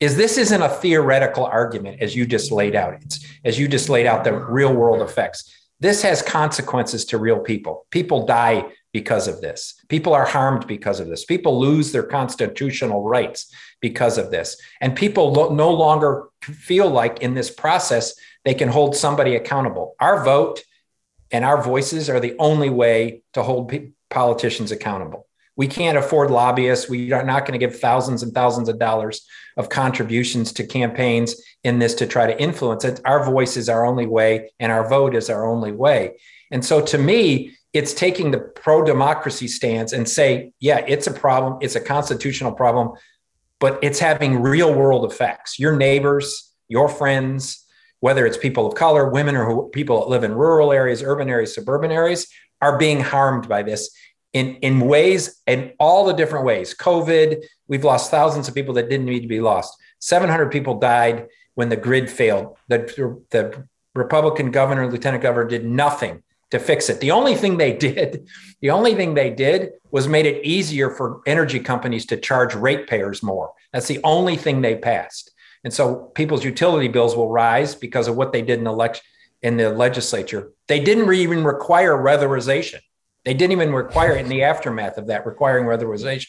is 0.00 0.16
this 0.16 0.36
isn't 0.36 0.62
a 0.62 0.68
theoretical 0.68 1.44
argument 1.44 2.02
as 2.02 2.16
you 2.16 2.26
just 2.26 2.50
laid 2.50 2.74
out. 2.74 2.94
It's 3.02 3.24
as 3.44 3.58
you 3.58 3.68
just 3.68 3.88
laid 3.88 4.06
out 4.06 4.24
the 4.24 4.32
real 4.32 4.74
world 4.74 5.00
effects. 5.00 5.54
This 5.78 6.02
has 6.02 6.22
consequences 6.22 7.04
to 7.06 7.18
real 7.18 7.38
people. 7.38 7.86
People 7.90 8.26
die 8.26 8.64
because 8.92 9.28
of 9.28 9.40
this. 9.40 9.74
People 9.88 10.14
are 10.14 10.24
harmed 10.26 10.66
because 10.66 11.00
of 11.00 11.08
this. 11.08 11.24
People 11.24 11.60
lose 11.60 11.92
their 11.92 12.02
constitutional 12.02 13.02
rights 13.02 13.52
because 13.80 14.18
of 14.18 14.30
this. 14.30 14.56
And 14.80 14.96
people 14.96 15.32
lo- 15.32 15.54
no 15.54 15.70
longer 15.70 16.28
feel 16.42 16.88
like 16.88 17.20
in 17.20 17.34
this 17.34 17.50
process 17.50 18.14
they 18.44 18.54
can 18.54 18.68
hold 18.68 18.96
somebody 18.96 19.36
accountable. 19.36 19.94
Our 20.00 20.24
vote 20.24 20.62
and 21.30 21.44
our 21.44 21.62
voices 21.62 22.10
are 22.10 22.20
the 22.20 22.36
only 22.38 22.70
way 22.70 23.22
to 23.34 23.42
hold 23.42 23.68
pe- 23.68 23.90
politicians 24.08 24.72
accountable. 24.72 25.26
We 25.56 25.68
can't 25.68 25.98
afford 25.98 26.30
lobbyists. 26.30 26.88
We 26.88 27.12
are 27.12 27.22
not 27.22 27.44
going 27.44 27.58
to 27.58 27.64
give 27.64 27.78
thousands 27.78 28.22
and 28.22 28.32
thousands 28.32 28.68
of 28.68 28.78
dollars 28.78 29.26
of 29.56 29.68
contributions 29.68 30.52
to 30.54 30.66
campaigns 30.66 31.36
in 31.64 31.78
this 31.78 31.94
to 31.96 32.06
try 32.06 32.26
to 32.26 32.40
influence 32.40 32.84
it. 32.84 33.00
Our 33.04 33.24
voice 33.24 33.56
is 33.56 33.68
our 33.68 33.84
only 33.84 34.06
way, 34.06 34.52
and 34.58 34.72
our 34.72 34.88
vote 34.88 35.14
is 35.14 35.28
our 35.28 35.46
only 35.46 35.72
way. 35.72 36.16
And 36.50 36.64
so, 36.64 36.80
to 36.86 36.98
me, 36.98 37.56
it's 37.72 37.94
taking 37.94 38.30
the 38.30 38.38
pro 38.38 38.82
democracy 38.82 39.46
stance 39.46 39.92
and 39.92 40.08
say, 40.08 40.52
yeah, 40.58 40.84
it's 40.88 41.06
a 41.06 41.12
problem. 41.12 41.58
It's 41.60 41.76
a 41.76 41.80
constitutional 41.80 42.52
problem, 42.52 42.96
but 43.58 43.78
it's 43.82 43.98
having 43.98 44.42
real 44.42 44.74
world 44.74 45.10
effects. 45.10 45.58
Your 45.58 45.76
neighbors, 45.76 46.52
your 46.68 46.88
friends, 46.88 47.64
whether 48.00 48.26
it's 48.26 48.36
people 48.36 48.66
of 48.66 48.74
color, 48.74 49.10
women, 49.10 49.36
or 49.36 49.44
who, 49.44 49.68
people 49.70 50.00
that 50.00 50.08
live 50.08 50.24
in 50.24 50.34
rural 50.34 50.72
areas, 50.72 51.02
urban 51.02 51.28
areas, 51.28 51.54
suburban 51.54 51.92
areas, 51.92 52.26
are 52.60 52.76
being 52.76 53.00
harmed 53.00 53.48
by 53.48 53.62
this 53.62 53.90
in, 54.32 54.56
in 54.56 54.80
ways, 54.80 55.40
in 55.46 55.72
all 55.78 56.04
the 56.04 56.12
different 56.12 56.44
ways. 56.44 56.74
COVID, 56.74 57.42
we've 57.68 57.84
lost 57.84 58.10
thousands 58.10 58.48
of 58.48 58.54
people 58.54 58.74
that 58.74 58.88
didn't 58.88 59.06
need 59.06 59.20
to 59.20 59.28
be 59.28 59.40
lost. 59.40 59.76
700 60.00 60.50
people 60.50 60.78
died 60.78 61.28
when 61.54 61.68
the 61.68 61.76
grid 61.76 62.10
failed. 62.10 62.56
The, 62.68 63.22
the 63.30 63.66
Republican 63.94 64.50
governor, 64.50 64.90
lieutenant 64.90 65.22
governor 65.22 65.48
did 65.48 65.64
nothing 65.64 66.22
to 66.50 66.58
fix 66.58 66.88
it. 66.88 67.00
The 67.00 67.12
only 67.12 67.34
thing 67.34 67.56
they 67.56 67.72
did, 67.72 68.28
the 68.60 68.70
only 68.70 68.94
thing 68.94 69.14
they 69.14 69.30
did 69.30 69.72
was 69.90 70.08
made 70.08 70.26
it 70.26 70.44
easier 70.44 70.90
for 70.90 71.20
energy 71.26 71.60
companies 71.60 72.06
to 72.06 72.16
charge 72.16 72.54
ratepayers 72.54 73.22
more. 73.22 73.52
That's 73.72 73.88
the 73.88 74.00
only 74.04 74.36
thing 74.36 74.60
they 74.60 74.76
passed. 74.76 75.30
And 75.64 75.72
so 75.72 76.10
people's 76.14 76.44
utility 76.44 76.88
bills 76.88 77.16
will 77.16 77.30
rise 77.30 77.74
because 77.74 78.08
of 78.08 78.16
what 78.16 78.32
they 78.32 78.42
did 78.42 78.58
in 78.58 78.64
the 78.64 78.70
election 78.70 79.04
in 79.42 79.56
the 79.56 79.70
legislature. 79.70 80.52
They 80.68 80.80
didn't 80.80 81.12
even 81.12 81.44
require 81.44 81.96
weatherization. 81.96 82.80
They 83.24 83.34
didn't 83.34 83.52
even 83.52 83.72
require 83.72 84.12
it 84.12 84.20
in 84.20 84.28
the 84.28 84.42
aftermath 84.42 84.98
of 84.98 85.06
that, 85.06 85.26
requiring 85.26 85.66
weatherization. 85.66 86.28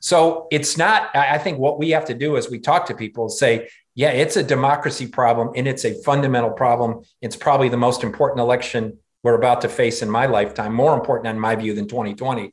So 0.00 0.48
it's 0.50 0.76
not, 0.76 1.14
I 1.14 1.38
think 1.38 1.58
what 1.58 1.78
we 1.78 1.90
have 1.90 2.04
to 2.06 2.14
do 2.14 2.36
is 2.36 2.50
we 2.50 2.58
talk 2.58 2.86
to 2.86 2.94
people 2.94 3.24
and 3.24 3.32
say, 3.32 3.68
yeah, 3.94 4.10
it's 4.10 4.36
a 4.36 4.42
democracy 4.42 5.06
problem 5.06 5.50
and 5.56 5.68
it's 5.68 5.84
a 5.84 6.00
fundamental 6.02 6.50
problem. 6.50 7.04
It's 7.20 7.36
probably 7.36 7.68
the 7.68 7.76
most 7.76 8.02
important 8.02 8.40
election 8.40 8.98
we're 9.24 9.34
about 9.34 9.62
to 9.62 9.68
face 9.68 10.02
in 10.02 10.10
my 10.10 10.26
lifetime, 10.26 10.72
more 10.72 10.94
important 10.94 11.28
in 11.28 11.40
my 11.40 11.56
view 11.56 11.74
than 11.74 11.88
2020 11.88 12.52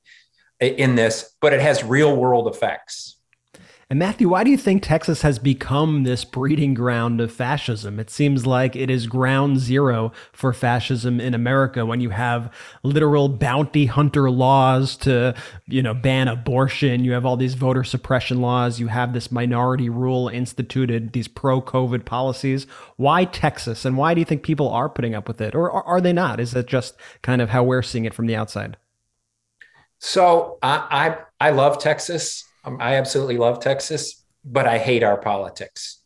in 0.62 0.96
this, 0.96 1.36
but 1.42 1.54
it 1.54 1.60
has 1.60 1.84
real 1.84 2.16
world 2.16 2.48
effects. 2.48 3.18
And 3.92 4.00
Matthew, 4.00 4.30
why 4.30 4.46
do 4.46 4.50
you 4.50 4.56
think 4.56 4.84
Texas 4.84 5.22
has 5.24 5.38
become 5.38 6.04
this 6.04 6.24
breeding 6.24 6.74
ground 6.74 7.20
of 7.20 7.30
fascism? 7.30 8.00
It 8.00 8.10
seems 8.10 8.46
like 8.46 8.74
it 8.74 8.90
is 8.90 9.06
ground 9.06 9.60
zero 9.60 10.14
for 10.32 10.54
fascism 10.54 11.20
in 11.20 11.34
America 11.34 11.86
when 11.86 12.00
you 12.00 12.12
have 12.12 12.50
literal 12.84 13.28
bounty 13.28 13.88
hunter 13.88 14.32
laws 14.32 14.96
to, 15.00 15.36
you 15.68 15.84
know, 15.84 15.94
ban 15.94 16.30
abortion. 16.30 17.04
You 17.04 17.12
have 17.12 17.26
all 17.26 17.36
these 17.36 17.56
voter 17.56 17.84
suppression 17.84 18.40
laws. 18.40 18.80
You 18.80 18.88
have 18.88 19.12
this 19.12 19.30
minority 19.30 19.90
rule 19.90 20.30
instituted, 20.30 21.12
these 21.12 21.28
pro 21.28 21.62
COVID 21.62 22.06
policies. 22.06 22.68
Why 22.96 23.26
Texas? 23.26 23.84
And 23.84 23.98
why 23.98 24.14
do 24.14 24.22
you 24.22 24.26
think 24.26 24.42
people 24.42 24.70
are 24.70 24.88
putting 24.88 25.16
up 25.16 25.28
with 25.28 25.42
it? 25.42 25.54
Or 25.54 25.70
are 25.70 26.00
they 26.00 26.14
not? 26.14 26.40
Is 26.40 26.52
that 26.52 26.68
just 26.68 26.96
kind 27.24 27.42
of 27.42 27.50
how 27.50 27.66
we're 27.66 27.82
seeing 27.82 28.06
it 28.06 28.14
from 28.14 28.28
the 28.28 28.38
outside? 28.38 28.78
So 30.00 30.60
I, 30.64 31.18
I, 31.42 31.48
I 31.48 31.50
love 31.50 31.78
Texas. 31.78 32.46
Um, 32.64 32.78
I 32.80 32.96
absolutely 32.96 33.38
love 33.38 33.60
Texas, 33.60 34.24
but 34.44 34.68
I 34.68 34.78
hate 34.78 35.04
our 35.04 35.18
politics. 35.18 36.02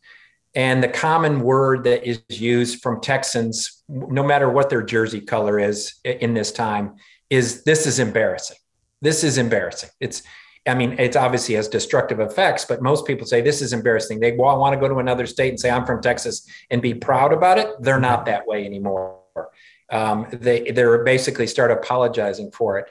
And 0.54 0.82
the 0.82 0.88
common 0.88 1.40
word 1.40 1.84
that 1.84 2.08
is 2.08 2.22
used 2.30 2.82
from 2.82 3.00
Texans, 3.02 3.84
no 3.88 4.22
matter 4.22 4.48
what 4.48 4.70
their 4.70 4.82
jersey 4.82 5.20
color 5.20 5.58
is 5.58 5.94
in 6.04 6.32
this 6.32 6.50
time, 6.50 6.96
is 7.28 7.62
this 7.64 7.86
is 7.86 7.98
embarrassing. 7.98 8.56
This 9.02 9.22
is 9.22 9.36
embarrassing. 9.36 9.90
It's, 10.00 10.22
I 10.66 10.74
mean, 10.74 10.96
it's 10.98 11.16
obviously 11.16 11.56
has 11.56 11.68
destructive 11.68 12.20
effects, 12.20 12.64
but 12.64 12.80
most 12.80 13.06
people 13.06 13.26
say 13.26 13.42
this 13.42 13.60
is 13.60 13.74
embarrassing. 13.74 14.20
They 14.20 14.32
want 14.32 14.72
to 14.72 14.80
go 14.80 14.88
to 14.88 14.98
another 14.98 15.26
state 15.26 15.50
and 15.50 15.60
say, 15.60 15.70
I'm 15.70 15.84
from 15.84 16.00
Texas 16.00 16.48
and 16.70 16.80
be 16.80 16.94
proud 16.94 17.34
about 17.34 17.58
it. 17.58 17.68
They're 17.80 18.00
not 18.00 18.24
that 18.24 18.46
way 18.46 18.64
anymore. 18.64 19.20
Um, 19.90 20.26
they, 20.32 20.70
they're 20.70 21.04
basically 21.04 21.46
start 21.46 21.70
apologizing 21.70 22.50
for 22.50 22.78
it. 22.78 22.86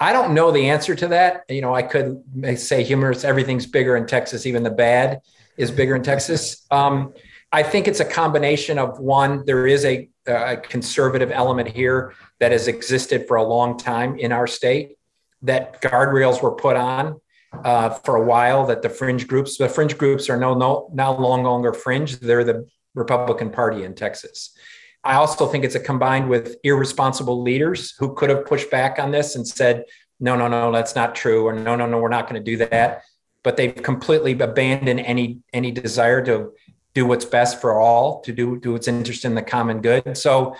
I 0.00 0.12
don't 0.12 0.32
know 0.32 0.50
the 0.50 0.70
answer 0.70 0.94
to 0.94 1.08
that. 1.08 1.44
You 1.50 1.60
know, 1.60 1.74
I 1.74 1.82
could 1.82 2.24
say 2.56 2.82
humorous, 2.82 3.22
everything's 3.22 3.66
bigger 3.66 3.96
in 3.96 4.06
Texas, 4.06 4.46
even 4.46 4.62
the 4.62 4.70
bad 4.70 5.20
is 5.58 5.70
bigger 5.70 5.94
in 5.94 6.02
Texas. 6.02 6.66
Um, 6.70 7.12
I 7.52 7.62
think 7.62 7.86
it's 7.86 8.00
a 8.00 8.04
combination 8.04 8.78
of 8.78 8.98
one, 8.98 9.44
there 9.44 9.66
is 9.66 9.84
a, 9.84 10.08
a, 10.26 10.56
conservative 10.56 11.30
element 11.30 11.68
here 11.68 12.14
that 12.38 12.52
has 12.52 12.68
existed 12.68 13.26
for 13.28 13.36
a 13.36 13.42
long 13.42 13.76
time 13.76 14.18
in 14.18 14.32
our 14.32 14.46
state, 14.46 14.96
that 15.42 15.82
guardrails 15.82 16.42
were 16.42 16.52
put 16.52 16.76
on 16.76 17.20
uh, 17.64 17.90
for 17.90 18.16
a 18.16 18.24
while, 18.24 18.66
that 18.66 18.82
the 18.82 18.88
fringe 18.88 19.26
groups, 19.26 19.58
the 19.58 19.68
fringe 19.68 19.98
groups 19.98 20.30
are 20.30 20.36
no, 20.36 20.54
no, 20.54 20.88
now 20.94 21.12
long 21.12 21.42
longer 21.42 21.72
fringe. 21.72 22.20
They're 22.20 22.44
the 22.44 22.66
Republican 22.94 23.50
Party 23.50 23.84
in 23.84 23.94
Texas. 23.94 24.56
I 25.02 25.14
also 25.14 25.46
think 25.46 25.64
it's 25.64 25.74
a 25.74 25.80
combined 25.80 26.28
with 26.28 26.56
irresponsible 26.62 27.42
leaders 27.42 27.94
who 27.98 28.14
could 28.14 28.28
have 28.30 28.44
pushed 28.44 28.70
back 28.70 28.98
on 28.98 29.10
this 29.10 29.34
and 29.34 29.46
said, 29.46 29.84
no, 30.20 30.36
no, 30.36 30.48
no, 30.48 30.70
that's 30.70 30.94
not 30.94 31.14
true, 31.14 31.46
or 31.46 31.54
no, 31.54 31.74
no, 31.76 31.86
no, 31.86 31.98
we're 31.98 32.08
not 32.08 32.28
going 32.28 32.42
to 32.42 32.50
do 32.50 32.58
that. 32.66 33.02
But 33.42 33.56
they've 33.56 33.74
completely 33.74 34.32
abandoned 34.38 35.00
any 35.00 35.38
any 35.54 35.70
desire 35.70 36.22
to 36.26 36.52
do 36.92 37.06
what's 37.06 37.24
best 37.24 37.60
for 37.60 37.80
all, 37.80 38.20
to 38.20 38.32
do 38.32 38.60
do 38.60 38.72
what's 38.72 38.88
interested 38.88 39.28
in 39.28 39.34
the 39.34 39.42
common 39.42 39.80
good. 39.80 40.18
So 40.18 40.56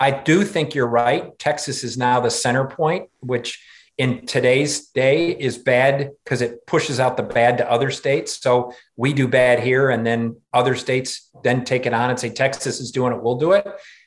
I 0.00 0.10
do 0.10 0.42
think 0.42 0.74
you're 0.74 0.86
right. 0.86 1.38
Texas 1.38 1.84
is 1.84 1.98
now 1.98 2.20
the 2.20 2.30
center 2.30 2.66
point, 2.66 3.10
which 3.20 3.62
in 4.02 4.26
today's 4.26 4.88
day 4.88 5.30
is 5.30 5.56
bad 5.56 6.10
because 6.24 6.42
it 6.42 6.66
pushes 6.66 6.98
out 6.98 7.16
the 7.16 7.22
bad 7.22 7.56
to 7.58 7.70
other 7.70 7.88
states. 7.88 8.42
So 8.42 8.72
we 8.96 9.12
do 9.12 9.28
bad 9.28 9.60
here, 9.60 9.90
and 9.90 10.04
then 10.04 10.40
other 10.52 10.74
states 10.74 11.30
then 11.44 11.64
take 11.64 11.86
it 11.86 11.94
on 11.94 12.10
and 12.10 12.18
say 12.18 12.28
Texas 12.28 12.80
is 12.80 12.90
doing 12.90 13.12
it, 13.12 13.22
we'll 13.22 13.38
do 13.38 13.52
it. 13.52 13.64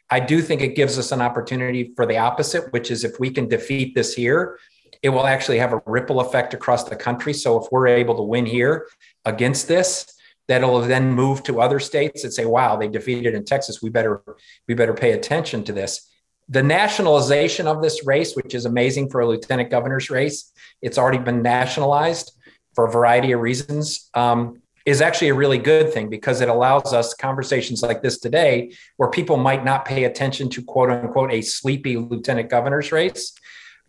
I 0.10 0.20
do 0.20 0.41
think 0.41 0.62
it 0.62 0.76
gives 0.76 1.00
us 1.00 1.14
an 1.14 1.22
opportunity 1.22 1.93
for 1.96 2.06
the 2.06 2.18
opposite, 2.18 2.74
which 2.74 2.91
is 2.91 3.06
if 3.06 3.22
we 3.22 3.30
can 3.30 3.48
defeat 3.48 3.96
this 3.96 4.14
here, 4.14 4.60
it 5.02 5.08
will 5.08 5.26
actually 5.26 5.60
have 5.60 5.72
a 5.72 5.82
ripple 5.86 6.20
effect 6.20 6.54
across 6.54 6.84
the 6.84 6.98
country. 6.98 7.32
So 7.32 7.64
if 7.64 7.72
we're 7.72 7.88
able 7.88 8.18
to 8.18 8.24
win 8.24 8.46
here 8.46 8.88
against 9.24 9.70
this, 9.70 10.14
that'll 10.50 10.82
then 10.82 11.14
move 11.14 11.41
to 11.43 11.62
other 11.62 11.80
states 11.80 12.26
and 12.26 12.34
say, 12.34 12.43
wow, 12.43 12.76
they 12.76 12.89
defeated 12.89 13.34
in 13.34 13.46
Texas. 13.46 13.82
We 13.82 13.91
better, 13.91 14.22
we 14.68 14.74
better 14.74 14.93
pay 14.93 15.14
attention 15.14 15.64
to 15.64 15.72
this. 15.72 16.12
The 16.50 16.64
nationalization 16.64 17.68
of 17.68 17.82
this 17.82 18.06
race, 18.06 18.36
which 18.36 18.54
is 18.54 18.66
amazing 18.66 19.10
for 19.10 19.22
a 19.22 19.28
lieutenant 19.28 19.72
governor's 19.72 20.10
race, 20.10 20.52
it's 20.82 20.98
already 20.98 21.18
been 21.18 21.41
nationalized 21.41 22.32
for 22.76 22.86
a 22.86 22.91
variety 22.91 23.32
of 23.32 23.41
reasons, 23.41 24.10
um, 24.14 24.62
is 24.86 25.02
actually 25.02 25.30
a 25.30 25.34
really 25.34 25.58
good 25.58 25.91
thing 25.91 26.10
because 26.10 26.41
it 26.41 26.50
allows 26.50 26.93
us 26.93 27.16
conversations 27.16 27.82
like 27.82 28.04
this 28.04 28.20
today 28.20 28.72
where 28.98 29.10
people 29.10 29.38
might 29.38 29.66
not 29.66 29.86
pay 29.86 30.04
attention 30.04 30.50
to 30.50 30.64
quote 30.64 30.91
unquote 30.91 31.32
a 31.32 31.41
sleepy 31.41 31.98
lieutenant 31.98 32.50
governor's 32.50 32.91
race. 32.91 33.34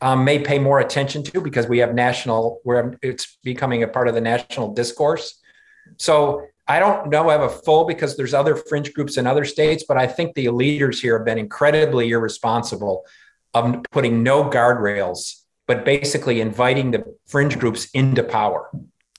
Um, 0.00 0.24
may 0.24 0.38
pay 0.38 0.58
more 0.58 0.80
attention 0.80 1.22
to 1.24 1.40
because 1.40 1.68
we 1.68 1.78
have 1.78 1.94
national 1.94 2.60
where 2.64 2.98
it's 3.02 3.38
becoming 3.42 3.82
a 3.82 3.88
part 3.88 4.08
of 4.08 4.14
the 4.14 4.20
national 4.20 4.74
discourse 4.74 5.40
so 5.98 6.46
I 6.68 6.80
don't 6.80 7.10
know 7.10 7.28
I 7.28 7.32
have 7.32 7.42
a 7.42 7.48
full 7.48 7.84
because 7.84 8.16
there's 8.16 8.34
other 8.34 8.56
fringe 8.56 8.92
groups 8.92 9.16
in 9.16 9.26
other 9.26 9.44
states, 9.44 9.84
but 9.86 9.96
I 9.96 10.06
think 10.06 10.34
the 10.34 10.48
leaders 10.48 11.00
here 11.00 11.16
have 11.18 11.24
been 11.24 11.38
incredibly 11.38 12.10
irresponsible 12.10 13.04
of 13.54 13.82
putting 13.92 14.22
no 14.22 14.50
guardrails, 14.50 15.42
but 15.66 15.84
basically 15.84 16.40
inviting 16.40 16.90
the 16.90 17.04
fringe 17.26 17.58
groups 17.58 17.88
into 17.94 18.22
power. 18.22 18.70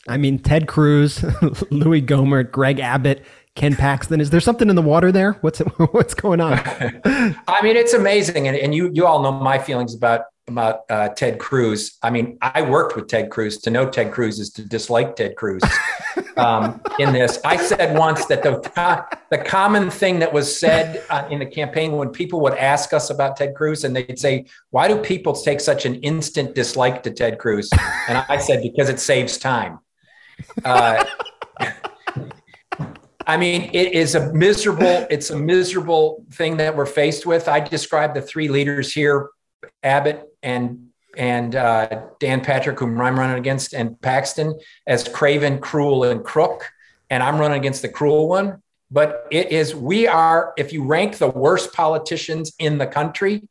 I 0.07 0.17
mean, 0.17 0.39
Ted 0.39 0.67
Cruz, 0.67 1.23
Louis 1.71 2.01
Gohmert, 2.01 2.51
Greg 2.51 2.79
Abbott, 2.79 3.25
Ken 3.55 3.75
Paxton. 3.75 4.21
Is 4.21 4.29
there 4.29 4.39
something 4.39 4.69
in 4.69 4.75
the 4.75 4.81
water 4.81 5.11
there? 5.11 5.33
What's 5.41 5.59
what's 5.91 6.13
going 6.13 6.39
on? 6.39 6.53
I 6.63 7.59
mean, 7.63 7.75
it's 7.75 7.93
amazing, 7.93 8.47
and, 8.47 8.55
and 8.55 8.73
you 8.73 8.89
you 8.93 9.05
all 9.05 9.21
know 9.21 9.31
my 9.31 9.59
feelings 9.59 9.95
about 9.95 10.21
about 10.47 10.81
uh, 10.89 11.09
Ted 11.09 11.39
Cruz. 11.39 11.97
I 12.01 12.09
mean, 12.09 12.37
I 12.41 12.61
worked 12.61 12.95
with 12.95 13.07
Ted 13.07 13.29
Cruz. 13.29 13.57
To 13.59 13.69
know 13.69 13.89
Ted 13.89 14.11
Cruz 14.11 14.39
is 14.39 14.49
to 14.51 14.63
dislike 14.63 15.15
Ted 15.15 15.35
Cruz. 15.35 15.63
Um, 16.35 16.81
in 16.99 17.13
this, 17.13 17.39
I 17.43 17.57
said 17.57 17.97
once 17.97 18.25
that 18.27 18.43
the 18.43 19.05
the 19.31 19.39
common 19.39 19.89
thing 19.89 20.19
that 20.19 20.31
was 20.31 20.59
said 20.59 21.03
uh, 21.09 21.27
in 21.31 21.39
the 21.39 21.47
campaign 21.47 21.93
when 21.93 22.09
people 22.09 22.41
would 22.41 22.53
ask 22.53 22.93
us 22.93 23.09
about 23.09 23.37
Ted 23.37 23.55
Cruz 23.55 23.83
and 23.83 23.95
they'd 23.95 24.19
say, 24.19 24.45
"Why 24.69 24.87
do 24.87 24.97
people 24.97 25.33
take 25.33 25.59
such 25.59 25.85
an 25.85 25.95
instant 25.95 26.53
dislike 26.53 27.01
to 27.03 27.11
Ted 27.11 27.39
Cruz?" 27.39 27.71
And 28.07 28.23
I 28.29 28.37
said, 28.37 28.61
"Because 28.61 28.87
it 28.87 28.99
saves 28.99 29.39
time." 29.39 29.79
Uh, 30.63 31.03
I 33.27 33.35
mean, 33.35 33.69
it 33.73 33.91
is 33.91 34.15
a 34.15 34.31
miserable, 34.31 35.05
it's 35.09 35.31
a 35.31 35.37
miserable 35.37 36.23
thing 36.31 36.55
that 36.57 36.75
we're 36.75 36.85
faced 36.85 37.25
with. 37.25 37.49
I 37.49 37.59
describe 37.59 38.13
the 38.13 38.21
three 38.21 38.47
leaders 38.47 38.93
here, 38.93 39.29
Abbott 39.83 40.27
and 40.43 40.87
and 41.17 41.55
uh, 41.55 42.03
Dan 42.19 42.41
Patrick, 42.41 42.79
whom 42.79 43.01
I'm 43.01 43.17
running 43.17 43.39
against, 43.39 43.73
and 43.73 43.99
Paxton 44.01 44.59
as 44.85 45.07
craven, 45.07 45.59
cruel, 45.59 46.03
and 46.03 46.23
crook. 46.23 46.69
And 47.09 47.23
I'm 47.23 47.39
running 47.39 47.57
against 47.57 47.81
the 47.81 47.89
cruel 47.89 48.29
one. 48.29 48.61
But 48.91 49.25
it 49.31 49.51
is, 49.51 49.73
we 49.73 50.07
are, 50.07 50.53
if 50.57 50.71
you 50.71 50.83
rank 50.83 51.17
the 51.17 51.27
worst 51.27 51.73
politicians 51.73 52.53
in 52.59 52.77
the 52.77 52.85
country, 52.85 53.47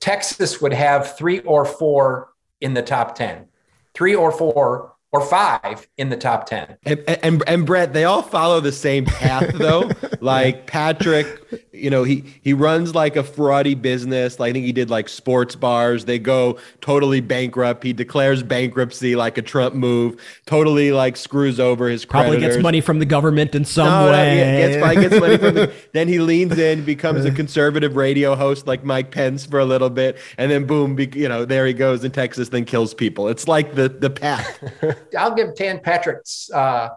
Texas 0.00 0.60
would 0.60 0.72
have 0.72 1.16
three 1.16 1.40
or 1.40 1.64
four 1.64 2.30
in 2.60 2.74
the 2.74 2.82
top 2.82 3.14
ten, 3.14 3.46
three 3.94 4.14
or 4.14 4.32
four 4.32 4.96
or 5.12 5.20
five 5.22 5.86
in 5.96 6.10
the 6.10 6.16
top 6.16 6.46
10. 6.46 6.76
And, 6.84 7.04
and, 7.08 7.42
and 7.46 7.66
Brett, 7.66 7.92
they 7.92 8.04
all 8.04 8.22
follow 8.22 8.60
the 8.60 8.72
same 8.72 9.06
path 9.06 9.54
though. 9.54 9.90
like 10.20 10.66
Patrick, 10.66 11.65
you 11.76 11.90
know, 11.90 12.04
he, 12.04 12.24
he 12.42 12.52
runs 12.52 12.94
like 12.94 13.16
a 13.16 13.22
fraudy 13.22 13.80
business. 13.80 14.40
Like, 14.40 14.50
I 14.50 14.52
think 14.52 14.66
he 14.66 14.72
did 14.72 14.90
like 14.90 15.08
sports 15.08 15.54
bars. 15.54 16.04
They 16.04 16.18
go 16.18 16.58
totally 16.80 17.20
bankrupt. 17.20 17.84
He 17.84 17.92
declares 17.92 18.42
bankruptcy 18.42 19.16
like 19.16 19.38
a 19.38 19.42
Trump 19.42 19.74
move, 19.74 20.20
totally 20.46 20.92
like 20.92 21.16
screws 21.16 21.60
over 21.60 21.88
his 21.88 22.04
Probably 22.04 22.38
gets 22.38 22.58
money 22.58 22.80
from 22.80 22.98
the 22.98 23.04
government 23.04 23.54
in 23.54 23.64
some 23.64 23.88
no, 23.88 24.10
way. 24.10 24.36
No, 24.36 24.68
gets, 24.68 24.76
probably 24.78 25.02
gets 25.02 25.20
money 25.20 25.36
from 25.36 25.54
the, 25.54 25.72
then 25.92 26.08
he 26.08 26.18
leans 26.18 26.58
in, 26.58 26.84
becomes 26.84 27.24
a 27.24 27.30
conservative 27.30 27.96
radio 27.96 28.34
host 28.34 28.66
like 28.66 28.84
Mike 28.84 29.10
Pence 29.10 29.44
for 29.44 29.58
a 29.58 29.64
little 29.64 29.90
bit. 29.90 30.18
And 30.38 30.50
then 30.50 30.66
boom, 30.66 30.94
be, 30.94 31.10
you 31.14 31.28
know, 31.28 31.44
there 31.44 31.66
he 31.66 31.72
goes 31.72 32.04
in 32.04 32.12
Texas, 32.12 32.48
then 32.48 32.64
kills 32.64 32.94
people. 32.94 33.28
It's 33.28 33.46
like 33.46 33.74
the, 33.74 33.88
the 33.88 34.10
path. 34.10 34.62
I'll 35.18 35.34
give 35.34 35.54
Dan 35.54 35.80
Patrick's 35.80 36.50
uh, 36.50 36.90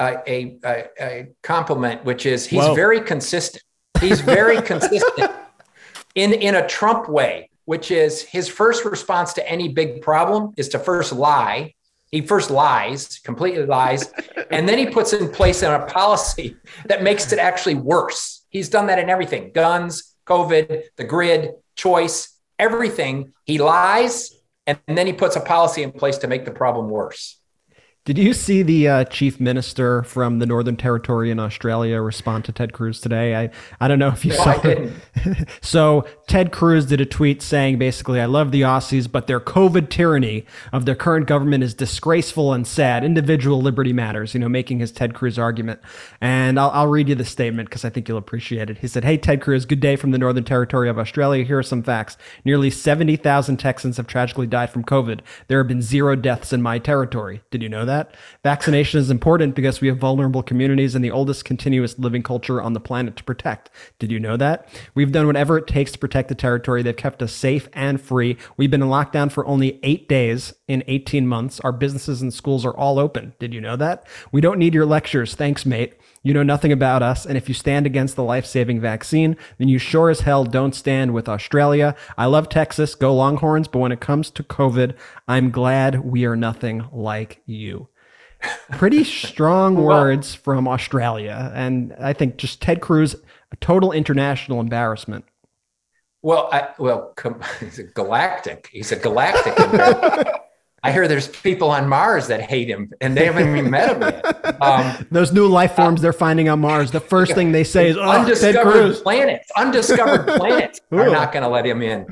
a, 0.00 0.58
a, 0.64 0.84
a, 1.00 1.28
compliment, 1.42 2.04
which 2.04 2.26
is 2.26 2.46
he's 2.46 2.60
Whoa. 2.60 2.74
very 2.74 3.00
consistent. 3.00 3.62
He's 4.00 4.20
very 4.20 4.60
consistent 4.62 5.30
in 6.14 6.32
in 6.32 6.54
a 6.54 6.66
Trump 6.66 7.08
way, 7.08 7.50
which 7.64 7.90
is 7.90 8.22
his 8.22 8.48
first 8.48 8.84
response 8.84 9.32
to 9.34 9.48
any 9.48 9.68
big 9.68 10.02
problem 10.02 10.52
is 10.56 10.68
to 10.70 10.78
first 10.78 11.12
lie. 11.12 11.74
He 12.10 12.20
first 12.22 12.50
lies, 12.50 13.18
completely 13.18 13.66
lies, 13.66 14.12
and 14.50 14.68
then 14.68 14.78
he 14.78 14.86
puts 14.86 15.12
in 15.12 15.28
place 15.28 15.62
a 15.62 15.84
policy 15.88 16.56
that 16.86 17.02
makes 17.02 17.32
it 17.32 17.38
actually 17.38 17.74
worse. 17.74 18.44
He's 18.48 18.68
done 18.68 18.86
that 18.86 18.98
in 18.98 19.10
everything: 19.10 19.50
guns, 19.52 20.14
COVID, 20.26 20.84
the 20.96 21.04
grid, 21.04 21.52
choice, 21.74 22.38
everything. 22.58 23.32
He 23.44 23.58
lies, 23.58 24.32
and 24.66 24.78
then 24.86 25.06
he 25.06 25.12
puts 25.12 25.36
a 25.36 25.40
policy 25.40 25.82
in 25.82 25.92
place 25.92 26.18
to 26.18 26.28
make 26.28 26.44
the 26.44 26.52
problem 26.52 26.88
worse. 26.88 27.40
Did 28.06 28.18
you 28.18 28.34
see 28.34 28.62
the 28.62 28.86
uh, 28.86 29.04
chief 29.06 29.40
minister 29.40 30.04
from 30.04 30.38
the 30.38 30.46
Northern 30.46 30.76
Territory 30.76 31.28
in 31.32 31.40
Australia 31.40 32.00
respond 32.00 32.44
to 32.44 32.52
Ted 32.52 32.72
Cruz 32.72 33.00
today? 33.00 33.34
I, 33.34 33.50
I 33.80 33.88
don't 33.88 33.98
know 33.98 34.10
if 34.10 34.24
you 34.24 34.30
no, 34.30 34.36
saw 34.36 34.60
it. 34.62 34.92
so 35.60 36.06
Ted 36.28 36.52
Cruz 36.52 36.86
did 36.86 37.00
a 37.00 37.04
tweet 37.04 37.42
saying 37.42 37.78
basically, 37.78 38.20
I 38.20 38.26
love 38.26 38.52
the 38.52 38.60
Aussies, 38.60 39.10
but 39.10 39.26
their 39.26 39.40
COVID 39.40 39.90
tyranny 39.90 40.46
of 40.72 40.86
their 40.86 40.94
current 40.94 41.26
government 41.26 41.64
is 41.64 41.74
disgraceful 41.74 42.52
and 42.52 42.64
sad. 42.64 43.02
Individual 43.02 43.60
liberty 43.60 43.92
matters, 43.92 44.34
you 44.34 44.38
know, 44.38 44.48
making 44.48 44.78
his 44.78 44.92
Ted 44.92 45.12
Cruz 45.12 45.36
argument. 45.36 45.80
And 46.20 46.60
I'll, 46.60 46.70
I'll 46.70 46.86
read 46.86 47.08
you 47.08 47.16
the 47.16 47.24
statement 47.24 47.68
because 47.68 47.84
I 47.84 47.90
think 47.90 48.08
you'll 48.08 48.18
appreciate 48.18 48.70
it. 48.70 48.78
He 48.78 48.86
said, 48.86 49.02
Hey, 49.02 49.18
Ted 49.18 49.40
Cruz, 49.40 49.66
good 49.66 49.80
day 49.80 49.96
from 49.96 50.12
the 50.12 50.18
Northern 50.18 50.44
Territory 50.44 50.88
of 50.88 50.96
Australia. 50.96 51.42
Here 51.42 51.58
are 51.58 51.64
some 51.64 51.82
facts. 51.82 52.16
Nearly 52.44 52.70
70,000 52.70 53.56
Texans 53.56 53.96
have 53.96 54.06
tragically 54.06 54.46
died 54.46 54.70
from 54.70 54.84
COVID. 54.84 55.22
There 55.48 55.58
have 55.58 55.66
been 55.66 55.82
zero 55.82 56.14
deaths 56.14 56.52
in 56.52 56.62
my 56.62 56.78
territory. 56.78 57.42
Did 57.50 57.64
you 57.64 57.68
know 57.68 57.84
that? 57.84 57.95
That. 57.96 58.14
Vaccination 58.42 59.00
is 59.00 59.10
important 59.10 59.54
because 59.54 59.80
we 59.80 59.88
have 59.88 59.98
vulnerable 59.98 60.42
communities 60.42 60.94
and 60.94 61.04
the 61.04 61.10
oldest 61.10 61.44
continuous 61.44 61.98
living 61.98 62.22
culture 62.22 62.60
on 62.60 62.72
the 62.72 62.80
planet 62.80 63.16
to 63.16 63.24
protect. 63.24 63.70
Did 63.98 64.10
you 64.10 64.20
know 64.20 64.36
that? 64.36 64.68
We've 64.94 65.12
done 65.12 65.26
whatever 65.26 65.58
it 65.58 65.66
takes 65.66 65.92
to 65.92 65.98
protect 65.98 66.28
the 66.28 66.34
territory. 66.34 66.82
They've 66.82 66.96
kept 66.96 67.22
us 67.22 67.32
safe 67.32 67.68
and 67.72 68.00
free. 68.00 68.36
We've 68.56 68.70
been 68.70 68.82
in 68.82 68.88
lockdown 68.88 69.30
for 69.30 69.46
only 69.46 69.80
eight 69.82 70.08
days 70.08 70.54
in 70.68 70.84
18 70.86 71.26
months. 71.26 71.60
Our 71.60 71.72
businesses 71.72 72.22
and 72.22 72.32
schools 72.32 72.64
are 72.64 72.76
all 72.76 72.98
open. 72.98 73.34
Did 73.38 73.54
you 73.54 73.60
know 73.60 73.76
that? 73.76 74.06
We 74.32 74.40
don't 74.40 74.58
need 74.58 74.74
your 74.74 74.86
lectures. 74.86 75.34
Thanks, 75.34 75.64
mate. 75.64 75.94
You 76.26 76.34
know 76.34 76.42
nothing 76.42 76.72
about 76.72 77.04
us, 77.04 77.24
and 77.24 77.38
if 77.38 77.46
you 77.46 77.54
stand 77.54 77.86
against 77.86 78.16
the 78.16 78.24
life 78.24 78.46
saving 78.46 78.80
vaccine, 78.80 79.36
then 79.58 79.68
you 79.68 79.78
sure 79.78 80.10
as 80.10 80.22
hell 80.22 80.42
don't 80.42 80.74
stand 80.74 81.14
with 81.14 81.28
Australia. 81.28 81.94
I 82.18 82.26
love 82.26 82.48
Texas, 82.48 82.96
go 82.96 83.14
Longhorns, 83.14 83.68
but 83.68 83.78
when 83.78 83.92
it 83.92 84.00
comes 84.00 84.32
to 84.32 84.42
COVID, 84.42 84.96
I'm 85.28 85.52
glad 85.52 86.04
we 86.04 86.24
are 86.24 86.34
nothing 86.34 86.88
like 86.90 87.42
you. 87.46 87.90
Pretty 88.72 89.04
strong 89.24 89.76
words 89.76 90.34
from 90.34 90.66
Australia, 90.66 91.52
and 91.54 91.94
I 92.00 92.12
think 92.12 92.38
just 92.38 92.60
Ted 92.60 92.80
Cruz, 92.80 93.14
a 93.52 93.56
total 93.60 93.92
international 93.92 94.58
embarrassment. 94.58 95.26
Well, 96.22 96.48
I, 96.50 96.70
well, 96.76 97.14
he's 97.60 97.78
a 97.78 97.84
galactic. 97.84 98.68
He's 98.72 98.90
a 98.90 98.96
galactic. 98.96 99.54
I 100.82 100.92
hear 100.92 101.08
there's 101.08 101.28
people 101.28 101.70
on 101.70 101.88
Mars 101.88 102.28
that 102.28 102.42
hate 102.42 102.68
him, 102.68 102.92
and 103.00 103.16
they 103.16 103.24
haven't 103.24 103.56
even 103.56 103.70
met 103.70 103.96
him 103.96 104.02
yet. 104.02 104.32
Um, 104.58 105.06
Those 105.10 105.32
new 105.32 105.46
life 105.46 105.74
forms 105.74 106.00
uh, 106.00 106.02
they're 106.02 106.12
finding 106.14 106.48
on 106.48 106.60
Mars. 106.60 106.90
The 106.90 107.00
first 107.00 107.34
thing 107.34 107.52
they 107.52 107.64
say 107.64 107.90
is, 107.90 107.96
"Oh, 107.96 108.02
undiscovered 108.02 108.94
planets. 109.02 109.50
Undiscovered 109.54 110.26
planets 110.38 110.80
are 110.90 111.10
not 111.10 111.30
going 111.32 111.42
to 111.42 111.48
let 111.48 111.66
him 111.66 111.82
in." 111.82 112.06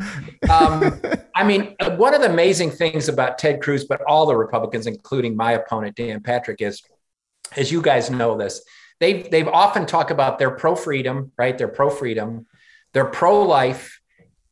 Um, 0.50 1.00
I 1.34 1.42
mean, 1.42 1.74
uh, 1.80 1.96
one 1.96 2.12
of 2.12 2.20
the 2.20 2.30
amazing 2.30 2.70
things 2.70 3.08
about 3.08 3.38
Ted 3.38 3.62
Cruz, 3.62 3.84
but 3.84 4.02
all 4.02 4.26
the 4.26 4.36
Republicans, 4.36 4.86
including 4.86 5.36
my 5.36 5.52
opponent 5.52 5.96
Dan 5.96 6.22
Patrick, 6.22 6.60
is, 6.60 6.82
as 7.56 7.72
you 7.72 7.80
guys 7.80 8.10
know 8.10 8.36
this, 8.36 8.62
they've 9.00 9.30
they've 9.30 9.48
often 9.48 9.86
talk 9.86 10.10
about 10.10 10.38
they're 10.38 10.50
pro 10.50 10.74
freedom, 10.76 11.32
right? 11.38 11.56
They're 11.56 11.68
pro 11.68 11.88
freedom, 11.88 12.46
they're 12.92 13.06
pro 13.06 13.42
life, 13.42 14.00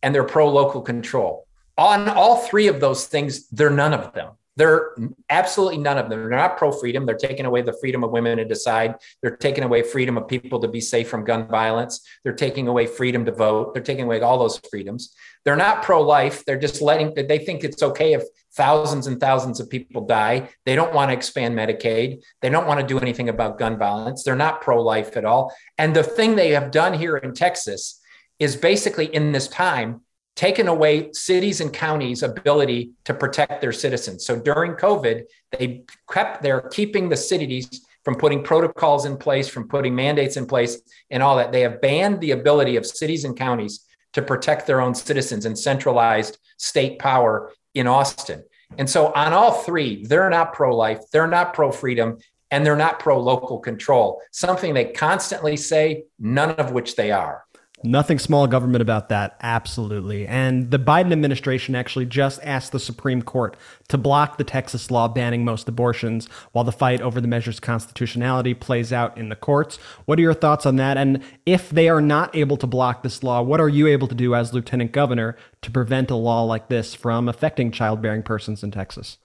and 0.03 0.15
they're 0.15 0.25
pro 0.25 0.49
local 0.49 0.81
control 0.81 1.47
on 1.77 2.09
all 2.09 2.37
three 2.37 2.69
of 2.69 2.81
those 2.81 3.07
things, 3.07 3.49
they're 3.49 3.71
none 3.71 3.95
of 3.95 4.13
them. 4.13 4.33
They're 4.57 4.95
absolutely 5.31 5.79
none 5.79 5.97
of 5.97 6.11
them. 6.11 6.21
They're 6.21 6.29
not 6.29 6.59
pro 6.59 6.73
freedom. 6.73 7.07
They're 7.07 7.17
taking 7.17 7.47
away 7.47 7.63
the 7.63 7.77
freedom 7.81 8.05
of 8.05 8.11
women 8.11 8.37
to 8.37 8.45
decide. 8.45 8.97
They're 9.23 9.37
taking 9.37 9.65
away 9.65 9.83
freedom 9.83 10.19
of 10.19 10.29
people 10.29 10.61
to 10.61 10.69
be 10.69 10.81
safe 10.81 11.09
from 11.09 11.25
gun 11.25 11.49
violence. 11.49 12.07
They're 12.23 12.35
taking 12.35 12.69
away 12.69 12.87
freedom 12.87 13.25
to 13.25 13.33
vote. 13.33 13.73
They're 13.73 13.83
taking 13.83 14.05
away 14.05 14.21
all 14.21 14.39
those 14.39 14.61
freedoms. 14.71 15.15
They're 15.45 15.57
not 15.57 15.83
pro 15.83 16.03
life. 16.03 16.45
They're 16.45 16.59
just 16.59 16.83
letting, 16.83 17.15
they 17.15 17.39
think 17.39 17.65
it's 17.65 17.83
okay 17.83 18.13
if 18.13 18.23
thousands 18.53 19.07
and 19.07 19.19
thousands 19.19 19.59
of 19.59 19.71
people 19.71 20.05
die. 20.05 20.51
They 20.67 20.77
don't 20.77 20.93
want 20.93 21.09
to 21.09 21.15
expand 21.15 21.57
Medicaid. 21.57 22.23
They 22.43 22.51
don't 22.51 22.67
want 22.67 22.81
to 22.81 22.87
do 22.87 22.99
anything 22.99 23.31
about 23.31 23.59
gun 23.59 23.79
violence. 23.79 24.23
They're 24.23 24.37
not 24.37 24.61
pro 24.61 24.83
life 24.83 25.17
at 25.17 25.25
all. 25.25 25.55
And 25.79 25.97
the 25.97 26.03
thing 26.03 26.37
they 26.37 26.51
have 26.51 26.71
done 26.71 26.93
here 26.93 27.17
in 27.17 27.33
Texas 27.33 28.01
is 28.39 28.55
basically 28.55 29.07
in 29.07 29.33
this 29.33 29.49
time 29.49 30.03
taken 30.35 30.69
away 30.69 31.13
cities 31.13 31.61
and 31.61 31.73
counties' 31.73 32.23
ability 32.23 32.93
to 33.05 33.15
protect 33.15 33.61
their 33.61 33.73
citizens. 33.73 34.25
So 34.25 34.39
during 34.39 34.73
COVID, 34.73 35.25
they 35.59 35.85
kept 36.11 36.43
they're 36.43 36.69
keeping 36.71 37.09
the 37.09 37.17
cities 37.17 37.87
from 38.05 38.17
putting 38.17 38.43
protocols 38.43 39.05
in 39.05 39.17
place, 39.17 39.49
from 39.49 39.69
putting 39.69 39.95
mandates 39.95 40.37
in 40.37 40.47
place, 40.47 40.81
and 41.11 41.23
all 41.23 41.37
that. 41.37 41.53
They 41.53 41.61
have 41.61 41.81
banned 41.81 42.21
the 42.21 42.33
ability 42.33 42.77
of 42.77 42.87
cities 42.87 43.25
and 43.25 43.37
counties 43.37 43.85
to 44.15 44.23
protect 44.23 44.67
their 44.67 44.81
own 44.81 44.95
citizens 44.95 45.45
and 45.45 45.59
centralized 45.59 46.39
state 46.57 46.99
power 46.99 47.53
in 47.75 47.87
Austin. 47.87 48.43
And 48.79 48.89
so 48.89 49.13
on 49.13 49.33
all 49.33 49.53
three, 49.53 50.05
they're 50.05 50.31
not 50.31 50.53
pro-life, 50.53 51.01
they're 51.13 51.27
not 51.27 51.55
pro-freedom, 51.55 52.19
and 52.51 52.67
they're 52.67 52.77
not 52.77 52.99
pro-local 52.99 53.59
control. 53.59 54.21
Something 54.31 54.75
they 54.75 54.87
constantly 54.87 55.57
say, 55.57 56.05
none 56.19 56.51
of 56.53 56.73
which 56.73 56.97
they 56.97 57.11
are. 57.11 57.45
Nothing 57.85 58.21
small 58.21 58.47
government 58.47 58.81
about 58.81 59.09
that, 59.09 59.37
absolutely. 59.41 60.27
And 60.27 60.71
the 60.71 60.79
Biden 60.79 61.11
administration 61.11 61.75
actually 61.75 62.07
just 62.07 62.39
asked 62.45 62.71
the 62.71 62.79
Supreme 62.79 63.23
Court 63.23 63.57
to 63.89 63.99
block 63.99 64.39
the 64.39 64.45
Texas 64.45 64.91
law 64.91 65.09
banning 65.09 65.45
most 65.45 65.69
abortions 65.69 66.29
while 66.53 66.65
the 66.65 66.71
fight 66.71 67.01
over 67.01 67.21
the 67.21 67.27
measure's 67.27 67.59
constitutionality 67.59 68.55
plays 68.55 68.93
out 68.93 69.19
in 69.19 69.31
the 69.31 69.37
courts. 69.37 69.79
What 70.05 70.19
are 70.21 70.23
your 70.23 70.35
thoughts 70.35 70.65
on 70.65 70.77
that? 70.77 70.97
And 70.97 71.25
if 71.45 71.71
they 71.71 71.89
are 71.89 72.01
not 72.01 72.35
able 72.37 72.57
to 72.59 72.67
block 72.69 73.03
this 73.03 73.25
law, 73.25 73.43
what 73.43 73.61
are 73.61 73.69
you 73.69 73.89
able 73.89 74.07
to 74.09 74.15
do 74.15 74.35
as 74.35 74.55
lieutenant 74.55 74.93
governor 74.93 75.37
to 75.63 75.71
prevent 75.71 76.11
a 76.11 76.17
law 76.17 76.45
like 76.45 76.69
this 76.69 76.95
from 76.95 77.29
affecting 77.29 77.73
childbearing 77.73 78.23
persons 78.23 78.63
in 78.63 78.71
Texas? 78.71 79.19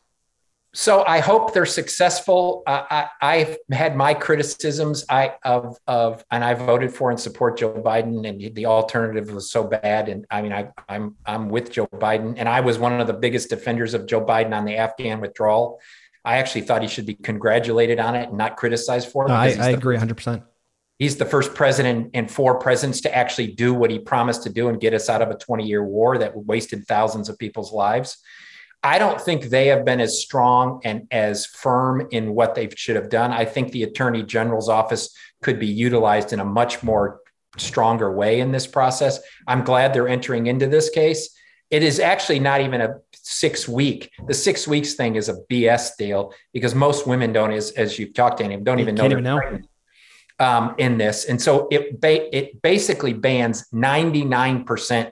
So 0.78 1.04
I 1.08 1.22
hope 1.22 1.54
they're 1.54 1.66
successful. 1.66 2.62
Uh, 2.68 3.08
I, 3.20 3.38
have 3.38 3.58
had 3.72 3.96
my 3.96 4.14
criticisms 4.14 5.06
I 5.10 5.34
of 5.44 5.76
of 5.88 6.24
and 6.30 6.44
I 6.44 6.54
voted 6.54 6.94
for 6.94 7.10
and 7.10 7.20
support 7.20 7.58
Joe 7.58 7.74
Biden, 7.74 8.30
and 8.30 8.54
the 8.54 8.68
alternative 8.68 9.32
was 9.32 9.50
so 9.50 9.64
bad. 9.64 10.08
And 10.08 10.28
I 10.30 10.44
mean, 10.44 10.54
I, 10.54 10.70
I'm 10.88 11.16
I'm 11.26 11.50
with 11.50 11.72
Joe 11.72 11.88
Biden, 11.88 12.36
and 12.38 12.48
I 12.48 12.60
was 12.60 12.78
one 12.78 13.02
of 13.02 13.08
the 13.08 13.14
biggest 13.14 13.50
defenders 13.50 13.96
of 13.96 14.06
Joe 14.06 14.24
Biden 14.24 14.56
on 14.56 14.66
the 14.66 14.76
Afghan 14.76 15.20
withdrawal. 15.20 15.80
I 16.24 16.38
actually 16.38 16.62
thought 16.62 16.84
he 16.84 16.88
should 16.88 17.08
be 17.08 17.16
congratulated 17.16 18.00
on 18.00 18.14
it 18.14 18.30
and 18.30 18.38
not 18.38 18.56
criticized 18.56 19.10
for 19.12 19.26
it. 19.26 19.30
No, 19.30 19.34
I, 19.34 19.56
I 19.60 19.70
agree 19.70 19.96
100. 19.96 20.14
percent 20.14 20.44
He's 21.00 21.18
the 21.18 21.26
first 21.26 21.56
president 21.56 22.12
and 22.14 22.30
four 22.30 22.60
presidents 22.60 23.02
to 23.02 23.16
actually 23.16 23.48
do 23.48 23.74
what 23.74 23.90
he 23.90 23.98
promised 23.98 24.44
to 24.44 24.52
do 24.52 24.70
and 24.70 24.80
get 24.80 24.94
us 24.94 25.10
out 25.10 25.24
of 25.24 25.32
a 25.32 25.38
20 25.38 25.66
year 25.66 25.84
war 25.84 26.20
that 26.20 26.36
wasted 26.36 26.86
thousands 26.88 27.30
of 27.30 27.40
people's 27.40 27.74
lives. 27.74 28.20
I 28.84 29.00
don't 29.00 29.20
think 29.20 29.46
they 29.46 29.68
have 29.68 29.86
been 29.86 30.00
as 30.00 30.22
strong 30.22 30.82
and 30.84 31.08
as 31.12 31.46
firm 31.46 32.08
in 32.12 32.34
what 32.34 32.56
they 32.56 32.70
should 32.76 32.96
have 32.96 33.10
done. 33.10 33.32
I 33.32 33.46
think 33.46 33.72
the 33.72 33.84
attorney 33.84 34.24
general's 34.24 34.70
office 34.70 35.16
could 35.42 35.60
be 35.60 35.68
utilized 35.68 36.32
in 36.32 36.40
a 36.40 36.46
much 36.46 36.84
more 36.84 37.20
stronger 37.58 38.12
way 38.12 38.40
in 38.40 38.52
this 38.52 38.68
process. 38.68 39.20
I'm 39.48 39.64
glad 39.64 39.94
they're 39.94 40.08
entering 40.08 40.48
into 40.48 40.68
this 40.68 40.90
case. 40.90 41.36
It 41.70 41.84
is 41.84 42.00
actually 42.00 42.40
not 42.40 42.62
even 42.62 42.82
a 42.82 42.96
six 43.14 43.68
week. 43.68 44.12
The 44.26 44.34
six 44.34 44.68
weeks 44.68 44.94
thing 44.94 45.16
is 45.16 45.28
a 45.28 45.36
BS 45.52 45.98
deal 45.98 46.34
because 46.54 46.74
most 46.74 47.06
women 47.06 47.34
don't, 47.34 47.52
as, 47.52 47.72
as 47.72 48.00
you've 48.00 48.14
talked 48.14 48.38
to 48.38 48.46
any, 48.46 48.58
don't 48.58 48.80
even 48.80 48.96
know, 48.96 49.06
even 49.06 49.24
know. 49.24 49.42
Um, 50.40 50.76
in 50.78 50.98
this. 50.98 51.26
And 51.26 51.42
so 51.42 51.68
it, 51.72 52.00
ba- 52.00 52.36
it 52.36 52.62
basically 52.62 53.12
bans 53.12 53.68
99% 53.74 55.12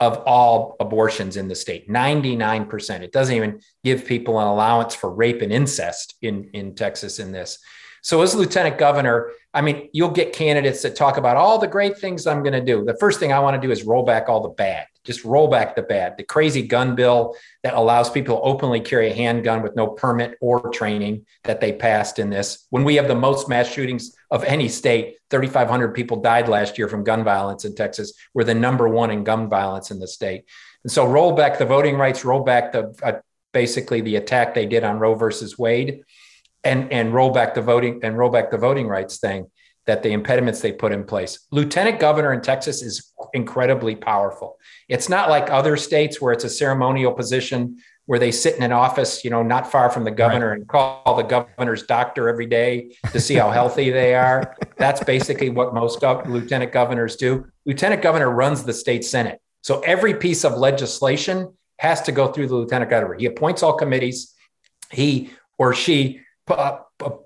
of 0.00 0.18
all 0.26 0.76
abortions 0.78 1.36
in 1.36 1.48
the 1.48 1.54
state 1.54 1.88
99% 1.88 3.00
it 3.00 3.12
doesn't 3.12 3.34
even 3.34 3.60
give 3.82 4.04
people 4.04 4.38
an 4.38 4.46
allowance 4.46 4.94
for 4.94 5.10
rape 5.12 5.42
and 5.42 5.52
incest 5.52 6.16
in, 6.22 6.50
in 6.52 6.74
texas 6.74 7.18
in 7.18 7.32
this. 7.32 7.58
So 8.02 8.22
as 8.22 8.34
lieutenant 8.34 8.78
governor 8.78 9.30
i 9.54 9.60
mean 9.60 9.88
you'll 9.92 10.10
get 10.10 10.32
candidates 10.32 10.82
that 10.82 10.96
talk 10.96 11.16
about 11.16 11.36
all 11.36 11.58
the 11.58 11.66
great 11.66 11.98
things 11.98 12.26
i'm 12.26 12.42
going 12.42 12.52
to 12.52 12.64
do. 12.64 12.84
The 12.84 12.96
first 12.98 13.18
thing 13.18 13.32
i 13.32 13.38
want 13.38 13.60
to 13.60 13.66
do 13.66 13.72
is 13.72 13.84
roll 13.84 14.04
back 14.04 14.28
all 14.28 14.42
the 14.42 14.50
bad 14.50 14.86
just 15.06 15.24
roll 15.24 15.48
back 15.48 15.76
the 15.76 15.82
bad. 15.82 16.16
The 16.16 16.24
crazy 16.24 16.66
gun 16.66 16.96
bill 16.96 17.36
that 17.62 17.74
allows 17.74 18.10
people 18.10 18.36
to 18.36 18.42
openly 18.42 18.80
carry 18.80 19.10
a 19.10 19.14
handgun 19.14 19.62
with 19.62 19.76
no 19.76 19.86
permit 19.86 20.36
or 20.40 20.70
training 20.70 21.26
that 21.44 21.60
they 21.60 21.72
passed 21.72 22.18
in 22.18 22.28
this. 22.28 22.66
When 22.70 22.84
we 22.84 22.96
have 22.96 23.08
the 23.08 23.14
most 23.14 23.48
mass 23.48 23.72
shootings 23.72 24.14
of 24.30 24.44
any 24.44 24.68
state, 24.68 25.16
3,500 25.30 25.94
people 25.94 26.20
died 26.20 26.48
last 26.48 26.76
year 26.76 26.88
from 26.88 27.04
gun 27.04 27.24
violence 27.24 27.64
in 27.64 27.74
Texas. 27.74 28.12
We're 28.34 28.44
the 28.44 28.54
number 28.54 28.88
one 28.88 29.10
in 29.10 29.24
gun 29.24 29.48
violence 29.48 29.90
in 29.90 30.00
the 30.00 30.08
state. 30.08 30.44
And 30.82 30.92
so 30.92 31.06
roll 31.06 31.32
back 31.32 31.58
the 31.58 31.64
voting 31.64 31.96
rights, 31.96 32.24
roll 32.24 32.42
back 32.42 32.72
the 32.72 32.94
uh, 33.02 33.20
basically 33.52 34.02
the 34.02 34.16
attack 34.16 34.54
they 34.54 34.66
did 34.66 34.84
on 34.84 34.98
Roe 34.98 35.14
versus 35.14 35.56
Wade, 35.56 36.02
and 36.62 36.92
and 36.92 37.14
roll 37.14 37.30
back 37.30 37.54
the 37.54 37.62
voting 37.62 38.00
and 38.02 38.18
roll 38.18 38.30
back 38.30 38.50
the 38.50 38.58
voting 38.58 38.86
rights 38.86 39.18
thing 39.18 39.46
that 39.86 40.02
the 40.02 40.12
impediments 40.12 40.60
they 40.60 40.72
put 40.72 40.92
in 40.92 41.04
place. 41.04 41.46
Lieutenant 41.50 42.00
governor 42.00 42.32
in 42.32 42.42
Texas 42.42 42.82
is 42.82 43.12
incredibly 43.32 43.94
powerful. 43.94 44.58
It's 44.88 45.08
not 45.08 45.30
like 45.30 45.50
other 45.50 45.76
states 45.76 46.20
where 46.20 46.32
it's 46.32 46.44
a 46.44 46.50
ceremonial 46.50 47.12
position 47.12 47.78
where 48.06 48.18
they 48.18 48.30
sit 48.30 48.56
in 48.56 48.62
an 48.62 48.72
office, 48.72 49.24
you 49.24 49.30
know, 49.30 49.42
not 49.42 49.70
far 49.70 49.90
from 49.90 50.04
the 50.04 50.10
governor 50.10 50.50
right. 50.50 50.58
and 50.58 50.68
call 50.68 51.16
the 51.16 51.22
governor's 51.22 51.82
doctor 51.84 52.28
every 52.28 52.46
day 52.46 52.96
to 53.12 53.20
see 53.20 53.34
how 53.34 53.50
healthy 53.50 53.90
they 53.90 54.14
are. 54.14 54.56
That's 54.76 55.02
basically 55.02 55.50
what 55.50 55.74
most 55.74 56.00
gov- 56.00 56.26
lieutenant 56.26 56.72
governors 56.72 57.16
do. 57.16 57.46
Lieutenant 57.64 58.02
governor 58.02 58.30
runs 58.30 58.62
the 58.62 58.72
state 58.72 59.04
senate. 59.04 59.40
So 59.62 59.80
every 59.80 60.14
piece 60.14 60.44
of 60.44 60.56
legislation 60.56 61.52
has 61.78 62.00
to 62.02 62.12
go 62.12 62.28
through 62.28 62.46
the 62.46 62.54
lieutenant 62.54 62.90
governor. 62.90 63.14
He 63.14 63.26
appoints 63.26 63.64
all 63.64 63.74
committees. 63.74 64.32
He 64.92 65.30
or 65.58 65.74
she 65.74 66.20
uh, 66.48 66.78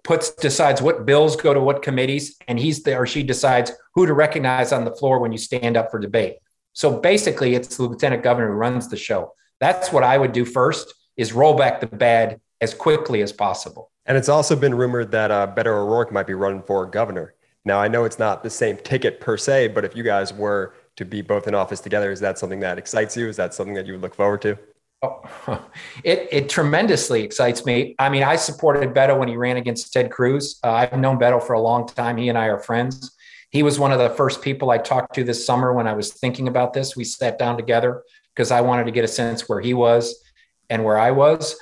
puts 0.04 0.30
decides 0.34 0.82
what 0.82 1.06
bills 1.06 1.36
go 1.36 1.54
to 1.54 1.60
what 1.60 1.82
committees, 1.82 2.36
and 2.48 2.58
he's 2.58 2.82
there 2.82 3.02
or 3.02 3.06
she 3.06 3.22
decides 3.22 3.72
who 3.94 4.06
to 4.06 4.12
recognize 4.12 4.72
on 4.72 4.84
the 4.84 4.94
floor 4.94 5.20
when 5.20 5.32
you 5.32 5.38
stand 5.38 5.76
up 5.76 5.90
for 5.90 5.98
debate. 5.98 6.36
So 6.72 6.98
basically, 7.00 7.54
it's 7.54 7.76
the 7.76 7.84
lieutenant 7.84 8.22
governor 8.22 8.48
who 8.48 8.54
runs 8.54 8.88
the 8.88 8.96
show. 8.96 9.34
That's 9.60 9.92
what 9.92 10.04
I 10.04 10.18
would 10.18 10.32
do 10.32 10.44
first: 10.44 10.94
is 11.16 11.32
roll 11.32 11.54
back 11.54 11.80
the 11.80 11.86
bad 11.86 12.40
as 12.60 12.74
quickly 12.74 13.22
as 13.22 13.32
possible. 13.32 13.90
And 14.06 14.16
it's 14.16 14.28
also 14.28 14.56
been 14.56 14.74
rumored 14.74 15.12
that 15.12 15.30
uh, 15.30 15.52
Beto 15.54 15.66
O'Rourke 15.66 16.12
might 16.12 16.26
be 16.26 16.34
running 16.34 16.62
for 16.62 16.86
governor. 16.86 17.34
Now, 17.64 17.78
I 17.78 17.88
know 17.88 18.04
it's 18.04 18.18
not 18.18 18.42
the 18.42 18.50
same 18.50 18.76
ticket 18.78 19.20
per 19.20 19.36
se, 19.36 19.68
but 19.68 19.84
if 19.84 19.94
you 19.94 20.02
guys 20.02 20.32
were 20.32 20.74
to 20.96 21.04
be 21.04 21.22
both 21.22 21.46
in 21.46 21.54
office 21.54 21.80
together, 21.80 22.10
is 22.10 22.20
that 22.20 22.38
something 22.38 22.60
that 22.60 22.78
excites 22.78 23.16
you? 23.16 23.28
Is 23.28 23.36
that 23.36 23.54
something 23.54 23.74
that 23.74 23.86
you 23.86 23.92
would 23.92 24.02
look 24.02 24.14
forward 24.14 24.42
to? 24.42 24.58
Oh, 25.02 25.22
it, 26.04 26.28
it 26.30 26.48
tremendously 26.48 27.22
excites 27.22 27.64
me. 27.64 27.94
I 27.98 28.08
mean, 28.08 28.22
I 28.22 28.36
supported 28.36 28.94
Beto 28.94 29.18
when 29.18 29.28
he 29.28 29.36
ran 29.36 29.56
against 29.56 29.92
Ted 29.92 30.10
Cruz. 30.10 30.58
Uh, 30.62 30.72
I've 30.72 30.98
known 30.98 31.18
Beto 31.18 31.42
for 31.42 31.54
a 31.54 31.60
long 31.60 31.88
time. 31.88 32.16
He 32.16 32.28
and 32.28 32.36
I 32.36 32.46
are 32.46 32.58
friends. 32.58 33.16
He 33.50 33.62
was 33.62 33.78
one 33.78 33.92
of 33.92 33.98
the 33.98 34.10
first 34.10 34.42
people 34.42 34.70
I 34.70 34.78
talked 34.78 35.14
to 35.14 35.24
this 35.24 35.44
summer 35.44 35.72
when 35.72 35.86
I 35.86 35.94
was 35.94 36.12
thinking 36.12 36.48
about 36.48 36.72
this. 36.72 36.96
We 36.96 37.04
sat 37.04 37.38
down 37.38 37.56
together 37.56 38.02
because 38.34 38.50
I 38.50 38.60
wanted 38.60 38.84
to 38.84 38.92
get 38.92 39.04
a 39.04 39.08
sense 39.08 39.48
where 39.48 39.60
he 39.60 39.74
was 39.74 40.22
and 40.68 40.84
where 40.84 40.98
I 40.98 41.10
was. 41.10 41.56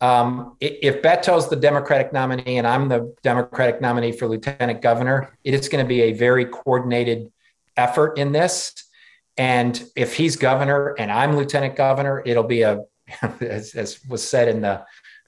Um, 0.00 0.56
if 0.60 1.00
Beto's 1.00 1.48
the 1.48 1.56
Democratic 1.56 2.12
nominee 2.12 2.58
and 2.58 2.66
I'm 2.66 2.88
the 2.88 3.14
Democratic 3.22 3.80
nominee 3.80 4.12
for 4.12 4.26
lieutenant 4.26 4.82
governor, 4.82 5.36
it 5.44 5.54
is 5.54 5.68
going 5.68 5.84
to 5.84 5.88
be 5.88 6.02
a 6.02 6.12
very 6.12 6.44
coordinated 6.44 7.30
effort 7.76 8.18
in 8.18 8.32
this. 8.32 8.72
And 9.36 9.82
if 9.96 10.14
he's 10.14 10.36
governor 10.36 10.94
and 10.98 11.10
I'm 11.10 11.36
lieutenant 11.36 11.76
governor, 11.76 12.22
it'll 12.24 12.44
be 12.44 12.62
a, 12.62 12.80
as, 13.40 13.74
as 13.74 14.04
was 14.06 14.26
said 14.26 14.48
in 14.48 14.60
the 14.62 14.84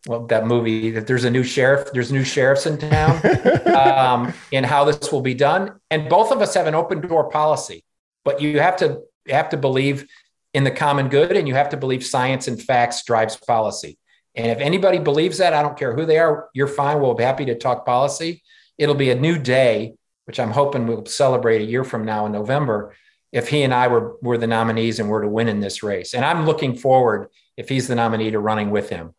well, 0.07 0.27
that 0.27 0.47
movie 0.47 0.91
that 0.91 1.07
there's 1.07 1.25
a 1.25 1.31
new 1.31 1.43
sheriff, 1.43 1.89
there's 1.93 2.13
new 2.13 2.25
sheriffs 2.25 2.67
in 2.67 2.77
town, 2.77 3.21
um, 3.75 4.35
and 4.53 4.67
how 4.67 4.85
this 4.85 5.11
will 5.11 5.23
be 5.23 5.33
done. 5.33 5.81
And 5.91 6.11
both 6.11 6.31
of 6.31 6.43
us 6.43 6.53
have 6.55 6.67
an 6.67 6.75
open 6.75 7.01
door 7.01 7.31
policy, 7.31 7.85
but 8.23 8.41
you 8.41 8.61
have 8.61 8.77
to 8.79 9.01
you 9.27 9.35
have 9.35 9.49
to 9.51 9.57
believe 9.57 10.07
in 10.53 10.65
the 10.65 10.71
common 10.71 11.09
good, 11.09 11.37
and 11.37 11.49
you 11.49 11.55
have 11.55 11.71
to 11.71 11.79
believe 11.79 12.05
science 12.05 12.49
and 12.49 12.61
facts 12.63 13.03
drives 13.05 13.37
policy. 13.37 13.99
And 14.35 14.49
if 14.49 14.59
anybody 14.59 14.99
believes 14.99 15.39
that, 15.39 15.55
I 15.55 15.63
don't 15.63 15.79
care 15.79 15.95
who 15.95 16.05
they 16.05 16.19
are, 16.19 16.49
you're 16.53 16.67
fine. 16.67 17.01
We'll 17.01 17.15
be 17.15 17.25
happy 17.25 17.47
to 17.47 17.55
talk 17.55 17.87
policy. 17.87 18.43
It'll 18.77 18.95
be 18.95 19.11
a 19.11 19.15
new 19.15 19.39
day, 19.39 19.95
which 20.27 20.39
I'm 20.39 20.51
hoping 20.51 20.87
we'll 20.87 21.07
celebrate 21.07 21.63
a 21.63 21.65
year 21.65 21.85
from 21.85 22.05
now 22.05 22.27
in 22.27 22.33
November 22.33 22.95
if 23.35 23.49
he 23.49 23.65
and 23.65 23.75
I 23.75 23.89
were 23.89 24.17
were 24.23 24.39
the 24.39 24.47
nominees 24.47 25.01
and 25.01 25.11
were 25.11 25.21
to 25.21 25.29
win 25.29 25.49
in 25.49 25.61
this 25.61 25.83
race. 25.83 26.15
And 26.15 26.25
I'm 26.25 26.47
looking 26.47 26.75
forward 26.77 27.29
if 27.57 27.69
he's 27.69 27.89
the 27.89 27.97
nominee 27.97 28.31
to 28.31 28.39
running 28.39 28.71
with 28.71 28.89
him. 28.89 29.13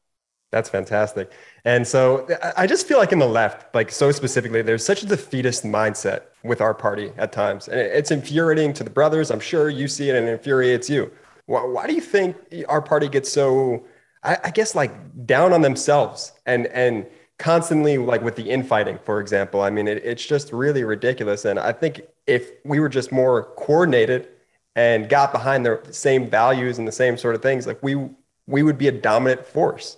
That's 0.52 0.70
fantastic. 0.70 1.34
And 1.66 1.86
so 1.86 2.26
I 2.56 2.66
just 2.66 2.88
feel 2.88 2.98
like 2.98 3.12
in 3.12 3.20
the 3.20 3.28
left, 3.28 3.76
like 3.76 3.92
so 3.92 4.12
specifically, 4.12 4.62
there's 4.62 4.86
such 4.86 5.04
a 5.04 5.06
defeatist 5.06 5.66
mindset 5.66 6.22
with 6.46 6.62
our 6.62 6.74
party 6.74 7.12
at 7.18 7.34
times. 7.34 7.68
And 7.68 7.78
it's 7.78 8.10
infuriating 8.10 8.72
to 8.74 8.84
the 8.86 8.90
brothers. 8.90 9.32
I'm 9.32 9.42
sure 9.42 9.70
you 9.70 9.90
see 9.90 10.10
it 10.10 10.16
and 10.16 10.30
it 10.30 10.32
infuriates 10.32 10.90
you. 10.90 11.12
Why, 11.48 11.66
why 11.66 11.86
do 11.86 11.94
you 11.94 12.02
think 12.02 12.38
our 12.70 12.82
party 12.82 13.10
gets 13.10 13.30
so, 13.30 13.86
I, 14.24 14.38
I 14.46 14.52
guess 14.52 14.76
like 14.76 15.26
down 15.26 15.52
on 15.52 15.62
themselves 15.62 16.32
and 16.46 16.68
and 16.68 17.06
constantly 17.38 17.98
like 17.98 18.22
with 18.22 18.38
the 18.38 18.50
infighting, 18.50 18.98
for 19.04 19.20
example. 19.20 19.60
I 19.60 19.70
mean, 19.70 19.90
it, 19.90 20.06
it's 20.06 20.26
just 20.26 20.54
really 20.54 20.86
ridiculous. 20.86 21.44
And 21.44 21.60
I 21.60 21.74
think 21.74 22.02
if 22.28 22.52
we 22.64 22.80
were 22.80 22.90
just 22.90 23.12
more 23.12 23.54
coordinated 23.56 24.30
and 24.76 25.08
got 25.10 25.32
behind 25.32 25.66
the 25.66 25.82
same 25.92 26.30
values 26.30 26.80
and 26.80 26.88
the 26.88 26.92
same 26.92 27.18
sort 27.18 27.36
of 27.36 27.42
things, 27.42 27.66
like 27.68 27.82
we 27.82 28.10
we 28.48 28.64
would 28.64 28.78
be 28.78 28.88
a 28.88 28.92
dominant 28.92 29.46
force. 29.46 29.98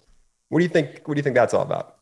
What 0.50 0.60
do 0.60 0.64
you 0.64 0.70
think? 0.70 1.02
What 1.06 1.16
do 1.16 1.20
you 1.20 1.24
think 1.24 1.36
that's 1.36 1.54
all 1.54 1.64
about? 1.64 1.98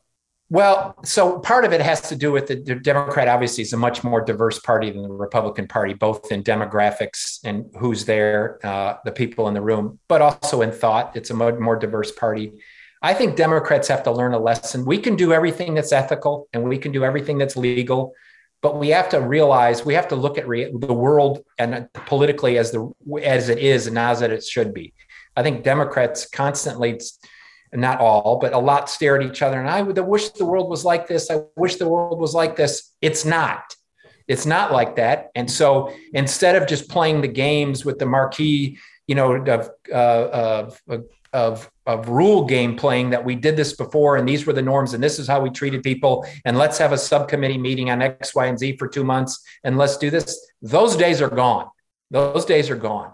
Well, 0.51 0.95
so 1.03 1.39
part 1.39 1.65
of 1.65 1.73
it 1.73 1.82
has 1.82 2.01
to 2.09 2.15
do 2.15 2.32
with 2.32 2.47
the, 2.47 2.55
Democrat. 2.55 3.28
Obviously, 3.28 3.63
is 3.63 3.73
a 3.73 3.78
much 3.78 4.03
more 4.03 4.21
diverse 4.21 4.59
party 4.59 4.91
than 4.91 5.01
the 5.01 5.09
Republican 5.09 5.67
Party, 5.67 5.95
both 5.95 6.32
in 6.32 6.43
demographics 6.43 7.39
and 7.43 7.65
who's 7.80 8.05
there, 8.05 8.59
uh, 8.63 8.97
the 9.05 9.11
people 9.11 9.47
in 9.47 9.55
the 9.55 9.61
room, 9.61 9.99
but 10.07 10.21
also 10.21 10.61
in 10.61 10.71
thought. 10.71 11.15
It's 11.15 11.32
a 11.32 11.34
more, 11.34 11.57
more 11.59 11.76
diverse 11.76 12.11
party. 12.11 12.61
I 13.01 13.13
think 13.15 13.36
Democrats 13.36 13.88
have 13.88 14.03
to 14.03 14.11
learn 14.11 14.34
a 14.34 14.39
lesson. 14.39 14.86
We 14.86 14.99
can 14.99 15.15
do 15.15 15.34
everything 15.34 15.73
that's 15.73 15.91
ethical 15.91 16.47
and 16.53 16.63
we 16.63 16.78
can 16.78 16.91
do 16.91 17.03
everything 17.03 17.39
that's 17.39 17.57
legal, 17.57 18.13
but 18.66 18.80
we 18.80 18.89
have 18.89 19.09
to 19.09 19.22
realize 19.22 19.86
we 19.86 19.93
have 19.93 20.07
to 20.07 20.16
look 20.16 20.39
at 20.39 20.47
re- 20.47 20.74
the 20.74 20.91
world 20.91 21.45
and 21.59 21.88
politically 21.93 22.57
as 22.57 22.72
the 22.72 22.91
as 23.22 23.47
it 23.47 23.59
is 23.59 23.86
and 23.86 23.99
as 23.99 24.24
it 24.24 24.43
should 24.43 24.74
be. 24.74 24.91
I 25.38 25.43
think 25.43 25.63
Democrats 25.63 26.28
constantly 26.28 26.99
not 27.72 27.99
all, 27.99 28.39
but 28.41 28.53
a 28.53 28.57
lot 28.57 28.89
stare 28.89 29.22
at 29.22 29.24
each 29.24 29.43
other. 29.43 29.59
And 29.59 29.70
I 29.70 29.84
would 29.84 29.99
wish 29.99 30.30
the 30.30 30.45
world 30.45 30.68
was 30.68 30.84
like 30.84 31.07
this. 31.07 31.30
I 31.30 31.41
wish 31.55 31.76
the 31.76 31.88
world 31.88 32.20
was 32.20 32.34
like 32.34 32.55
this. 32.55 32.91
It's 33.03 33.24
not. 33.24 33.76
It's 34.28 34.47
not 34.47 34.72
like 34.72 34.95
that. 34.95 35.30
And 35.36 35.51
so 35.51 35.93
instead 36.16 36.55
of 36.55 36.68
just 36.68 36.89
playing 36.89 37.22
the 37.22 37.28
games 37.28 37.86
with 37.86 37.99
the 37.99 38.07
marquee, 38.07 38.80
you 39.05 39.13
know, 39.13 39.34
of, 39.34 39.70
uh, 39.93 40.72
of, 40.89 41.03
of, 41.36 41.69
of 41.86 42.07
rule 42.07 42.45
game 42.45 42.77
playing 42.77 43.09
that 43.09 43.23
we 43.23 43.36
did 43.36 43.57
this 43.57 43.73
before 43.73 44.15
and 44.15 44.27
these 44.27 44.47
were 44.47 44.53
the 44.53 44.61
norms 44.61 44.93
and 44.93 45.03
this 45.03 45.19
is 45.19 45.27
how 45.27 45.41
we 45.41 45.49
treated 45.49 45.83
people 45.83 46.25
and 46.45 46.57
let's 46.57 46.77
have 46.77 46.93
a 46.93 46.97
subcommittee 46.97 47.57
meeting 47.57 47.89
on 47.89 48.01
X, 48.01 48.33
Y, 48.33 48.45
and 48.45 48.57
Z 48.57 48.77
for 48.77 48.88
two 48.88 49.03
months 49.03 49.43
and 49.65 49.77
let's 49.77 49.97
do 49.97 50.09
this. 50.09 50.49
Those 50.61 50.95
days 50.95 51.21
are 51.21 51.29
gone. 51.29 51.67
Those 52.09 52.45
days 52.45 52.69
are 52.69 52.77
gone. 52.77 53.11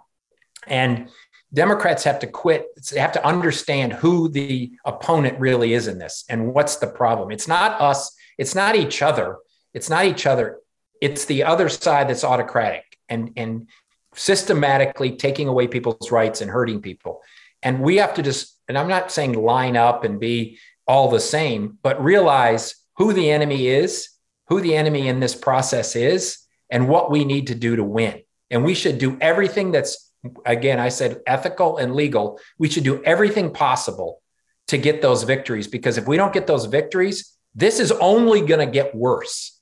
And 0.67 1.09
Democrats 1.51 2.03
have 2.03 2.19
to 2.19 2.27
quit. 2.27 2.67
They 2.91 2.99
have 2.99 3.11
to 3.13 3.25
understand 3.25 3.93
who 3.93 4.29
the 4.29 4.71
opponent 4.85 5.39
really 5.39 5.73
is 5.73 5.87
in 5.87 5.97
this 5.97 6.23
and 6.29 6.53
what's 6.53 6.75
the 6.75 6.87
problem. 6.87 7.31
It's 7.31 7.47
not 7.47 7.81
us. 7.81 8.15
It's 8.37 8.53
not 8.53 8.75
each 8.75 9.01
other. 9.01 9.39
It's 9.73 9.89
not 9.89 10.05
each 10.05 10.27
other. 10.27 10.59
It's 11.01 11.25
the 11.25 11.43
other 11.43 11.69
side 11.69 12.07
that's 12.07 12.23
autocratic 12.23 12.99
and, 13.09 13.31
and 13.35 13.67
systematically 14.13 15.15
taking 15.15 15.47
away 15.47 15.67
people's 15.67 16.11
rights 16.11 16.41
and 16.41 16.51
hurting 16.51 16.81
people. 16.81 17.21
And 17.63 17.81
we 17.81 17.97
have 17.97 18.15
to 18.15 18.23
just, 18.23 18.57
and 18.67 18.77
I'm 18.77 18.87
not 18.87 19.11
saying 19.11 19.33
line 19.33 19.77
up 19.77 20.03
and 20.03 20.19
be 20.19 20.59
all 20.87 21.09
the 21.09 21.19
same, 21.19 21.77
but 21.83 22.03
realize 22.03 22.75
who 22.97 23.13
the 23.13 23.31
enemy 23.31 23.67
is, 23.67 24.09
who 24.47 24.61
the 24.61 24.75
enemy 24.75 25.07
in 25.07 25.19
this 25.19 25.35
process 25.35 25.95
is, 25.95 26.39
and 26.69 26.89
what 26.89 27.11
we 27.11 27.25
need 27.25 27.47
to 27.47 27.55
do 27.55 27.75
to 27.75 27.83
win. 27.83 28.21
And 28.49 28.63
we 28.63 28.73
should 28.73 28.97
do 28.97 29.17
everything 29.21 29.71
that's 29.71 30.11
again, 30.45 30.79
I 30.79 30.89
said 30.89 31.21
ethical 31.25 31.77
and 31.77 31.95
legal. 31.95 32.39
We 32.57 32.69
should 32.69 32.83
do 32.83 33.01
everything 33.03 33.51
possible 33.53 34.21
to 34.67 34.77
get 34.77 35.01
those 35.01 35.23
victories 35.23 35.67
because 35.67 35.97
if 35.97 36.07
we 36.07 36.17
don't 36.17 36.33
get 36.33 36.47
those 36.47 36.65
victories, 36.65 37.35
this 37.55 37.79
is 37.79 37.91
only 37.91 38.41
going 38.41 38.65
to 38.65 38.71
get 38.71 38.95
worse. 38.95 39.59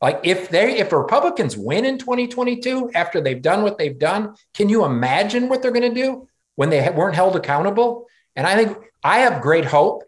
Like 0.00 0.20
if 0.24 0.50
they 0.50 0.78
if 0.78 0.92
Republicans 0.92 1.56
win 1.56 1.84
in 1.84 1.98
2022 1.98 2.90
after 2.94 3.20
they've 3.20 3.40
done 3.40 3.62
what 3.62 3.78
they've 3.78 3.98
done, 3.98 4.34
can 4.52 4.68
you 4.68 4.84
imagine 4.84 5.48
what 5.48 5.62
they're 5.62 5.70
going 5.72 5.94
to 5.94 6.02
do 6.02 6.28
when 6.56 6.70
they 6.70 6.88
weren't 6.90 7.16
held 7.16 7.36
accountable? 7.36 8.06
And 8.36 8.46
I 8.46 8.56
think 8.56 8.76
I 9.02 9.20
have 9.20 9.42
great 9.42 9.64
hope 9.64 10.04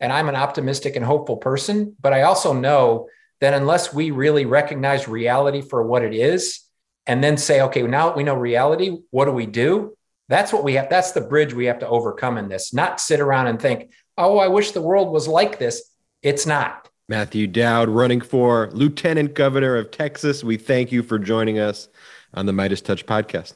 and 0.00 0.12
I'm 0.12 0.28
an 0.28 0.36
optimistic 0.36 0.96
and 0.96 1.04
hopeful 1.04 1.36
person, 1.36 1.96
but 2.00 2.12
I 2.12 2.22
also 2.22 2.52
know 2.52 3.08
that 3.40 3.54
unless 3.54 3.92
we 3.92 4.10
really 4.10 4.44
recognize 4.44 5.08
reality 5.08 5.60
for 5.60 5.82
what 5.82 6.02
it 6.02 6.14
is, 6.14 6.60
and 7.06 7.24
then 7.24 7.36
say, 7.36 7.62
okay, 7.62 7.82
now 7.82 8.14
we 8.14 8.22
know 8.22 8.34
reality. 8.34 8.98
What 9.10 9.24
do 9.24 9.32
we 9.32 9.46
do? 9.46 9.96
That's 10.28 10.52
what 10.52 10.62
we 10.62 10.74
have. 10.74 10.88
That's 10.88 11.12
the 11.12 11.20
bridge 11.20 11.52
we 11.52 11.64
have 11.64 11.80
to 11.80 11.88
overcome 11.88 12.38
in 12.38 12.48
this, 12.48 12.72
not 12.72 13.00
sit 13.00 13.18
around 13.18 13.48
and 13.48 13.60
think, 13.60 13.90
oh, 14.16 14.38
I 14.38 14.48
wish 14.48 14.70
the 14.70 14.82
world 14.82 15.10
was 15.10 15.26
like 15.26 15.58
this. 15.58 15.90
It's 16.22 16.46
not. 16.46 16.88
Matthew 17.08 17.48
Dowd 17.48 17.88
running 17.88 18.20
for 18.20 18.70
Lieutenant 18.72 19.34
Governor 19.34 19.76
of 19.76 19.90
Texas. 19.90 20.44
We 20.44 20.56
thank 20.56 20.92
you 20.92 21.02
for 21.02 21.18
joining 21.18 21.58
us 21.58 21.88
on 22.34 22.46
the 22.46 22.52
MeidasTouch 22.52 23.04
podcast. 23.04 23.54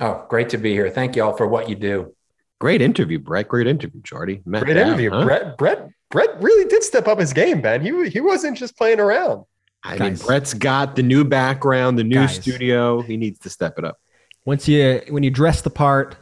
Oh, 0.00 0.24
great 0.28 0.48
to 0.50 0.58
be 0.58 0.72
here. 0.72 0.90
Thank 0.90 1.16
you 1.16 1.22
all 1.24 1.36
for 1.36 1.46
what 1.46 1.68
you 1.68 1.74
do. 1.74 2.14
Great 2.60 2.80
interview, 2.80 3.18
Brett. 3.18 3.48
Great 3.48 3.66
interview, 3.66 4.00
Jordy. 4.02 4.42
Matt 4.46 4.64
Great 4.64 4.74
Dowd, 4.74 4.86
interview. 4.88 5.10
Huh? 5.10 5.24
Brett, 5.24 5.58
Brett, 5.58 5.88
Brett 6.10 6.40
really 6.42 6.68
did 6.68 6.82
step 6.82 7.08
up 7.08 7.18
his 7.18 7.32
game, 7.32 7.60
Ben. 7.60 7.80
He, 7.80 8.08
he 8.08 8.20
wasn't 8.20 8.56
just 8.56 8.76
playing 8.76 9.00
around. 9.00 9.44
I 9.84 9.98
Guys. 9.98 10.18
mean, 10.20 10.26
Brett's 10.26 10.54
got 10.54 10.94
the 10.94 11.02
new 11.02 11.24
background, 11.24 11.98
the 11.98 12.04
new 12.04 12.14
Guys. 12.14 12.36
studio. 12.36 13.02
He 13.02 13.16
needs 13.16 13.40
to 13.40 13.50
step 13.50 13.78
it 13.78 13.84
up. 13.84 13.98
Once 14.44 14.68
you 14.68 15.02
when 15.10 15.22
you 15.22 15.30
dress 15.30 15.60
the 15.62 15.70
part, 15.70 16.16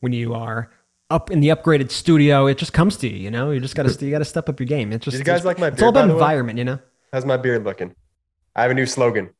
when 0.00 0.12
you 0.12 0.34
are 0.34 0.70
up 1.10 1.30
in 1.30 1.40
the 1.40 1.48
upgraded 1.48 1.90
studio, 1.90 2.46
it 2.46 2.56
just 2.56 2.72
comes 2.72 2.96
to 2.98 3.08
you. 3.08 3.16
You 3.16 3.30
know, 3.30 3.50
you 3.50 3.60
just 3.60 3.74
got 3.74 3.86
to 3.86 4.04
you 4.04 4.10
got 4.10 4.18
to 4.20 4.24
step 4.24 4.48
up 4.48 4.58
your 4.58 4.66
game. 4.66 4.92
It's 4.92 5.04
just 5.04 5.18
you 5.18 5.24
guys 5.24 5.44
like 5.44 5.58
my. 5.58 5.68
Beard, 5.68 5.74
it's 5.74 5.82
all 5.82 5.90
about 5.90 6.08
environment, 6.08 6.58
you 6.58 6.64
know. 6.64 6.78
How's 7.12 7.26
my 7.26 7.36
beard 7.36 7.64
looking? 7.64 7.94
I 8.56 8.62
have 8.62 8.70
a 8.70 8.74
new 8.74 8.86
slogan: 8.86 9.30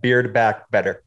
"Beard 0.00 0.32
back 0.32 0.70
better." 0.70 1.02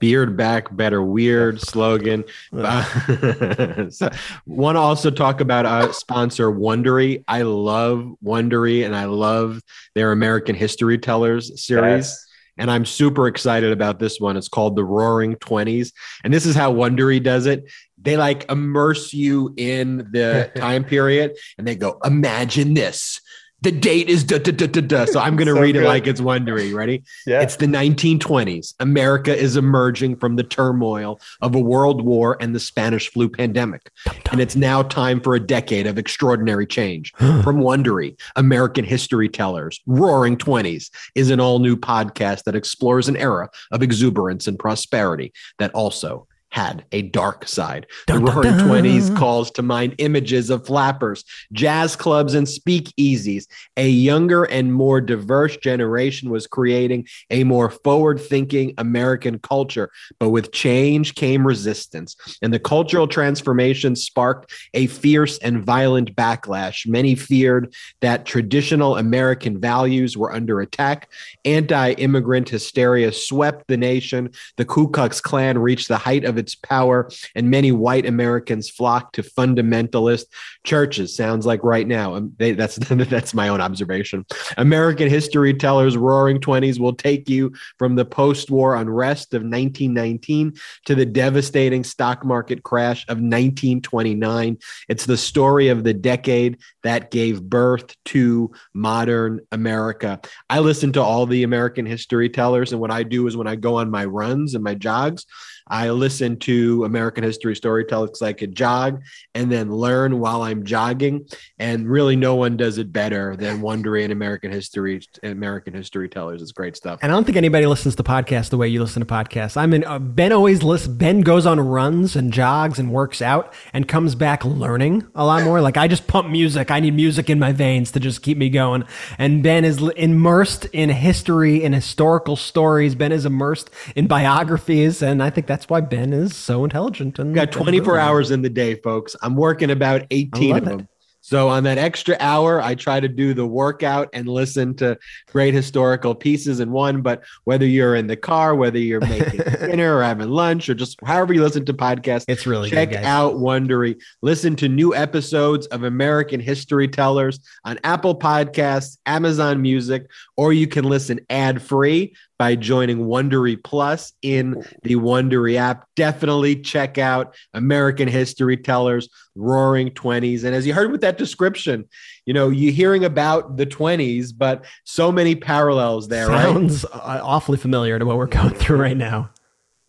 Beard 0.00 0.36
back 0.36 0.74
better 0.74 1.02
weird 1.02 1.60
slogan. 1.60 2.24
Uh, 2.52 3.88
so 3.90 4.10
want 4.46 4.74
to 4.76 4.80
also 4.80 5.10
talk 5.10 5.40
about 5.40 5.64
our 5.64 5.92
sponsor 5.92 6.50
wondery. 6.50 7.22
I 7.28 7.42
love 7.42 8.10
wondery 8.24 8.84
and 8.84 8.94
i 8.94 9.04
love 9.04 9.62
their 9.94 10.12
american 10.12 10.54
history 10.54 10.98
tellers 10.98 11.62
series 11.62 12.06
yes. 12.06 12.26
and 12.58 12.70
i'm 12.70 12.84
super 12.84 13.26
excited 13.26 13.72
about 13.72 13.98
this 13.98 14.20
one. 14.20 14.36
It's 14.36 14.48
called 14.48 14.76
the 14.76 14.84
roaring 14.84 15.36
20s 15.36 15.92
and 16.24 16.32
this 16.32 16.46
is 16.46 16.54
how 16.54 16.72
wondery 16.72 17.22
does 17.22 17.46
it. 17.46 17.70
They 18.02 18.16
like 18.16 18.50
immerse 18.50 19.12
you 19.12 19.52
in 19.56 20.08
the 20.12 20.50
time 20.56 20.84
period 20.84 21.36
and 21.58 21.66
they 21.66 21.76
go 21.76 21.98
imagine 22.04 22.74
this 22.74 23.20
the 23.62 23.72
date 23.72 24.08
is 24.08 24.24
da 24.24 24.38
da 24.38 24.52
da 24.52 24.66
da 24.66 24.80
da. 24.80 25.04
So 25.04 25.20
I'm 25.20 25.36
going 25.36 25.48
to 25.48 25.54
so 25.54 25.60
read 25.60 25.72
good. 25.72 25.84
it 25.84 25.86
like 25.86 26.06
it's 26.06 26.20
Wondery. 26.20 26.74
Ready? 26.74 27.02
Yeah. 27.26 27.40
It's 27.42 27.56
the 27.56 27.66
1920s. 27.66 28.74
America 28.80 29.36
is 29.36 29.56
emerging 29.56 30.16
from 30.16 30.36
the 30.36 30.42
turmoil 30.42 31.20
of 31.40 31.54
a 31.54 31.60
world 31.60 32.04
war 32.04 32.36
and 32.40 32.54
the 32.54 32.60
Spanish 32.60 33.10
flu 33.10 33.28
pandemic. 33.28 33.90
And 34.32 34.40
it's 34.40 34.56
now 34.56 34.82
time 34.82 35.20
for 35.20 35.34
a 35.34 35.40
decade 35.40 35.86
of 35.86 35.98
extraordinary 35.98 36.66
change. 36.66 37.12
From 37.40 37.60
Wondery, 37.60 38.18
American 38.36 38.84
History 38.84 39.28
Tellers, 39.28 39.80
Roaring 39.86 40.36
20s 40.36 40.90
is 41.14 41.30
an 41.30 41.40
all 41.40 41.58
new 41.58 41.76
podcast 41.76 42.44
that 42.44 42.54
explores 42.54 43.08
an 43.08 43.16
era 43.16 43.48
of 43.72 43.82
exuberance 43.82 44.46
and 44.46 44.58
prosperity 44.58 45.32
that 45.58 45.72
also 45.74 46.26
had 46.50 46.84
a 46.92 47.02
dark 47.02 47.46
side. 47.48 47.86
Dun, 48.06 48.24
the 48.24 48.30
Roaring 48.32 48.58
Twenties 48.58 49.10
calls 49.10 49.50
to 49.52 49.62
mind 49.62 49.94
images 49.98 50.50
of 50.50 50.66
flappers, 50.66 51.24
jazz 51.52 51.96
clubs, 51.96 52.34
and 52.34 52.46
speakeasies. 52.46 53.46
A 53.76 53.88
younger 53.88 54.44
and 54.44 54.74
more 54.74 55.00
diverse 55.00 55.56
generation 55.56 56.30
was 56.30 56.46
creating 56.46 57.06
a 57.30 57.44
more 57.44 57.70
forward-thinking 57.70 58.74
American 58.78 59.38
culture, 59.38 59.90
but 60.18 60.30
with 60.30 60.52
change 60.52 61.14
came 61.14 61.46
resistance, 61.46 62.16
and 62.42 62.52
the 62.52 62.58
cultural 62.58 63.06
transformation 63.06 63.94
sparked 63.94 64.52
a 64.74 64.86
fierce 64.88 65.38
and 65.38 65.64
violent 65.64 66.14
backlash. 66.16 66.86
Many 66.86 67.14
feared 67.14 67.72
that 68.00 68.26
traditional 68.26 68.96
American 68.96 69.60
values 69.60 70.16
were 70.16 70.32
under 70.32 70.60
attack. 70.60 71.08
Anti-immigrant 71.44 72.48
hysteria 72.48 73.12
swept 73.12 73.68
the 73.68 73.76
nation. 73.76 74.30
The 74.56 74.64
Ku 74.64 74.88
Klux 74.90 75.20
Klan 75.20 75.58
reached 75.58 75.88
the 75.88 75.98
height 75.98 76.24
of 76.24 76.38
its 76.40 76.56
power, 76.56 77.08
and 77.36 77.50
many 77.50 77.70
white 77.70 78.06
Americans 78.06 78.68
flock 78.68 79.12
to 79.12 79.22
fundamentalist 79.22 80.24
churches. 80.64 81.14
Sounds 81.14 81.46
like 81.46 81.62
right 81.62 81.86
now. 81.86 82.14
Um, 82.16 82.32
they, 82.38 82.52
that's 82.52 82.76
that's 82.88 83.34
my 83.34 83.48
own 83.48 83.60
observation. 83.60 84.26
American 84.56 85.08
history 85.08 85.54
tellers, 85.54 85.96
Roaring 85.96 86.40
Twenties, 86.40 86.80
will 86.80 86.94
take 86.94 87.28
you 87.28 87.52
from 87.78 87.94
the 87.94 88.04
post-war 88.04 88.74
unrest 88.74 89.34
of 89.34 89.42
1919 89.42 90.54
to 90.86 90.94
the 90.94 91.06
devastating 91.06 91.84
stock 91.84 92.24
market 92.24 92.62
crash 92.62 93.04
of 93.04 93.18
1929. 93.18 94.58
It's 94.88 95.06
the 95.06 95.16
story 95.16 95.68
of 95.68 95.84
the 95.84 95.94
decade 95.94 96.58
that 96.82 97.10
gave 97.10 97.42
birth 97.42 97.94
to 98.06 98.50
modern 98.74 99.40
America. 99.52 100.20
I 100.48 100.60
listen 100.60 100.92
to 100.92 101.02
all 101.02 101.26
the 101.26 101.42
American 101.42 101.86
history 101.86 102.28
tellers, 102.28 102.72
and 102.72 102.80
what 102.80 102.90
I 102.90 103.02
do 103.02 103.26
is 103.26 103.36
when 103.36 103.46
I 103.46 103.56
go 103.56 103.76
on 103.76 103.90
my 103.90 104.04
runs 104.04 104.54
and 104.54 104.64
my 104.64 104.74
jogs. 104.74 105.26
I 105.70 105.90
listen 105.90 106.36
to 106.40 106.84
American 106.84 107.24
History 107.24 107.54
Storytellers 107.56 108.10
because 108.10 108.22
I 108.22 108.32
could 108.32 108.54
jog 108.54 109.00
and 109.34 109.50
then 109.50 109.70
learn 109.70 110.18
while 110.18 110.42
I'm 110.42 110.64
jogging. 110.64 111.26
And 111.58 111.88
really, 111.88 112.16
no 112.16 112.34
one 112.34 112.56
does 112.56 112.78
it 112.78 112.92
better 112.92 113.36
than 113.36 113.60
Wondery 113.60 114.02
and 114.02 114.12
American 114.12 114.50
History 114.50 115.00
American 115.22 115.72
History 115.72 116.08
Tellers. 116.08 116.42
It's 116.42 116.52
great 116.52 116.76
stuff. 116.76 116.98
And 117.02 117.12
I 117.12 117.14
don't 117.14 117.24
think 117.24 117.36
anybody 117.36 117.66
listens 117.66 117.94
to 117.96 118.02
podcasts 118.02 118.50
the 118.50 118.56
way 118.56 118.68
you 118.68 118.82
listen 118.82 119.00
to 119.00 119.06
podcasts. 119.06 119.56
I 119.56 119.66
mean, 119.66 119.84
uh, 119.84 119.98
Ben 119.98 120.32
always 120.32 120.62
lists. 120.62 120.88
Ben 120.88 121.20
goes 121.20 121.46
on 121.46 121.60
runs 121.60 122.16
and 122.16 122.32
jogs 122.32 122.78
and 122.78 122.90
works 122.90 123.22
out 123.22 123.54
and 123.72 123.86
comes 123.86 124.14
back 124.14 124.44
learning 124.44 125.06
a 125.14 125.24
lot 125.24 125.44
more. 125.44 125.60
Like 125.60 125.76
I 125.76 125.88
just 125.88 126.06
pump 126.06 126.28
music. 126.28 126.70
I 126.70 126.80
need 126.80 126.94
music 126.94 127.30
in 127.30 127.38
my 127.38 127.52
veins 127.52 127.92
to 127.92 128.00
just 128.00 128.22
keep 128.22 128.36
me 128.36 128.50
going. 128.50 128.84
And 129.18 129.42
Ben 129.42 129.64
is 129.64 129.80
immersed 129.96 130.66
in 130.72 130.90
history 130.90 131.64
and 131.64 131.74
historical 131.74 132.36
stories. 132.36 132.94
Ben 132.94 133.12
is 133.12 133.24
immersed 133.24 133.70
in 133.94 134.06
biographies, 134.06 135.02
and 135.02 135.22
I 135.22 135.30
think 135.30 135.46
that's 135.46 135.59
why 135.68 135.80
Ben 135.80 136.12
is 136.12 136.34
so 136.34 136.64
intelligent. 136.64 137.18
And 137.18 137.34
got 137.34 137.52
24 137.52 137.98
hours 137.98 138.30
in 138.30 138.42
the 138.42 138.50
day, 138.50 138.76
folks. 138.76 139.16
I'm 139.22 139.36
working 139.36 139.70
about 139.70 140.06
18 140.10 140.56
of 140.56 140.64
them. 140.64 140.80
It. 140.80 140.86
So 141.22 141.48
on 141.48 141.64
that 141.64 141.76
extra 141.76 142.16
hour, 142.18 142.62
I 142.62 142.74
try 142.74 142.98
to 142.98 143.08
do 143.08 143.34
the 143.34 143.46
workout 143.46 144.08
and 144.14 144.26
listen 144.26 144.74
to 144.76 144.98
great 145.30 145.52
historical 145.52 146.14
pieces 146.14 146.60
in 146.60 146.72
one. 146.72 147.02
But 147.02 147.24
whether 147.44 147.66
you're 147.66 147.94
in 147.94 148.06
the 148.06 148.16
car, 148.16 148.54
whether 148.54 148.78
you're 148.78 149.00
making 149.00 149.40
dinner 149.60 149.98
or 149.98 150.02
having 150.02 150.30
lunch, 150.30 150.68
or 150.68 150.74
just 150.74 150.98
however 151.04 151.34
you 151.34 151.42
listen 151.42 151.64
to 151.66 151.74
podcasts, 151.74 152.24
it's 152.26 152.46
really 152.46 152.70
check 152.70 152.90
good, 152.90 153.04
out 153.04 153.34
Wondery. 153.34 154.00
Listen 154.22 154.56
to 154.56 154.68
new 154.68 154.94
episodes 154.94 155.66
of 155.66 155.82
American 155.82 156.40
History 156.40 156.88
Tellers 156.88 157.38
on 157.64 157.78
Apple 157.84 158.18
Podcasts, 158.18 158.96
Amazon 159.04 159.60
Music, 159.60 160.06
or 160.36 160.54
you 160.54 160.66
can 160.66 160.84
listen 160.84 161.20
ad 161.28 161.60
free 161.60 162.14
by 162.40 162.54
joining 162.54 163.00
Wondery 163.00 163.62
Plus 163.62 164.14
in 164.22 164.64
the 164.82 164.94
Wondery 164.94 165.56
app. 165.56 165.86
Definitely 165.94 166.56
check 166.56 166.96
out 166.96 167.34
American 167.52 168.08
History 168.08 168.56
Tellers, 168.56 169.10
Roaring 169.34 169.90
Twenties. 169.90 170.44
And 170.44 170.54
as 170.54 170.66
you 170.66 170.72
heard 170.72 170.90
with 170.90 171.02
that 171.02 171.18
description, 171.18 171.86
you 172.24 172.32
know, 172.32 172.48
you're 172.48 172.72
hearing 172.72 173.04
about 173.04 173.58
the 173.58 173.66
20s, 173.66 174.32
but 174.34 174.64
so 174.84 175.12
many 175.12 175.34
parallels 175.34 176.08
there. 176.08 176.28
Sounds 176.28 176.86
right? 176.94 177.20
awfully 177.20 177.58
familiar 177.58 177.98
to 177.98 178.06
what 178.06 178.16
we're 178.16 178.26
going 178.26 178.54
through 178.54 178.78
right 178.78 178.96
now. 178.96 179.28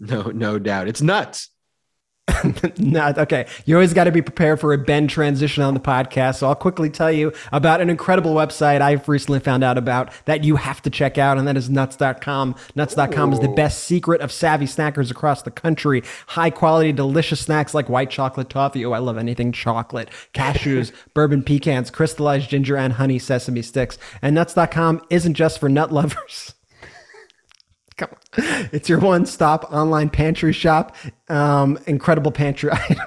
No, 0.01 0.23
no 0.23 0.59
doubt. 0.59 0.89
It's 0.89 1.01
nuts. 1.01 1.50
Not 2.77 3.17
okay. 3.17 3.47
You 3.65 3.75
always 3.75 3.93
got 3.93 4.05
to 4.05 4.11
be 4.11 4.21
prepared 4.21 4.59
for 4.59 4.73
a 4.73 4.77
Ben 4.77 5.07
transition 5.07 5.63
on 5.63 5.73
the 5.73 5.79
podcast. 5.79 6.37
So 6.37 6.47
I'll 6.47 6.55
quickly 6.55 6.89
tell 6.89 7.11
you 7.11 7.33
about 7.51 7.81
an 7.81 7.89
incredible 7.89 8.33
website 8.33 8.81
I've 8.81 9.07
recently 9.07 9.39
found 9.39 9.63
out 9.63 9.77
about 9.77 10.11
that 10.25 10.43
you 10.43 10.55
have 10.55 10.81
to 10.83 10.89
check 10.89 11.17
out, 11.17 11.37
and 11.37 11.47
that 11.47 11.57
is 11.57 11.69
nuts.com. 11.69 12.55
Nuts.com 12.75 13.29
Ooh. 13.29 13.33
is 13.33 13.39
the 13.39 13.49
best 13.49 13.83
secret 13.83 14.21
of 14.21 14.31
savvy 14.31 14.65
snackers 14.65 15.11
across 15.11 15.41
the 15.41 15.51
country. 15.51 16.03
High 16.27 16.49
quality, 16.49 16.91
delicious 16.91 17.39
snacks 17.39 17.73
like 17.73 17.89
white 17.89 18.09
chocolate 18.09 18.49
toffee. 18.49 18.85
Oh, 18.85 18.91
I 18.91 18.99
love 18.99 19.17
anything 19.17 19.51
chocolate, 19.51 20.09
cashews, 20.33 20.91
bourbon 21.13 21.43
pecans, 21.43 21.89
crystallized 21.89 22.49
ginger, 22.49 22.77
and 22.77 22.93
honey 22.93 23.19
sesame 23.19 23.61
sticks. 23.61 23.97
And 24.21 24.35
nuts.com 24.35 25.01
isn't 25.09 25.33
just 25.33 25.59
for 25.59 25.69
nut 25.69 25.91
lovers. 25.91 26.53
Come 28.01 28.09
on. 28.11 28.69
It's 28.71 28.89
your 28.89 28.99
one 28.99 29.27
stop 29.27 29.71
online 29.71 30.09
pantry 30.09 30.53
shop. 30.53 30.95
Um, 31.29 31.77
incredible 31.85 32.31
pantry 32.31 32.71
item. 32.73 32.97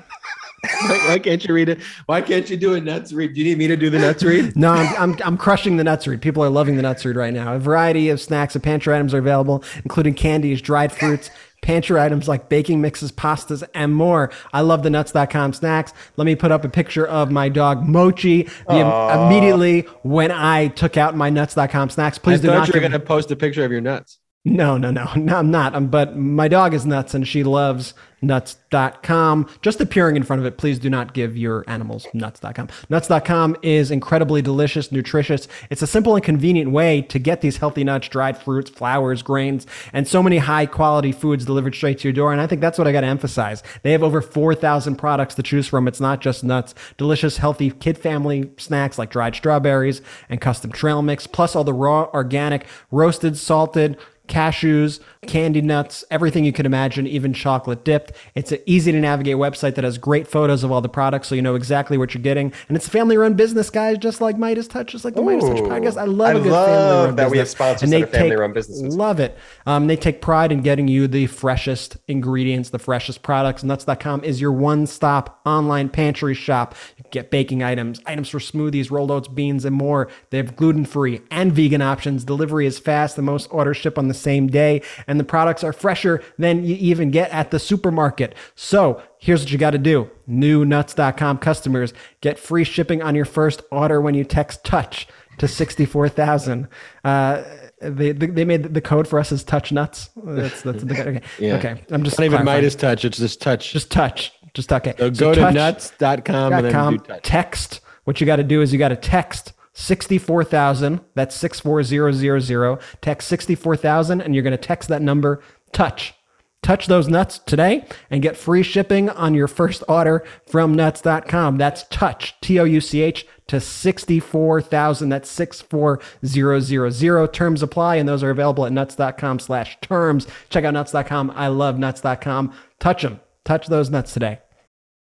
why, 0.82 0.98
why, 1.08 1.18
can't 1.18 1.44
you 1.44 1.52
read 1.52 1.68
it? 1.68 1.80
Why 2.06 2.22
can't 2.22 2.48
you 2.48 2.56
do 2.56 2.74
a 2.74 2.80
nuts 2.80 3.12
read? 3.12 3.34
Do 3.34 3.40
you 3.40 3.46
need 3.46 3.58
me 3.58 3.66
to 3.66 3.76
do 3.76 3.90
the 3.90 3.98
nuts 3.98 4.22
read? 4.22 4.56
no, 4.56 4.70
I'm, 4.70 4.96
I'm, 4.96 5.18
I'm 5.24 5.36
crushing 5.36 5.78
the 5.78 5.84
nuts 5.84 6.06
read. 6.06 6.22
People 6.22 6.44
are 6.44 6.48
loving 6.48 6.76
the 6.76 6.82
nuts 6.82 7.04
read 7.04 7.16
right 7.16 7.34
now. 7.34 7.54
A 7.54 7.58
variety 7.58 8.08
of 8.08 8.20
snacks 8.20 8.54
and 8.54 8.62
pantry 8.62 8.94
items 8.94 9.12
are 9.14 9.18
available, 9.18 9.64
including 9.82 10.14
candies, 10.14 10.62
dried 10.62 10.92
fruits, 10.92 11.28
pantry 11.60 12.00
items 12.00 12.28
like 12.28 12.48
baking 12.48 12.80
mixes, 12.80 13.10
pastas, 13.10 13.64
and 13.74 13.92
more. 13.94 14.30
I 14.52 14.60
love 14.60 14.84
the 14.84 14.90
nuts.com 14.90 15.54
snacks. 15.54 15.92
Let 16.16 16.24
me 16.24 16.36
put 16.36 16.52
up 16.52 16.64
a 16.64 16.68
picture 16.68 17.06
of 17.06 17.32
my 17.32 17.48
dog 17.48 17.84
Mochi. 17.84 18.44
The, 18.68 19.26
immediately 19.26 19.80
when 20.02 20.30
I 20.30 20.68
took 20.68 20.96
out 20.96 21.16
my 21.16 21.30
nuts.com 21.30 21.90
snacks, 21.90 22.16
please 22.18 22.38
I 22.38 22.42
do 22.42 22.48
not. 22.48 22.68
You're 22.68 22.80
going 22.80 22.92
to 22.92 23.00
post 23.00 23.32
a 23.32 23.36
picture 23.36 23.64
of 23.64 23.72
your 23.72 23.80
nuts. 23.80 24.18
No, 24.44 24.76
no, 24.76 24.90
no, 24.90 25.10
no, 25.16 25.38
I'm 25.38 25.50
not. 25.50 25.74
Um, 25.74 25.88
but 25.88 26.16
my 26.16 26.48
dog 26.48 26.74
is 26.74 26.84
nuts 26.84 27.14
and 27.14 27.26
she 27.26 27.42
loves 27.42 27.94
nuts.com. 28.20 29.48
Just 29.60 29.80
appearing 29.80 30.16
in 30.16 30.22
front 30.22 30.40
of 30.40 30.46
it, 30.46 30.56
please 30.56 30.78
do 30.78 30.88
not 30.88 31.12
give 31.12 31.36
your 31.36 31.64
animals 31.66 32.06
nuts.com. 32.14 32.68
Nuts.com 32.88 33.56
is 33.62 33.90
incredibly 33.90 34.40
delicious, 34.40 34.90
nutritious. 34.90 35.46
It's 35.70 35.82
a 35.82 35.86
simple 35.86 36.14
and 36.14 36.24
convenient 36.24 36.70
way 36.70 37.02
to 37.02 37.18
get 37.18 37.42
these 37.42 37.58
healthy 37.58 37.84
nuts, 37.84 38.08
dried 38.08 38.38
fruits, 38.38 38.70
flowers, 38.70 39.22
grains, 39.22 39.66
and 39.92 40.08
so 40.08 40.22
many 40.22 40.38
high 40.38 40.66
quality 40.66 41.12
foods 41.12 41.44
delivered 41.44 41.74
straight 41.74 41.98
to 41.98 42.08
your 42.08 42.14
door. 42.14 42.32
And 42.32 42.40
I 42.40 42.46
think 42.46 42.60
that's 42.60 42.78
what 42.78 42.86
I 42.86 42.92
got 42.92 43.02
to 43.02 43.06
emphasize. 43.06 43.62
They 43.82 43.92
have 43.92 44.02
over 44.02 44.22
4,000 44.22 44.96
products 44.96 45.34
to 45.34 45.42
choose 45.42 45.68
from. 45.68 45.86
It's 45.86 46.00
not 46.00 46.20
just 46.20 46.42
nuts, 46.44 46.74
delicious, 46.96 47.36
healthy 47.38 47.70
kid 47.70 47.98
family 47.98 48.50
snacks 48.56 48.98
like 48.98 49.10
dried 49.10 49.34
strawberries 49.34 50.00
and 50.30 50.40
custom 50.40 50.72
trail 50.72 51.02
mix, 51.02 51.26
plus 51.26 51.54
all 51.54 51.64
the 51.64 51.74
raw, 51.74 52.08
organic, 52.14 52.66
roasted, 52.90 53.36
salted, 53.36 53.98
cashews, 54.28 55.00
candy 55.26 55.60
nuts, 55.60 56.04
everything 56.10 56.44
you 56.44 56.52
can 56.52 56.66
imagine, 56.66 57.06
even 57.06 57.32
chocolate 57.32 57.84
dipped. 57.84 58.12
It's 58.34 58.52
an 58.52 58.58
easy 58.66 58.92
to 58.92 59.00
navigate 59.00 59.36
website 59.36 59.74
that 59.74 59.84
has 59.84 59.98
great 59.98 60.26
photos 60.26 60.64
of 60.64 60.72
all 60.72 60.80
the 60.80 60.88
products 60.88 61.28
so 61.28 61.34
you 61.34 61.42
know 61.42 61.54
exactly 61.54 61.98
what 61.98 62.14
you're 62.14 62.22
getting. 62.22 62.52
And 62.68 62.76
it's 62.76 62.86
a 62.86 62.90
family 62.90 63.16
run 63.16 63.34
business, 63.34 63.70
guys, 63.70 63.98
just 63.98 64.20
like 64.20 64.36
MeidasTouch, 64.36 64.86
just 64.86 65.04
like 65.04 65.14
the 65.14 65.20
Ooh, 65.20 65.26
MeidasTouch 65.26 65.68
podcast. 65.68 65.96
I 65.96 66.04
love 66.04 66.36
I 66.36 66.38
a 66.38 66.42
good 66.42 66.52
family 66.52 67.06
run 67.06 67.16
that 67.16 67.16
business. 67.16 67.32
we 67.32 67.38
have 67.38 67.48
sponsors 67.48 67.82
and 67.82 67.92
they 67.92 68.00
that 68.02 68.12
family 68.12 68.36
run 68.36 68.52
businesses. 68.52 68.96
Love 68.96 69.20
it. 69.20 69.36
Um, 69.66 69.86
they 69.86 69.96
take 69.96 70.22
pride 70.22 70.52
in 70.52 70.62
getting 70.62 70.88
you 70.88 71.06
the 71.06 71.26
freshest 71.26 71.96
ingredients, 72.08 72.70
the 72.70 72.78
freshest 72.78 73.22
products. 73.22 73.62
Nuts.com 73.62 74.24
is 74.24 74.40
your 74.40 74.52
one 74.52 74.86
stop 74.86 75.40
online 75.44 75.88
pantry 75.88 76.34
shop. 76.34 76.74
You 76.96 77.04
get 77.10 77.30
baking 77.30 77.62
items, 77.62 78.00
items 78.06 78.28
for 78.30 78.38
smoothies, 78.38 78.90
rolled 78.90 79.10
oats, 79.10 79.28
beans, 79.28 79.64
and 79.64 79.76
more. 79.76 80.08
They 80.30 80.38
have 80.38 80.56
gluten 80.56 80.84
free 80.84 81.20
and 81.30 81.52
vegan 81.52 81.82
options. 81.82 82.24
Delivery 82.24 82.66
is 82.66 82.78
fast, 82.78 83.16
The 83.16 83.22
most 83.22 83.48
orders 83.50 83.76
ship 83.76 83.98
on 83.98 84.08
the 84.08 84.13
same 84.14 84.46
day. 84.46 84.82
And 85.06 85.20
the 85.20 85.24
products 85.24 85.62
are 85.64 85.72
fresher 85.72 86.22
than 86.38 86.64
you 86.64 86.76
even 86.76 87.10
get 87.10 87.30
at 87.30 87.50
the 87.50 87.58
supermarket. 87.58 88.34
So 88.54 89.02
here's 89.18 89.42
what 89.42 89.52
you 89.52 89.58
got 89.58 89.70
to 89.70 89.78
do 89.78 90.10
new 90.26 90.64
nuts.com 90.64 91.38
customers 91.38 91.92
get 92.20 92.38
free 92.38 92.64
shipping 92.64 93.02
on 93.02 93.14
your 93.14 93.24
first 93.24 93.62
order 93.70 94.00
when 94.00 94.14
you 94.14 94.24
text 94.24 94.64
touch 94.64 95.06
to 95.38 95.48
64000 95.48 96.68
uh, 97.04 97.42
they, 97.80 98.12
they 98.12 98.44
made 98.44 98.62
the 98.62 98.80
code 98.80 99.06
for 99.06 99.18
us 99.18 99.32
as 99.32 99.44
touch 99.44 99.72
nuts. 99.72 100.10
That's 100.16 100.62
that's 100.62 100.84
the, 100.84 101.00
okay. 101.00 101.20
Yeah. 101.38 101.56
Okay. 101.56 101.84
I'm 101.90 102.02
just 102.02 102.18
not 102.18 102.24
even 102.24 102.40
MeidasTouch. 102.40 103.04
It's 103.04 103.18
just 103.18 103.42
touch. 103.42 103.72
Just 103.72 103.90
touch. 103.90 104.32
Just 104.54 104.72
okay. 104.72 104.94
So, 104.96 105.12
so 105.12 105.20
go 105.20 105.34
to 105.34 105.52
nuts.com 105.52 106.52
and 106.52 106.64
then 106.64 106.72
com. 106.72 106.98
Text. 107.22 107.80
What 108.04 108.20
you 108.20 108.26
got 108.26 108.36
to 108.36 108.44
do 108.44 108.62
is 108.62 108.72
you 108.72 108.78
got 108.78 108.88
to 108.88 108.96
text 108.96 109.52
64,000. 109.74 111.00
That's 111.14 111.36
64000. 111.36 112.78
Text 113.00 113.28
64,000 113.28 114.20
and 114.20 114.34
you're 114.34 114.42
going 114.42 114.52
to 114.52 114.56
text 114.56 114.88
that 114.88 115.02
number 115.02 115.42
touch. 115.72 116.14
Touch 116.62 116.86
those 116.86 117.08
nuts 117.08 117.40
today 117.40 117.86
and 118.08 118.22
get 118.22 118.38
free 118.38 118.62
shipping 118.62 119.10
on 119.10 119.34
your 119.34 119.46
first 119.46 119.84
order 119.86 120.24
from 120.46 120.74
nuts.com. 120.74 121.58
That's 121.58 121.82
touch, 121.90 122.40
T 122.40 122.58
O 122.58 122.64
U 122.64 122.80
C 122.80 123.02
H, 123.02 123.26
to 123.48 123.60
64,000. 123.60 125.10
That's 125.10 125.28
64000. 125.28 127.32
Terms 127.34 127.62
apply, 127.62 127.96
and 127.96 128.08
those 128.08 128.22
are 128.22 128.30
available 128.30 128.64
at 128.64 128.72
nuts.com 128.72 129.40
slash 129.40 129.76
terms. 129.82 130.26
Check 130.48 130.64
out 130.64 130.72
nuts.com. 130.72 131.32
I 131.36 131.48
love 131.48 131.78
nuts.com. 131.78 132.54
Touch 132.80 133.02
them. 133.02 133.20
Touch 133.44 133.66
those 133.66 133.90
nuts 133.90 134.14
today. 134.14 134.38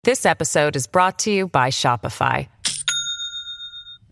This 0.02 0.26
episode 0.26 0.74
is 0.74 0.88
brought 0.88 1.20
to 1.20 1.30
you 1.30 1.46
by 1.46 1.70
Shopify. 1.70 2.48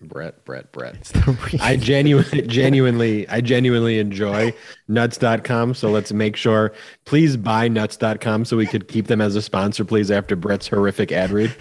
Brett, 0.00 0.44
Brett, 0.44 0.72
Brett. 0.72 1.12
I 1.60 1.76
genuinely, 1.76 2.42
genuinely, 2.42 3.28
I 3.28 3.40
genuinely 3.40 3.98
enjoy 3.98 4.54
nuts.com. 4.88 5.74
So 5.74 5.90
let's 5.90 6.12
make 6.12 6.36
sure, 6.36 6.72
please 7.04 7.36
buy 7.36 7.68
nuts.com 7.68 8.46
so 8.46 8.56
we 8.56 8.66
could 8.66 8.88
keep 8.88 9.08
them 9.08 9.20
as 9.20 9.36
a 9.36 9.42
sponsor, 9.42 9.84
please, 9.84 10.10
after 10.10 10.36
Brett's 10.36 10.68
horrific 10.68 11.12
ad 11.12 11.30
read. 11.30 11.54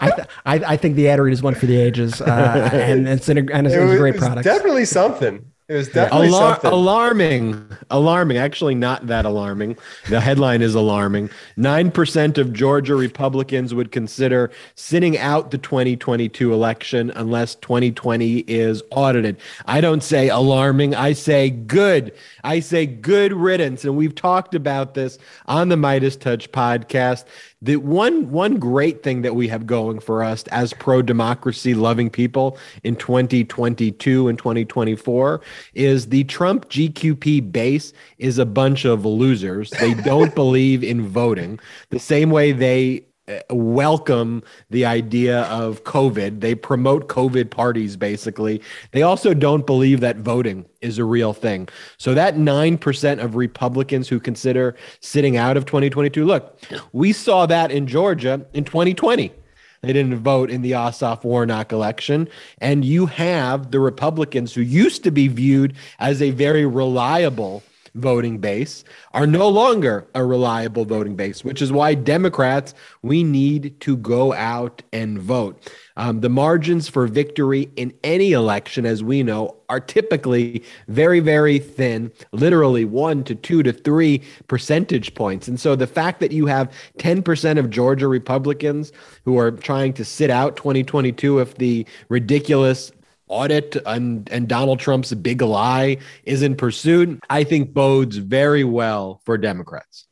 I, 0.00 0.10
th- 0.10 0.28
I, 0.46 0.54
I, 0.72 0.76
think 0.76 0.96
the 0.96 1.08
ad 1.08 1.20
read 1.20 1.32
is 1.32 1.42
one 1.42 1.54
for 1.54 1.66
the 1.66 1.76
ages. 1.76 2.20
Uh, 2.20 2.70
and 2.72 3.06
it's, 3.06 3.28
an, 3.28 3.50
and 3.50 3.66
it's, 3.66 3.76
it 3.76 3.80
was, 3.80 3.92
a 3.92 3.96
great 3.98 4.16
product. 4.16 4.44
Definitely 4.44 4.86
something. 4.86 5.52
It 5.66 5.76
was 5.76 5.88
definitely 5.88 6.28
Alar- 6.28 6.52
something. 6.52 6.70
alarming, 6.72 7.66
alarming. 7.90 8.36
Actually, 8.36 8.74
not 8.74 9.06
that 9.06 9.24
alarming. 9.24 9.78
The 10.10 10.20
headline 10.20 10.60
is 10.60 10.74
alarming. 10.74 11.30
Nine 11.56 11.90
percent 11.90 12.36
of 12.36 12.52
Georgia 12.52 12.94
Republicans 12.94 13.72
would 13.72 13.90
consider 13.90 14.50
sitting 14.74 15.16
out 15.16 15.52
the 15.52 15.56
2022 15.56 16.52
election 16.52 17.10
unless 17.16 17.54
2020 17.54 18.40
is 18.40 18.82
audited. 18.90 19.38
I 19.64 19.80
don't 19.80 20.02
say 20.02 20.28
alarming. 20.28 20.94
I 20.94 21.14
say 21.14 21.48
good. 21.48 22.12
I 22.44 22.60
say 22.60 22.86
good 22.86 23.32
riddance. 23.32 23.84
And 23.84 23.96
we've 23.96 24.14
talked 24.14 24.54
about 24.54 24.94
this 24.94 25.18
on 25.46 25.70
the 25.70 25.76
MeidasTouch 25.76 26.48
podcast. 26.48 27.24
The 27.62 27.76
one 27.76 28.30
one 28.30 28.58
great 28.58 29.02
thing 29.02 29.22
that 29.22 29.34
we 29.34 29.48
have 29.48 29.66
going 29.66 29.98
for 29.98 30.22
us 30.22 30.44
as 30.48 30.74
pro 30.74 31.00
democracy 31.02 31.74
loving 31.74 32.10
people 32.10 32.58
in 32.82 32.94
2022 32.96 34.28
and 34.28 34.38
2024 34.38 35.40
is 35.72 36.08
the 36.08 36.24
Trump 36.24 36.68
GQP 36.68 37.50
base 37.50 37.92
is 38.18 38.38
a 38.38 38.46
bunch 38.46 38.84
of 38.84 39.06
losers. 39.06 39.70
They 39.70 39.94
don't 39.94 40.34
believe 40.44 40.84
in 40.84 41.08
voting 41.08 41.58
the 41.88 41.98
same 41.98 42.30
way 42.30 42.52
they 42.52 43.06
Uh, 43.26 43.40
welcome 43.48 44.42
the 44.68 44.84
idea 44.84 45.44
of 45.44 45.82
COVID. 45.84 46.40
They 46.40 46.54
promote 46.54 47.08
COVID 47.08 47.50
parties, 47.50 47.96
basically. 47.96 48.60
They 48.92 49.00
also 49.00 49.32
don't 49.32 49.64
believe 49.64 50.00
that 50.00 50.18
voting 50.18 50.66
is 50.82 50.98
a 50.98 51.04
real 51.04 51.32
thing. 51.32 51.68
So, 51.96 52.12
that 52.12 52.36
9% 52.36 53.24
of 53.24 53.34
Republicans 53.34 54.08
who 54.08 54.20
consider 54.20 54.76
sitting 55.00 55.38
out 55.38 55.56
of 55.56 55.64
2022, 55.64 56.22
look, 56.22 56.60
we 56.92 57.14
saw 57.14 57.46
that 57.46 57.70
in 57.70 57.86
Georgia 57.86 58.44
in 58.52 58.64
2020. 58.64 59.32
They 59.80 59.92
didn't 59.94 60.18
vote 60.18 60.50
in 60.50 60.60
the 60.60 60.72
Ossoff 60.72 61.24
Warnock 61.24 61.72
election. 61.72 62.28
And 62.58 62.84
you 62.84 63.06
have 63.06 63.70
the 63.70 63.80
Republicans 63.80 64.52
who 64.52 64.60
used 64.60 65.02
to 65.04 65.10
be 65.10 65.28
viewed 65.28 65.74
as 65.98 66.20
a 66.20 66.30
very 66.30 66.66
reliable 66.66 67.62
voting 67.94 68.38
base 68.38 68.84
are 69.12 69.26
no 69.26 69.48
longer 69.48 70.06
a 70.14 70.24
reliable 70.24 70.84
voting 70.84 71.14
base, 71.14 71.44
which 71.44 71.62
is 71.62 71.70
why 71.70 71.94
Democrats, 71.94 72.74
we 73.02 73.22
need 73.22 73.78
to 73.80 73.96
go 73.96 74.32
out 74.32 74.82
and 74.92 75.18
vote. 75.18 75.72
Um, 75.96 76.20
the 76.20 76.28
margins 76.28 76.88
for 76.88 77.06
victory 77.06 77.70
in 77.76 77.94
any 78.02 78.32
election, 78.32 78.84
as 78.84 79.04
we 79.04 79.22
know, 79.22 79.56
are 79.68 79.78
typically 79.78 80.64
very, 80.88 81.20
very 81.20 81.58
thin, 81.58 82.10
literally 82.32 82.84
one 82.84 83.22
to 83.24 83.34
two 83.34 83.62
to 83.62 83.72
three 83.72 84.22
percentage 84.48 85.14
points. 85.14 85.46
And 85.46 85.58
so 85.58 85.76
the 85.76 85.86
fact 85.86 86.18
that 86.20 86.32
you 86.32 86.46
have 86.46 86.72
10% 86.98 87.58
of 87.58 87.70
Georgia 87.70 88.08
Republicans 88.08 88.92
who 89.24 89.38
are 89.38 89.52
trying 89.52 89.92
to 89.94 90.04
sit 90.04 90.30
out 90.30 90.56
2022 90.56 91.38
if 91.38 91.54
the 91.56 91.86
ridiculous 92.08 92.90
audit 93.28 93.76
and, 93.86 94.28
and 94.30 94.48
Donald 94.48 94.80
Trump's 94.80 95.12
big 95.14 95.42
lie 95.42 95.98
is 96.24 96.42
in 96.42 96.56
pursuit, 96.56 97.20
I 97.30 97.44
think 97.44 97.72
bodes 97.72 98.16
very 98.16 98.64
well 98.64 99.20
for 99.24 99.38
Democrats. 99.38 100.06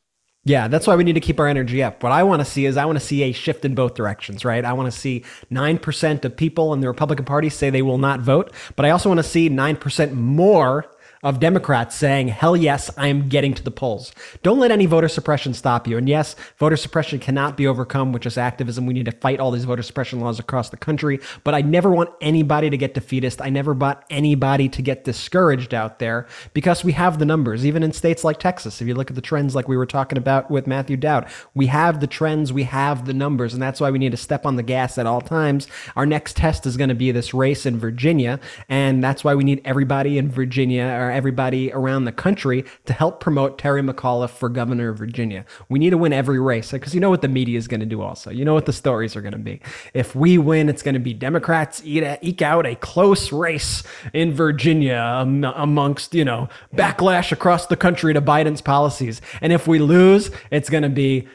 Yeah, 0.44 0.66
that's 0.66 0.88
why 0.88 0.96
we 0.96 1.04
need 1.04 1.12
to 1.12 1.20
keep 1.20 1.38
our 1.38 1.46
energy 1.46 1.84
up. 1.84 2.02
What 2.02 2.10
I 2.10 2.24
want 2.24 2.40
to 2.40 2.44
see 2.44 2.66
is 2.66 2.76
I 2.76 2.84
want 2.84 2.98
to 2.98 3.04
see 3.04 3.22
a 3.22 3.32
shift 3.32 3.64
in 3.64 3.76
both 3.76 3.94
directions, 3.94 4.44
right? 4.44 4.64
I 4.64 4.72
want 4.72 4.92
to 4.92 4.98
see 4.98 5.24
9% 5.52 6.24
of 6.24 6.36
people 6.36 6.72
in 6.74 6.80
the 6.80 6.88
Republican 6.88 7.24
Party 7.24 7.48
say 7.48 7.70
they 7.70 7.82
will 7.82 7.98
not 7.98 8.20
vote, 8.20 8.52
but 8.74 8.84
I 8.84 8.90
also 8.90 9.08
want 9.08 9.18
to 9.18 9.24
see 9.24 9.48
9% 9.48 10.12
more 10.14 10.90
of 11.22 11.38
Democrats 11.38 11.94
saying, 11.94 12.26
hell 12.26 12.56
yes, 12.56 12.90
I 12.98 13.06
am 13.06 13.28
getting 13.28 13.54
to 13.54 13.62
the 13.62 13.70
polls. 13.70 14.12
Don't 14.42 14.58
let 14.58 14.72
any 14.72 14.86
voter 14.86 15.06
suppression 15.06 15.54
stop 15.54 15.86
you. 15.86 15.96
And 15.96 16.08
yes, 16.08 16.34
voter 16.58 16.76
suppression 16.76 17.20
cannot 17.20 17.56
be 17.56 17.64
overcome 17.64 18.12
with 18.12 18.22
just 18.22 18.36
activism. 18.36 18.86
We 18.86 18.94
need 18.94 19.04
to 19.04 19.12
fight 19.12 19.38
all 19.38 19.52
these 19.52 19.64
voter 19.64 19.84
suppression 19.84 20.18
laws 20.18 20.40
across 20.40 20.70
the 20.70 20.76
country. 20.76 21.20
But 21.44 21.54
I 21.54 21.60
never 21.60 21.90
want 21.90 22.10
anybody 22.20 22.70
to 22.70 22.76
get 22.76 22.94
defeatist. 22.94 23.40
I 23.40 23.50
never 23.50 23.72
want 23.72 24.00
anybody 24.10 24.68
to 24.70 24.82
get 24.82 25.04
discouraged 25.04 25.72
out 25.72 26.00
there 26.00 26.26
because 26.54 26.82
we 26.82 26.90
have 26.92 27.20
the 27.20 27.24
numbers, 27.24 27.64
even 27.64 27.84
in 27.84 27.92
states 27.92 28.24
like 28.24 28.40
Texas. 28.40 28.82
If 28.82 28.88
you 28.88 28.94
look 28.94 29.08
at 29.08 29.14
the 29.14 29.22
trends 29.22 29.54
like 29.54 29.68
we 29.68 29.76
were 29.76 29.86
talking 29.86 30.18
about 30.18 30.50
with 30.50 30.66
Matthew 30.66 30.96
Dowd, 30.96 31.28
we 31.54 31.66
have 31.66 32.00
the 32.00 32.08
trends, 32.08 32.52
we 32.52 32.64
have 32.64 33.06
the 33.06 33.14
numbers. 33.14 33.54
And 33.54 33.62
that's 33.62 33.80
why 33.80 33.92
we 33.92 34.00
need 34.00 34.10
to 34.10 34.16
step 34.16 34.44
on 34.44 34.56
the 34.56 34.62
gas 34.64 34.98
at 34.98 35.06
all 35.06 35.20
times. 35.20 35.68
Our 35.94 36.04
next 36.04 36.36
test 36.36 36.66
is 36.66 36.76
going 36.76 36.88
to 36.88 36.96
be 36.96 37.12
this 37.12 37.32
race 37.32 37.64
in 37.64 37.78
Virginia. 37.78 38.40
And 38.68 39.04
that's 39.04 39.22
why 39.22 39.36
we 39.36 39.44
need 39.44 39.60
everybody 39.64 40.18
in 40.18 40.28
Virginia 40.28 40.86
or 40.86 41.11
everybody 41.12 41.72
around 41.72 42.04
the 42.04 42.12
country 42.12 42.64
to 42.86 42.92
help 42.92 43.20
promote 43.20 43.58
Terry 43.58 43.82
McAuliffe 43.82 44.30
for 44.30 44.48
governor 44.48 44.90
of 44.90 44.98
Virginia. 44.98 45.44
We 45.68 45.78
need 45.78 45.90
to 45.90 45.98
win 45.98 46.12
every 46.12 46.40
race 46.40 46.72
because 46.72 46.94
you 46.94 47.00
know 47.00 47.10
what 47.10 47.22
the 47.22 47.28
media 47.28 47.58
is 47.58 47.68
going 47.68 47.80
to 47.80 47.86
do 47.86 48.02
also. 48.02 48.30
You 48.30 48.44
know 48.44 48.54
what 48.54 48.66
the 48.66 48.72
stories 48.72 49.14
are 49.16 49.22
going 49.22 49.32
to 49.32 49.38
be. 49.38 49.60
If 49.94 50.14
we 50.14 50.38
win, 50.38 50.68
it's 50.68 50.82
going 50.82 50.94
to 50.94 51.00
be 51.00 51.14
Democrats 51.14 51.82
eke 51.84 52.42
out 52.42 52.66
a 52.66 52.74
close 52.76 53.32
race 53.32 53.82
in 54.12 54.32
Virginia 54.32 54.98
um, 54.98 55.44
amongst, 55.44 56.14
you 56.14 56.24
know, 56.24 56.48
backlash 56.74 57.32
across 57.32 57.66
the 57.66 57.76
country 57.76 58.12
to 58.14 58.20
Biden's 58.20 58.60
policies. 58.60 59.20
And 59.40 59.52
if 59.52 59.66
we 59.66 59.78
lose, 59.78 60.30
it's 60.50 60.70
going 60.70 60.82
to 60.82 60.88
be 60.88 61.28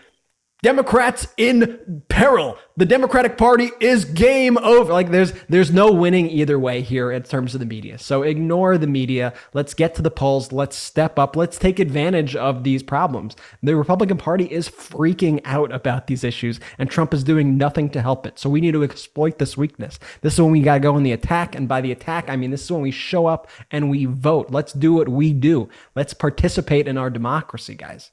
Democrats 0.63 1.27
in 1.37 2.01
peril. 2.09 2.57
The 2.77 2.85
Democratic 2.85 3.37
Party 3.37 3.69
is 3.79 4.05
game 4.05 4.57
over. 4.57 4.91
Like 4.91 5.11
there's 5.11 5.31
there's 5.47 5.71
no 5.71 5.91
winning 5.91 6.31
either 6.31 6.57
way 6.57 6.81
here 6.81 7.11
in 7.11 7.21
terms 7.21 7.53
of 7.53 7.59
the 7.59 7.67
media. 7.67 7.99
So 7.99 8.23
ignore 8.23 8.79
the 8.79 8.87
media. 8.87 9.33
Let's 9.53 9.75
get 9.75 9.93
to 9.95 10.01
the 10.01 10.09
polls. 10.09 10.51
Let's 10.51 10.75
step 10.75 11.19
up. 11.19 11.35
Let's 11.35 11.59
take 11.59 11.77
advantage 11.77 12.35
of 12.35 12.63
these 12.63 12.81
problems. 12.81 13.35
The 13.61 13.75
Republican 13.75 14.17
Party 14.17 14.45
is 14.45 14.67
freaking 14.67 15.41
out 15.45 15.71
about 15.71 16.07
these 16.07 16.23
issues 16.23 16.59
and 16.79 16.89
Trump 16.89 17.13
is 17.13 17.23
doing 17.23 17.55
nothing 17.55 17.91
to 17.91 18.01
help 18.01 18.25
it. 18.25 18.39
So 18.39 18.49
we 18.49 18.59
need 18.59 18.73
to 18.73 18.83
exploit 18.83 19.37
this 19.37 19.57
weakness. 19.57 19.99
This 20.21 20.33
is 20.33 20.41
when 20.41 20.51
we 20.51 20.61
got 20.61 20.75
to 20.75 20.79
go 20.79 20.95
on 20.95 21.03
the 21.03 21.11
attack 21.11 21.53
and 21.53 21.67
by 21.67 21.81
the 21.81 21.91
attack 21.91 22.31
I 22.31 22.35
mean 22.35 22.49
this 22.49 22.63
is 22.63 22.71
when 22.71 22.81
we 22.81 22.89
show 22.89 23.27
up 23.27 23.47
and 23.69 23.91
we 23.91 24.05
vote. 24.05 24.49
Let's 24.49 24.73
do 24.73 24.93
what 24.93 25.07
we 25.07 25.33
do. 25.33 25.69
Let's 25.93 26.15
participate 26.15 26.87
in 26.87 26.97
our 26.97 27.11
democracy, 27.11 27.75
guys 27.75 28.09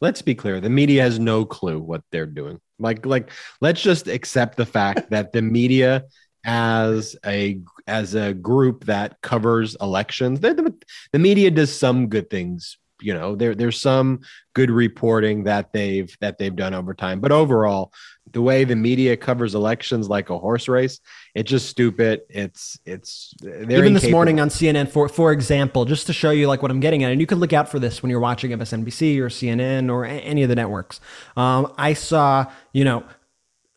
let's 0.00 0.22
be 0.22 0.34
clear 0.34 0.60
the 0.60 0.70
media 0.70 1.02
has 1.02 1.18
no 1.18 1.44
clue 1.44 1.80
what 1.80 2.02
they're 2.10 2.26
doing. 2.26 2.60
Like 2.78 3.06
like 3.06 3.30
let's 3.60 3.80
just 3.80 4.08
accept 4.08 4.56
the 4.56 4.66
fact 4.66 5.10
that 5.10 5.32
the 5.32 5.42
media 5.42 6.04
as 6.44 7.16
a 7.24 7.60
as 7.86 8.14
a 8.14 8.32
group 8.32 8.84
that 8.84 9.20
covers 9.20 9.76
elections 9.80 10.38
the, 10.38 10.72
the, 11.12 11.18
media 11.18 11.50
does 11.50 11.76
some 11.76 12.06
good 12.06 12.30
things 12.30 12.78
you 13.00 13.12
know 13.12 13.34
there 13.34 13.54
there's 13.54 13.80
some 13.80 14.20
good 14.54 14.70
reporting 14.70 15.44
that 15.44 15.72
they've 15.72 16.16
that 16.20 16.38
they've 16.38 16.56
done 16.56 16.74
over 16.74 16.94
time. 16.94 17.20
But 17.20 17.32
overall 17.32 17.92
the 18.32 18.42
way 18.42 18.64
the 18.64 18.76
media 18.76 19.16
covers 19.16 19.54
elections 19.54 20.08
like 20.08 20.30
a 20.30 20.38
horse 20.38 20.68
race 20.68 21.00
it's 21.34 21.50
just 21.50 21.68
stupid 21.68 22.22
it's 22.28 22.78
it's 22.84 23.34
even 23.42 23.70
incapable. 23.70 23.92
this 23.94 24.10
morning 24.10 24.40
on 24.40 24.48
cnn 24.48 24.88
for 24.88 25.08
for 25.08 25.32
example 25.32 25.84
just 25.84 26.06
to 26.06 26.12
show 26.12 26.30
you 26.30 26.48
like 26.48 26.62
what 26.62 26.70
i'm 26.70 26.80
getting 26.80 27.04
at 27.04 27.12
and 27.12 27.20
you 27.20 27.26
can 27.26 27.38
look 27.38 27.52
out 27.52 27.68
for 27.68 27.78
this 27.78 28.02
when 28.02 28.10
you're 28.10 28.20
watching 28.20 28.50
msnbc 28.50 29.18
or 29.18 29.28
cnn 29.28 29.90
or 29.90 30.04
any 30.04 30.42
of 30.42 30.48
the 30.48 30.56
networks 30.56 31.00
um, 31.36 31.72
i 31.78 31.92
saw 31.92 32.44
you 32.72 32.84
know 32.84 33.04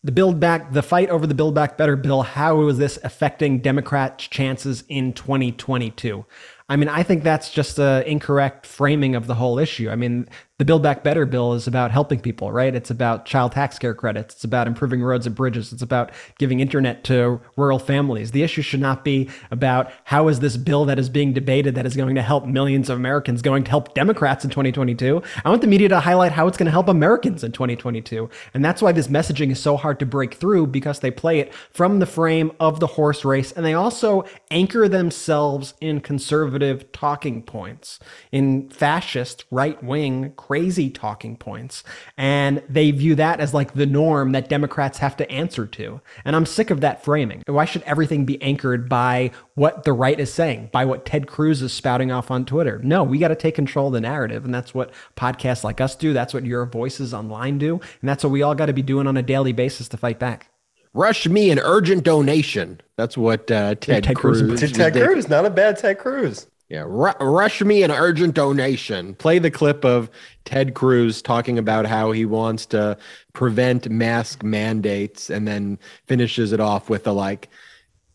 the 0.03 0.11
build 0.11 0.39
back 0.39 0.71
the 0.71 0.81
fight 0.81 1.09
over 1.09 1.27
the 1.27 1.35
build 1.35 1.53
back 1.53 1.77
better 1.77 1.95
bill 1.95 2.23
how 2.23 2.55
was 2.55 2.77
this 2.77 2.97
affecting 3.03 3.59
democrats 3.59 4.27
chances 4.27 4.83
in 4.87 5.13
2022 5.13 6.25
I 6.71 6.75
mean, 6.75 6.87
I 6.87 7.01
think 7.01 7.23
that's 7.23 7.49
just 7.49 7.79
an 7.79 8.03
incorrect 8.03 8.67
framing 8.67 9.15
of 9.15 9.25
the 9.25 9.33
whole 9.33 9.57
issue. 9.57 9.89
I 9.89 9.95
mean, 9.95 10.29
the 10.59 10.65
Build 10.65 10.83
Back 10.83 11.05
Better 11.05 11.25
bill 11.25 11.53
is 11.53 11.67
about 11.67 11.91
helping 11.91 12.19
people, 12.19 12.51
right? 12.51 12.75
It's 12.75 12.91
about 12.91 13.25
child 13.25 13.53
tax 13.53 13.79
care 13.79 13.93
credits. 13.93 14.35
It's 14.35 14.43
about 14.43 14.67
improving 14.67 15.01
roads 15.01 15.25
and 15.25 15.33
bridges. 15.33 15.71
It's 15.71 15.81
about 15.81 16.11
giving 16.37 16.59
internet 16.59 17.05
to 17.05 17.39
rural 17.55 17.79
families. 17.79 18.31
The 18.31 18.43
issue 18.43 18.61
should 18.61 18.81
not 18.81 19.05
be 19.05 19.29
about 19.51 19.89
how 20.03 20.27
is 20.27 20.41
this 20.41 20.57
bill 20.57 20.83
that 20.83 20.99
is 20.99 21.07
being 21.07 21.31
debated 21.31 21.75
that 21.75 21.85
is 21.85 21.95
going 21.95 22.13
to 22.15 22.21
help 22.21 22.45
millions 22.45 22.89
of 22.89 22.97
Americans 22.97 23.41
going 23.41 23.63
to 23.63 23.69
help 23.69 23.93
Democrats 23.93 24.43
in 24.43 24.49
2022. 24.49 25.23
I 25.45 25.49
want 25.49 25.61
the 25.61 25.67
media 25.67 25.87
to 25.87 26.01
highlight 26.01 26.33
how 26.33 26.45
it's 26.47 26.57
going 26.57 26.65
to 26.65 26.71
help 26.71 26.89
Americans 26.89 27.41
in 27.41 27.53
2022. 27.53 28.29
And 28.53 28.63
that's 28.63 28.81
why 28.81 28.91
this 28.91 29.07
messaging 29.07 29.51
is 29.51 29.61
so 29.61 29.77
hard 29.77 29.97
to 29.99 30.05
break 30.05 30.33
through 30.33 30.67
because 30.67 30.99
they 30.99 31.09
play 31.09 31.39
it 31.39 31.53
from 31.71 31.99
the 31.99 32.05
frame 32.05 32.51
of 32.59 32.81
the 32.81 32.87
horse 32.87 33.23
race 33.23 33.53
and 33.53 33.65
they 33.65 33.73
also 33.73 34.25
anchor 34.51 34.89
themselves 34.89 35.73
in 35.79 36.01
conservative 36.01 36.91
talking 36.91 37.43
points, 37.43 37.97
in 38.33 38.67
fascist, 38.69 39.45
right 39.51 39.81
wing, 39.81 40.33
crazy 40.49 40.89
talking 40.89 41.37
points. 41.37 41.83
And 42.17 42.63
they 42.67 42.89
view 42.89 43.13
that 43.15 43.39
as 43.39 43.53
like 43.53 43.75
the 43.75 43.85
norm 43.85 44.31
that 44.31 44.49
Democrats 44.49 44.97
have 44.97 45.15
to 45.17 45.31
answer 45.31 45.67
to. 45.67 46.01
And 46.25 46.35
I'm 46.35 46.47
sick 46.47 46.71
of 46.71 46.81
that 46.81 47.03
framing. 47.03 47.43
Why 47.45 47.65
should 47.65 47.83
everything 47.83 48.25
be 48.25 48.41
anchored 48.41 48.89
by 48.89 49.29
what 49.53 49.83
the 49.83 49.93
right 49.93 50.19
is 50.19 50.33
saying, 50.33 50.69
by 50.71 50.85
what 50.85 51.05
Ted 51.05 51.27
Cruz 51.27 51.61
is 51.61 51.71
spouting 51.71 52.11
off 52.11 52.31
on 52.31 52.45
Twitter? 52.45 52.79
No, 52.83 53.03
we 53.03 53.19
got 53.19 53.27
to 53.27 53.35
take 53.35 53.53
control 53.53 53.87
of 53.87 53.93
the 53.93 54.01
narrative. 54.01 54.43
And 54.43 54.51
that's 54.51 54.73
what 54.73 54.91
podcasts 55.15 55.63
like 55.63 55.79
us 55.79 55.95
do. 55.95 56.13
That's 56.13 56.33
what 56.33 56.45
your 56.45 56.65
voices 56.65 57.13
online 57.13 57.59
do. 57.59 57.73
And 58.01 58.09
that's 58.09 58.23
what 58.23 58.31
we 58.31 58.41
all 58.41 58.55
got 58.55 58.65
to 58.65 58.73
be 58.73 58.81
doing 58.81 59.05
on 59.05 59.17
a 59.17 59.21
daily 59.21 59.53
basis 59.53 59.87
to 59.89 59.97
fight 59.97 60.17
back. 60.17 60.49
Rush 60.95 61.27
me 61.27 61.51
an 61.51 61.59
urgent 61.59 62.03
donation. 62.03 62.81
That's 62.95 63.15
what 63.15 63.51
uh, 63.51 63.75
Ted, 63.75 64.03
Ted 64.03 64.15
Cruz. 64.15 64.41
Cruz 64.41 64.71
Ted 64.71 64.93
Cruz, 64.93 65.29
not 65.29 65.45
a 65.45 65.51
bad 65.51 65.77
Ted 65.77 65.99
Cruz. 65.99 66.47
Yeah, 66.69 66.83
R- 66.83 67.17
rush 67.19 67.61
me 67.61 67.83
an 67.83 67.91
urgent 67.91 68.35
donation. 68.35 69.15
Play 69.15 69.39
the 69.39 69.51
clip 69.51 69.83
of 69.83 70.09
Ted 70.45 70.75
Cruz 70.75 71.21
talking 71.21 71.57
about 71.57 71.85
how 71.87 72.11
he 72.11 72.25
wants 72.25 72.65
to 72.67 72.97
prevent 73.33 73.89
mask 73.89 74.43
mandates 74.43 75.29
and 75.31 75.47
then 75.47 75.79
finishes 76.07 76.51
it 76.51 76.59
off 76.59 76.89
with 76.89 77.07
a 77.07 77.11
like, 77.11 77.49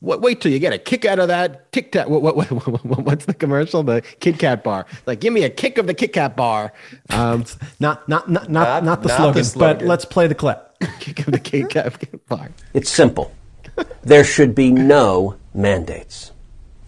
What, 0.01 0.21
wait 0.21 0.41
till 0.41 0.53
you 0.53 0.61
get 0.61 0.73
a 0.73 0.79
kick 0.79 1.05
out 1.05 1.19
of 1.19 1.29
that 1.29 1.73
Tic 1.73 1.91
Tac. 1.93 2.09
What, 2.09 2.23
what, 2.23 2.37
what, 2.37 2.51
what's 3.05 3.25
the 3.25 3.35
commercial? 3.35 3.83
The 3.83 4.03
Kit 4.21 4.39
Kat 4.39 4.63
bar. 4.63 4.87
Like, 5.07 5.21
give 5.21 5.33
me 5.33 5.43
a 5.45 5.51
kick 5.51 5.79
of 5.79 5.87
the 5.89 5.95
Kit 5.95 6.13
Kat 6.13 6.37
bar. 6.37 6.73
Um, 7.11 7.45
Not 7.81 8.09
not 8.09 8.31
not 8.31 8.51
not, 8.51 8.51
Not- 8.51 8.85
not 8.85 9.03
the 9.03 9.09
not 9.09 9.17
slogan, 9.17 9.43
the 9.43 9.55
but 9.59 9.83
let's 9.83 10.05
play 10.05 10.29
the 10.29 10.35
clip. 10.37 10.77
kick 11.01 11.21
of 11.27 11.33
the 11.33 11.41
Kit 11.41 11.71
Kat 11.71 11.93
bar. 12.29 12.51
It's 12.73 12.91
simple. 12.91 13.33
There 14.03 14.23
should 14.25 14.55
be 14.55 14.71
no 14.71 15.37
mandates. 15.55 16.31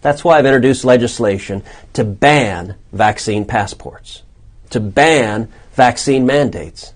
That's 0.01 0.23
why 0.23 0.37
I've 0.37 0.45
introduced 0.45 0.85
legislation 0.85 1.63
to 1.93 2.03
ban 2.03 2.75
vaccine 2.93 3.45
passports, 3.45 4.23
to 4.69 4.79
ban 4.79 5.51
vaccine 5.73 6.25
mandates, 6.25 6.93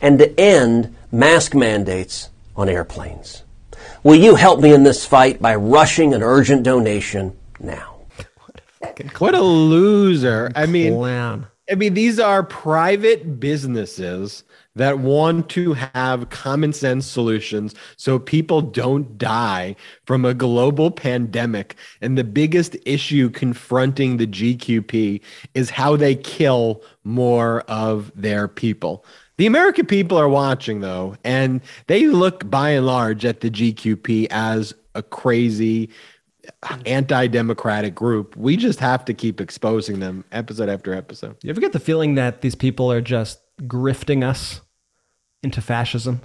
and 0.00 0.18
to 0.18 0.40
end 0.40 0.94
mask 1.10 1.54
mandates 1.54 2.30
on 2.54 2.68
airplanes. 2.68 3.42
Will 4.02 4.16
you 4.16 4.36
help 4.36 4.60
me 4.60 4.72
in 4.72 4.84
this 4.84 5.04
fight 5.04 5.42
by 5.42 5.54
rushing 5.56 6.14
an 6.14 6.22
urgent 6.22 6.62
donation 6.62 7.36
now? 7.58 7.96
What 8.38 8.60
a 9.00 9.08
what 9.18 9.34
a 9.34 9.40
loser. 9.40 10.52
I 10.54 10.66
mean, 10.66 10.94
Clown. 10.94 11.46
I 11.70 11.74
mean, 11.74 11.94
these 11.94 12.20
are 12.20 12.42
private 12.44 13.40
businesses 13.40 14.44
that 14.76 14.98
want 14.98 15.48
to 15.50 15.72
have 15.72 16.30
common 16.30 16.72
sense 16.72 17.06
solutions 17.06 17.74
so 17.96 18.18
people 18.18 18.60
don't 18.60 19.18
die 19.18 19.74
from 20.04 20.24
a 20.24 20.34
global 20.34 20.90
pandemic. 20.90 21.74
And 22.00 22.16
the 22.16 22.24
biggest 22.24 22.76
issue 22.84 23.30
confronting 23.30 24.18
the 24.18 24.26
GQP 24.26 25.20
is 25.54 25.70
how 25.70 25.96
they 25.96 26.14
kill 26.14 26.82
more 27.04 27.60
of 27.62 28.12
their 28.14 28.46
people. 28.46 29.04
The 29.38 29.46
American 29.46 29.86
people 29.86 30.16
are 30.16 30.28
watching, 30.28 30.80
though, 30.80 31.16
and 31.24 31.60
they 31.88 32.06
look 32.06 32.48
by 32.48 32.70
and 32.70 32.86
large 32.86 33.24
at 33.24 33.40
the 33.40 33.50
GQP 33.50 34.28
as 34.30 34.74
a 34.94 35.02
crazy, 35.02 35.90
anti 36.86 37.26
democratic 37.26 37.94
group. 37.94 38.34
We 38.36 38.56
just 38.56 38.80
have 38.80 39.04
to 39.06 39.14
keep 39.14 39.40
exposing 39.40 40.00
them 40.00 40.24
episode 40.32 40.70
after 40.70 40.94
episode. 40.94 41.36
You 41.42 41.50
ever 41.50 41.60
get 41.60 41.72
the 41.72 41.80
feeling 41.80 42.14
that 42.14 42.40
these 42.40 42.54
people 42.54 42.90
are 42.90 43.02
just 43.02 43.40
grifting 43.62 44.26
us 44.26 44.62
into 45.46 45.60
fascism? 45.62 46.20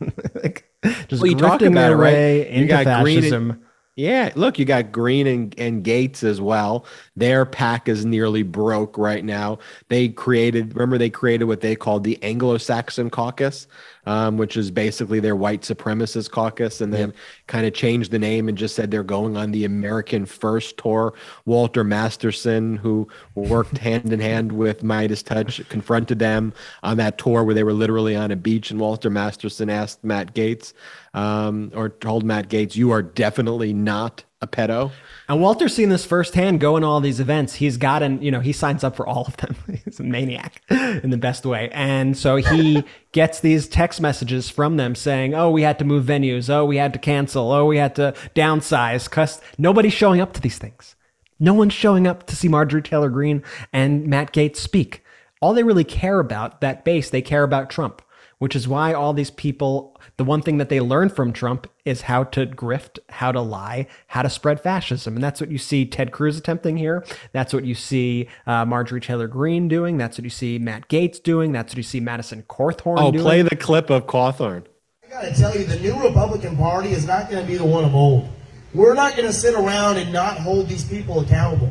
like, 0.34 0.68
just 1.08 1.22
Well, 1.22 1.30
you 1.30 1.36
talk 1.36 1.62
about 1.62 1.92
it, 1.92 1.96
right? 1.96 2.12
way 2.12 2.38
You 2.54 2.62
into 2.62 2.66
got 2.68 3.02
Greene 3.02 3.16
and- 3.16 3.24
fascism. 3.24 3.62
Yeah, 3.96 4.30
look, 4.36 4.60
you 4.60 4.64
got 4.64 4.92
Greene 4.92 5.26
and, 5.26 5.54
and 5.58 5.84
Gaetz 5.84 6.22
as 6.22 6.40
well. 6.40 6.86
Their 7.16 7.44
pack 7.44 7.88
is 7.88 8.04
nearly 8.04 8.44
broke 8.44 8.96
right 8.96 9.24
now. 9.24 9.58
They 9.88 10.08
created, 10.10 10.76
remember, 10.76 10.98
they 10.98 11.10
created 11.10 11.46
what 11.46 11.62
they 11.62 11.74
called 11.74 12.04
the 12.04 12.16
Anglo 12.22 12.58
Saxon 12.58 13.10
caucus, 13.10 13.66
um, 14.08 14.38
which 14.38 14.56
is 14.56 14.70
basically 14.70 15.20
their 15.20 15.36
white 15.36 15.60
supremacist 15.60 16.30
caucus, 16.30 16.80
and 16.80 16.94
then 16.94 17.12
kind 17.46 17.66
of 17.66 17.74
changed 17.74 18.10
the 18.10 18.18
name 18.18 18.48
and 18.48 18.56
just 18.56 18.74
said 18.74 18.90
they're 18.90 19.02
going 19.02 19.36
on 19.36 19.50
the 19.50 19.66
American 19.66 20.24
First 20.24 20.78
tour. 20.78 21.12
Walter 21.44 21.84
Masterson, 21.84 22.76
who 22.76 23.06
worked 23.34 23.76
hand 23.88 24.10
in 24.10 24.18
hand 24.18 24.50
with 24.50 24.82
MeidasTouch, 24.82 25.68
confronted 25.68 26.18
them 26.20 26.54
on 26.82 26.96
that 26.96 27.18
tour 27.18 27.44
where 27.44 27.54
they 27.54 27.64
were 27.64 27.74
literally 27.74 28.16
on 28.16 28.30
a 28.30 28.36
beach, 28.36 28.70
and 28.70 28.80
Walter 28.80 29.10
Masterson 29.10 29.68
asked 29.68 30.02
Matt 30.02 30.34
Gaetz, 30.34 30.72
um, 31.14 31.72
or 31.74 31.88
told 31.88 32.24
Matt 32.24 32.48
Gaetz, 32.48 32.76
"You 32.76 32.90
are 32.90 33.02
definitely 33.02 33.72
not 33.72 34.24
a 34.40 34.46
pedo." 34.46 34.92
And 35.28 35.42
Walter's 35.42 35.74
seen 35.74 35.90
this 35.90 36.06
firsthand 36.06 36.58
going 36.58 36.80
to 36.80 36.88
all 36.88 37.02
these 37.02 37.20
events. 37.20 37.54
He's 37.54 37.76
gotten, 37.76 38.22
you 38.22 38.30
know, 38.30 38.40
he 38.40 38.52
signs 38.52 38.82
up 38.82 38.96
for 38.96 39.06
all 39.06 39.26
of 39.26 39.36
them. 39.36 39.54
He's 39.84 40.00
a 40.00 40.02
maniac 40.02 40.62
in 40.70 41.10
the 41.10 41.18
best 41.18 41.44
way. 41.44 41.68
And 41.72 42.16
so 42.16 42.36
he 42.36 42.82
gets 43.12 43.40
these 43.40 43.68
text 43.68 44.00
messages 44.00 44.48
from 44.48 44.78
them 44.78 44.94
saying, 44.94 45.34
oh, 45.34 45.50
we 45.50 45.62
had 45.62 45.78
to 45.80 45.84
move 45.84 46.06
venues. 46.06 46.48
Oh, 46.48 46.64
we 46.64 46.78
had 46.78 46.94
to 46.94 46.98
cancel. 46.98 47.52
Oh, 47.52 47.66
we 47.66 47.76
had 47.76 47.94
to 47.96 48.14
downsize. 48.34 49.08
Cause 49.10 49.42
nobody's 49.58 49.92
showing 49.92 50.22
up 50.22 50.32
to 50.32 50.40
these 50.40 50.56
things. 50.56 50.96
No 51.38 51.52
one's 51.52 51.74
showing 51.74 52.06
up 52.06 52.26
to 52.26 52.34
see 52.36 52.48
Marjorie 52.48 52.82
Taylor 52.82 53.10
Greene 53.10 53.42
and 53.70 54.06
Matt 54.06 54.32
Gaetz 54.32 54.56
speak. 54.56 55.04
All 55.40 55.52
they 55.52 55.62
really 55.62 55.84
care 55.84 56.20
about, 56.20 56.62
that 56.62 56.84
base, 56.84 57.10
they 57.10 57.22
care 57.22 57.44
about 57.44 57.70
Trump, 57.70 58.02
which 58.38 58.54
is 58.54 58.68
why 58.68 58.92
all 58.92 59.12
these 59.12 59.30
people, 59.30 59.96
the 60.16 60.24
one 60.24 60.42
thing 60.42 60.58
that 60.58 60.68
they 60.68 60.80
learned 60.80 61.12
from 61.14 61.32
Trump 61.32 61.66
is 61.84 62.02
how 62.02 62.24
to 62.24 62.46
grift, 62.46 62.98
how 63.08 63.32
to 63.32 63.40
lie, 63.40 63.86
how 64.08 64.22
to 64.22 64.30
spread 64.30 64.60
fascism. 64.60 65.14
And 65.16 65.24
that's 65.24 65.40
what 65.40 65.50
you 65.50 65.58
see 65.58 65.84
Ted 65.86 66.12
Cruz 66.12 66.38
attempting 66.38 66.76
here. 66.76 67.04
That's 67.32 67.52
what 67.52 67.64
you 67.64 67.74
see 67.74 68.28
uh, 68.46 68.64
Marjorie 68.64 69.00
Taylor 69.00 69.26
Greene 69.26 69.66
doing. 69.68 69.96
That's 69.98 70.18
what 70.18 70.24
you 70.24 70.30
see 70.30 70.58
Matt 70.58 70.88
Gaetz 70.88 71.22
doing. 71.22 71.52
That's 71.52 71.72
what 71.72 71.78
you 71.78 71.82
see 71.82 72.00
Madison 72.00 72.44
Cawthorn 72.48 72.96
Oh, 73.00 73.10
doing. 73.10 73.24
play 73.24 73.42
the 73.42 73.56
clip 73.56 73.90
of 73.90 74.06
Cawthorn. 74.06 74.64
I 75.06 75.10
gotta 75.10 75.34
tell 75.34 75.56
you, 75.56 75.64
the 75.64 75.78
new 75.80 76.00
Republican 76.02 76.56
Party 76.56 76.90
is 76.90 77.06
not 77.06 77.30
gonna 77.30 77.46
be 77.46 77.56
the 77.56 77.64
one 77.64 77.84
of 77.84 77.94
old. 77.94 78.28
We're 78.74 78.94
not 78.94 79.16
gonna 79.16 79.32
sit 79.32 79.54
around 79.54 79.96
and 79.96 80.12
not 80.12 80.36
hold 80.38 80.68
these 80.68 80.84
people 80.84 81.20
accountable. 81.20 81.70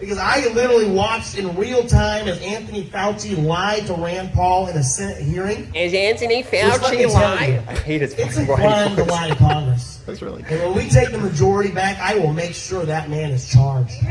Because 0.00 0.18
I 0.18 0.46
literally 0.52 0.88
watched 0.90 1.36
in 1.36 1.56
real 1.56 1.86
time 1.86 2.28
as 2.28 2.40
Anthony 2.40 2.84
Fauci 2.84 3.42
lied 3.44 3.86
to 3.86 3.94
Rand 3.94 4.32
Paul 4.32 4.68
in 4.68 4.76
a 4.76 4.82
Senate 4.82 5.22
hearing. 5.22 5.74
Is 5.74 5.92
Anthony 5.92 6.42
Just 6.42 6.52
let 6.82 6.92
me 6.94 7.04
Fauci 7.04 7.10
tell 7.10 7.20
lying? 7.20 7.58
I 7.66 7.74
hate 7.74 8.02
his 8.02 8.14
It's 8.14 8.36
a 8.36 8.46
fucking 8.46 8.54
crime 8.54 8.94
to 8.96 9.04
lie 9.04 9.28
to 9.28 9.36
Congress. 9.36 9.96
That's 10.06 10.22
really 10.22 10.42
good. 10.42 10.60
And 10.60 10.74
when 10.74 10.84
we 10.84 10.90
take 10.90 11.10
the 11.10 11.18
majority 11.18 11.72
back, 11.72 11.98
I 11.98 12.16
will 12.18 12.32
make 12.32 12.54
sure 12.54 12.84
that 12.84 13.10
man 13.10 13.30
is 13.30 13.50
charged. 13.50 13.94
And 14.00 14.08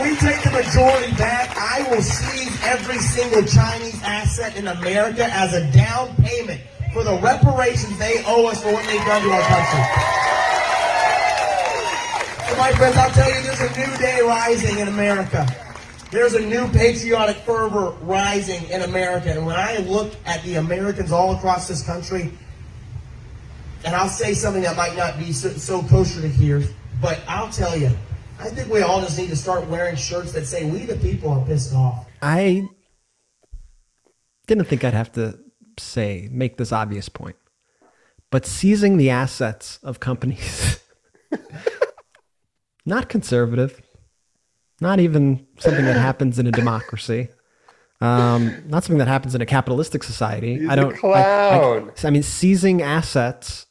when 0.00 0.10
we 0.10 0.16
take 0.16 0.42
the 0.42 0.50
majority 0.50 1.12
back, 1.16 1.56
I 1.56 1.86
will 1.90 2.02
seize 2.02 2.58
every 2.64 2.98
single 2.98 3.42
Chinese 3.44 4.00
asset 4.02 4.56
in 4.56 4.68
America 4.68 5.24
as 5.24 5.52
a 5.54 5.70
down 5.72 6.16
payment 6.16 6.60
for 6.92 7.04
the 7.04 7.18
reparations 7.20 7.96
they 7.98 8.24
owe 8.26 8.46
us 8.46 8.62
for 8.62 8.72
what 8.72 8.84
they've 8.86 9.04
done 9.04 9.22
to 9.22 9.30
our 9.30 9.42
country. 9.42 9.84
My 12.56 12.72
friends, 12.72 12.96
I'll 12.96 13.10
tell 13.10 13.28
you, 13.28 13.42
there's 13.42 13.60
a 13.60 13.78
new 13.78 13.96
day 13.98 14.20
rising 14.22 14.78
in 14.78 14.88
America. 14.88 15.46
There's 16.10 16.34
a 16.34 16.40
new 16.40 16.68
patriotic 16.68 17.36
fervor 17.38 17.90
rising 18.00 18.68
in 18.70 18.82
America. 18.82 19.30
And 19.30 19.44
when 19.44 19.56
I 19.56 19.76
look 19.78 20.14
at 20.24 20.42
the 20.42 20.54
Americans 20.54 21.12
all 21.12 21.36
across 21.36 21.68
this 21.68 21.84
country, 21.84 22.32
and 23.84 23.94
I'll 23.94 24.08
say 24.08 24.34
something 24.34 24.62
that 24.62 24.76
might 24.76 24.96
not 24.96 25.18
be 25.18 25.32
so, 25.32 25.50
so 25.50 25.82
kosher 25.82 26.20
to 26.22 26.28
hear, 26.28 26.62
but 27.00 27.20
I'll 27.28 27.50
tell 27.50 27.76
you, 27.76 27.90
I 28.40 28.48
think 28.48 28.72
we 28.72 28.82
all 28.82 29.00
just 29.00 29.18
need 29.18 29.28
to 29.30 29.36
start 29.36 29.66
wearing 29.68 29.96
shirts 29.96 30.32
that 30.32 30.46
say, 30.46 30.68
We 30.70 30.86
the 30.86 30.96
people 30.96 31.30
are 31.30 31.44
pissed 31.44 31.74
off. 31.74 32.06
I 32.22 32.66
didn't 34.46 34.64
think 34.64 34.84
I'd 34.84 34.94
have 34.94 35.12
to 35.12 35.38
say, 35.78 36.28
make 36.32 36.56
this 36.56 36.72
obvious 36.72 37.08
point. 37.08 37.36
But 38.30 38.46
seizing 38.46 38.96
the 38.96 39.10
assets 39.10 39.78
of 39.82 40.00
companies, 40.00 40.80
not 42.88 43.08
conservative, 43.08 43.80
not 44.80 44.98
even 44.98 45.46
something 45.58 45.84
that 45.84 45.96
happens 45.96 46.38
in 46.38 46.46
a 46.46 46.50
democracy, 46.50 47.28
um, 48.00 48.52
not 48.68 48.82
something 48.84 48.98
that 48.98 49.08
happens 49.08 49.34
in 49.34 49.40
a 49.40 49.46
capitalistic 49.46 50.02
society. 50.02 50.66
I 50.68 50.74
don't. 50.76 50.92
I- 50.92 50.96
I- 50.96 51.58
clown. 51.58 51.92
I 52.04 52.10
mean, 52.10 52.22
seizing 52.22 52.82
assets 52.82 53.66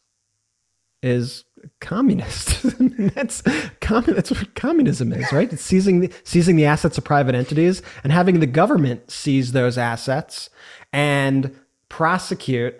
is 1.01 1.43
communist. 1.79 2.63
That's 3.15 3.41
commun- 3.81 4.15
That's 4.15 4.31
what 4.31 4.53
communism 4.55 5.11
is, 5.13 5.31
right? 5.31 5.51
It's 5.51 5.61
seizing 5.61 6.01
the, 6.01 6.11
seizing 6.23 6.55
the 6.55 6.65
assets 6.65 6.97
of 6.97 7.03
private 7.03 7.35
entities 7.35 7.81
and 8.03 8.11
having 8.11 8.39
the 8.39 8.47
government 8.47 9.09
seize 9.11 9.51
those 9.51 9.77
assets 9.77 10.49
and 10.93 11.55
prosecute 11.89 12.75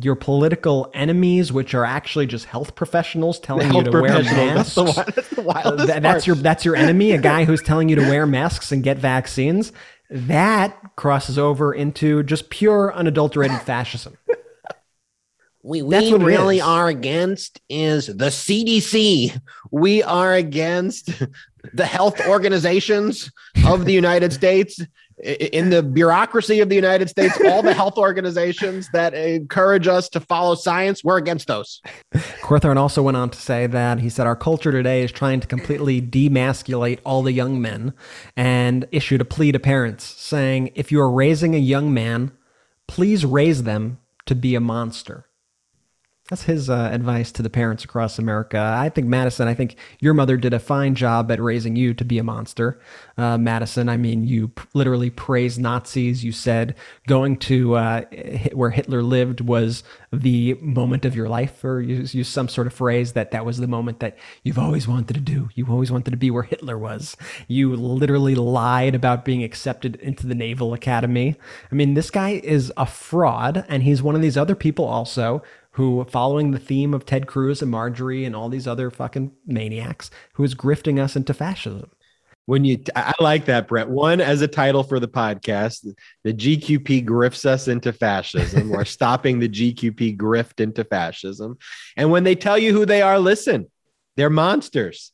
your 0.00 0.16
political 0.16 0.90
enemies, 0.92 1.52
which 1.52 1.74
are 1.74 1.84
actually 1.84 2.26
just 2.26 2.46
health 2.46 2.74
professionals 2.74 3.38
telling 3.38 3.72
you 3.72 3.82
to 3.84 3.90
wear 3.90 4.22
masks. 4.22 4.74
That's 4.74 4.94
the, 4.94 5.12
that's 5.14 5.28
the 5.30 5.40
uh, 5.40 5.44
wildest 5.44 5.86
Th- 5.88 6.02
that's 6.02 6.26
your 6.26 6.36
that's 6.36 6.64
your 6.64 6.76
enemy, 6.76 7.12
a 7.12 7.18
guy 7.18 7.44
who's 7.44 7.62
telling 7.62 7.88
you 7.88 7.96
to 7.96 8.02
wear 8.02 8.26
masks 8.26 8.72
and 8.72 8.82
get 8.82 8.98
vaccines. 8.98 9.72
That 10.10 10.76
crosses 10.96 11.38
over 11.38 11.72
into 11.72 12.22
just 12.22 12.50
pure 12.50 12.94
unadulterated 12.94 13.60
fascism. 13.62 14.16
we, 15.62 15.82
we 15.82 16.12
what 16.12 16.20
really 16.22 16.60
are 16.60 16.88
against 16.88 17.60
is 17.68 18.06
the 18.06 18.26
CDC. 18.26 19.40
we 19.70 20.02
are 20.02 20.34
against 20.34 21.10
the 21.72 21.86
health 21.86 22.20
organizations 22.26 23.30
of 23.64 23.84
the 23.84 23.92
United 23.92 24.32
States, 24.32 24.80
in 25.22 25.70
the 25.70 25.82
bureaucracy 25.82 26.60
of 26.60 26.68
the 26.68 26.74
United 26.74 27.08
States, 27.08 27.38
all 27.46 27.62
the 27.62 27.74
health 27.74 27.96
organizations 27.96 28.88
that 28.92 29.14
encourage 29.14 29.86
us 29.86 30.08
to 30.08 30.20
follow 30.20 30.54
science, 30.54 31.04
we're 31.04 31.18
against 31.18 31.46
those. 31.46 31.80
Cawthorn 32.42 32.76
also 32.76 33.02
went 33.02 33.16
on 33.16 33.30
to 33.30 33.38
say 33.38 33.66
that 33.66 34.00
he 34.00 34.10
said 34.10 34.26
our 34.26 34.36
culture 34.36 34.72
today 34.72 35.02
is 35.02 35.12
trying 35.12 35.40
to 35.40 35.46
completely 35.46 36.02
demasculate 36.02 36.98
all 37.04 37.22
the 37.22 37.32
young 37.32 37.60
men 37.60 37.92
and 38.36 38.86
issued 38.90 39.20
a 39.20 39.24
plea 39.24 39.52
to 39.52 39.58
parents 39.58 40.04
saying 40.04 40.70
if 40.74 40.90
you 40.90 41.00
are 41.00 41.10
raising 41.10 41.54
a 41.54 41.58
young 41.58 41.94
man, 41.94 42.32
please 42.88 43.24
raise 43.24 43.62
them 43.62 43.98
to 44.26 44.34
be 44.34 44.54
a 44.54 44.60
monster. 44.60 45.26
That's 46.30 46.44
his 46.44 46.70
uh, 46.70 46.88
advice 46.90 47.30
to 47.32 47.42
the 47.42 47.50
parents 47.50 47.84
across 47.84 48.18
America. 48.18 48.58
I 48.58 48.88
think 48.88 49.06
Madison. 49.06 49.46
I 49.46 49.52
think 49.52 49.76
your 50.00 50.14
mother 50.14 50.38
did 50.38 50.54
a 50.54 50.58
fine 50.58 50.94
job 50.94 51.30
at 51.30 51.38
raising 51.38 51.76
you 51.76 51.92
to 51.92 52.02
be 52.02 52.16
a 52.16 52.24
monster, 52.24 52.80
uh, 53.18 53.36
Madison. 53.36 53.90
I 53.90 53.98
mean, 53.98 54.24
you 54.24 54.48
p- 54.48 54.64
literally 54.72 55.10
praised 55.10 55.60
Nazis. 55.60 56.24
You 56.24 56.32
said 56.32 56.76
going 57.06 57.36
to 57.40 57.74
uh, 57.74 58.04
Hi- 58.10 58.50
where 58.54 58.70
Hitler 58.70 59.02
lived 59.02 59.42
was 59.42 59.84
the 60.10 60.54
moment 60.62 61.04
of 61.04 61.14
your 61.14 61.28
life, 61.28 61.62
or 61.62 61.82
you 61.82 61.96
use 61.96 62.28
some 62.28 62.48
sort 62.48 62.68
of 62.68 62.72
phrase 62.72 63.12
that 63.12 63.30
that 63.32 63.44
was 63.44 63.58
the 63.58 63.66
moment 63.66 64.00
that 64.00 64.16
you've 64.44 64.58
always 64.58 64.88
wanted 64.88 65.12
to 65.12 65.20
do. 65.20 65.50
You 65.54 65.66
always 65.68 65.92
wanted 65.92 66.12
to 66.12 66.16
be 66.16 66.30
where 66.30 66.44
Hitler 66.44 66.78
was. 66.78 67.18
You 67.48 67.76
literally 67.76 68.34
lied 68.34 68.94
about 68.94 69.26
being 69.26 69.44
accepted 69.44 69.96
into 69.96 70.26
the 70.26 70.34
Naval 70.34 70.72
Academy. 70.72 71.36
I 71.70 71.74
mean, 71.74 71.92
this 71.92 72.10
guy 72.10 72.30
is 72.42 72.72
a 72.78 72.86
fraud, 72.86 73.66
and 73.68 73.82
he's 73.82 74.02
one 74.02 74.14
of 74.14 74.22
these 74.22 74.38
other 74.38 74.54
people 74.54 74.86
also 74.86 75.42
who, 75.74 76.04
following 76.04 76.52
the 76.52 76.58
theme 76.58 76.94
of 76.94 77.04
Ted 77.04 77.26
Cruz 77.26 77.60
and 77.60 77.70
Marjorie 77.70 78.24
and 78.24 78.36
all 78.36 78.48
these 78.48 78.68
other 78.68 78.90
fucking 78.90 79.32
maniacs, 79.44 80.08
who 80.34 80.44
is 80.44 80.54
grifting 80.54 81.02
us 81.02 81.16
into 81.16 81.34
fascism. 81.34 81.90
When 82.46 82.64
you, 82.64 82.78
I 82.94 83.12
like 83.20 83.46
that, 83.46 83.66
Brett. 83.66 83.88
One 83.88 84.20
as 84.20 84.40
a 84.40 84.48
title 84.48 84.82
for 84.84 85.00
the 85.00 85.08
podcast, 85.08 85.84
the 86.22 86.32
GQP 86.32 87.04
grifts 87.04 87.44
us 87.44 87.66
into 87.68 87.92
fascism. 87.92 88.68
We're 88.68 88.84
stopping 88.84 89.40
the 89.40 89.48
GQP 89.48 90.16
grift 90.16 90.60
into 90.60 90.84
fascism. 90.84 91.58
And 91.96 92.10
when 92.10 92.22
they 92.22 92.36
tell 92.36 92.58
you 92.58 92.72
who 92.72 92.86
they 92.86 93.02
are, 93.02 93.18
listen, 93.18 93.66
they're 94.16 94.30
monsters. 94.30 95.10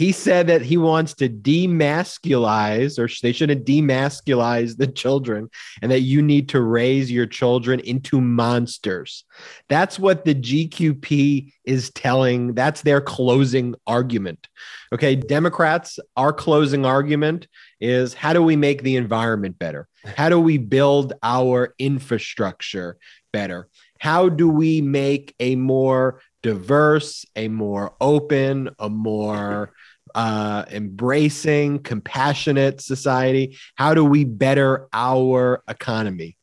He 0.00 0.12
said 0.12 0.46
that 0.46 0.62
he 0.62 0.78
wants 0.78 1.12
to 1.16 1.28
demasculize, 1.28 2.98
or 2.98 3.06
they 3.20 3.32
shouldn't 3.32 3.66
demasculize 3.66 4.78
the 4.78 4.86
children, 4.86 5.50
and 5.82 5.92
that 5.92 6.00
you 6.00 6.22
need 6.22 6.48
to 6.48 6.62
raise 6.62 7.12
your 7.12 7.26
children 7.26 7.80
into 7.80 8.18
monsters. 8.18 9.24
That's 9.68 9.98
what 9.98 10.24
the 10.24 10.34
GQP 10.34 11.52
is 11.64 11.90
telling. 11.90 12.54
That's 12.54 12.80
their 12.80 13.02
closing 13.02 13.74
argument. 13.86 14.48
Okay, 14.90 15.16
Democrats, 15.16 15.98
our 16.16 16.32
closing 16.32 16.86
argument 16.86 17.46
is 17.78 18.14
how 18.14 18.32
do 18.32 18.42
we 18.42 18.56
make 18.56 18.82
the 18.82 18.96
environment 18.96 19.58
better? 19.58 19.86
How 20.16 20.30
do 20.30 20.40
we 20.40 20.56
build 20.56 21.12
our 21.22 21.74
infrastructure 21.78 22.96
better? 23.34 23.68
How 23.98 24.30
do 24.30 24.48
we 24.48 24.80
make 24.80 25.34
a 25.40 25.56
more 25.56 26.22
diverse, 26.42 27.26
a 27.36 27.48
more 27.48 27.94
open, 28.00 28.70
a 28.78 28.88
more 28.88 29.74
uh, 30.14 30.64
embracing, 30.70 31.80
compassionate 31.80 32.80
society? 32.80 33.56
How 33.74 33.94
do 33.94 34.04
we 34.04 34.24
better 34.24 34.88
our 34.92 35.62
economy? 35.68 36.36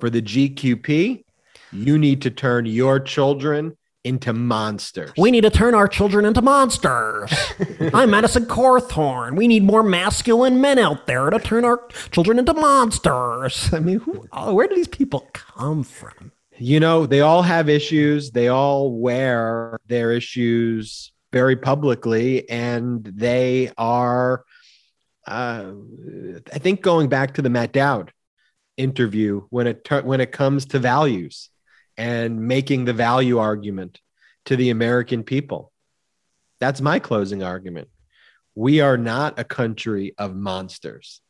For 0.00 0.10
the 0.10 0.22
GQP, 0.22 1.24
you 1.72 1.98
need 1.98 2.22
to 2.22 2.30
turn 2.30 2.66
your 2.66 3.00
children 3.00 3.76
into 4.02 4.34
monsters. 4.34 5.12
We 5.16 5.30
need 5.30 5.42
to 5.42 5.50
turn 5.50 5.74
our 5.74 5.88
children 5.88 6.26
into 6.26 6.42
monsters. 6.42 7.32
I'm 7.94 8.10
Madison 8.10 8.44
Cawthorn. 8.44 9.34
We 9.36 9.48
need 9.48 9.62
more 9.62 9.82
masculine 9.82 10.60
men 10.60 10.78
out 10.78 11.06
there 11.06 11.30
to 11.30 11.38
turn 11.38 11.64
our 11.64 11.88
children 12.10 12.38
into 12.38 12.52
monsters. 12.52 13.72
I 13.72 13.80
mean, 13.80 14.00
who, 14.00 14.26
oh, 14.32 14.52
where 14.52 14.68
do 14.68 14.74
these 14.74 14.88
people 14.88 15.28
come 15.32 15.84
from? 15.84 16.32
you 16.58 16.80
know, 16.80 17.06
they 17.06 17.20
all 17.20 17.42
have 17.42 17.68
issues. 17.68 18.30
They 18.30 18.48
all 18.48 18.92
wear 18.92 19.78
their 19.86 20.12
issues 20.12 21.12
very 21.34 21.56
publicly, 21.56 22.48
and 22.48 23.04
they 23.04 23.72
are, 23.76 24.44
uh, 25.26 25.72
I 26.52 26.58
think, 26.60 26.80
going 26.80 27.08
back 27.08 27.34
to 27.34 27.42
the 27.42 27.50
Matt 27.50 27.72
Dowd 27.72 28.12
interview 28.76 29.42
when 29.50 29.66
it 29.66 29.88
when 30.04 30.20
it 30.20 30.30
comes 30.30 30.66
to 30.66 30.78
values 30.78 31.50
and 31.96 32.46
making 32.46 32.84
the 32.84 32.92
value 32.92 33.38
argument 33.38 34.00
to 34.44 34.54
the 34.54 34.70
American 34.70 35.24
people. 35.24 35.72
That's 36.60 36.80
my 36.80 37.00
closing 37.00 37.42
argument. 37.42 37.88
We 38.54 38.80
are 38.80 38.96
not 38.96 39.36
a 39.36 39.44
country 39.44 40.14
of 40.16 40.36
monsters. 40.36 41.20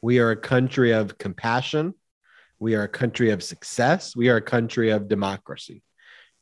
We 0.00 0.20
are 0.20 0.30
a 0.30 0.36
country 0.36 0.92
of 0.92 1.18
compassion. 1.18 1.92
We 2.58 2.76
are 2.76 2.84
a 2.84 2.96
country 3.02 3.28
of 3.28 3.42
success. 3.42 4.16
We 4.16 4.30
are 4.30 4.36
a 4.36 4.50
country 4.56 4.88
of 4.88 5.06
democracy. 5.06 5.82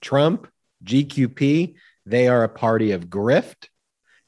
Trump, 0.00 0.46
GQP, 0.84 1.74
they 2.08 2.28
are 2.28 2.44
a 2.44 2.48
party 2.48 2.92
of 2.92 3.06
grift. 3.08 3.68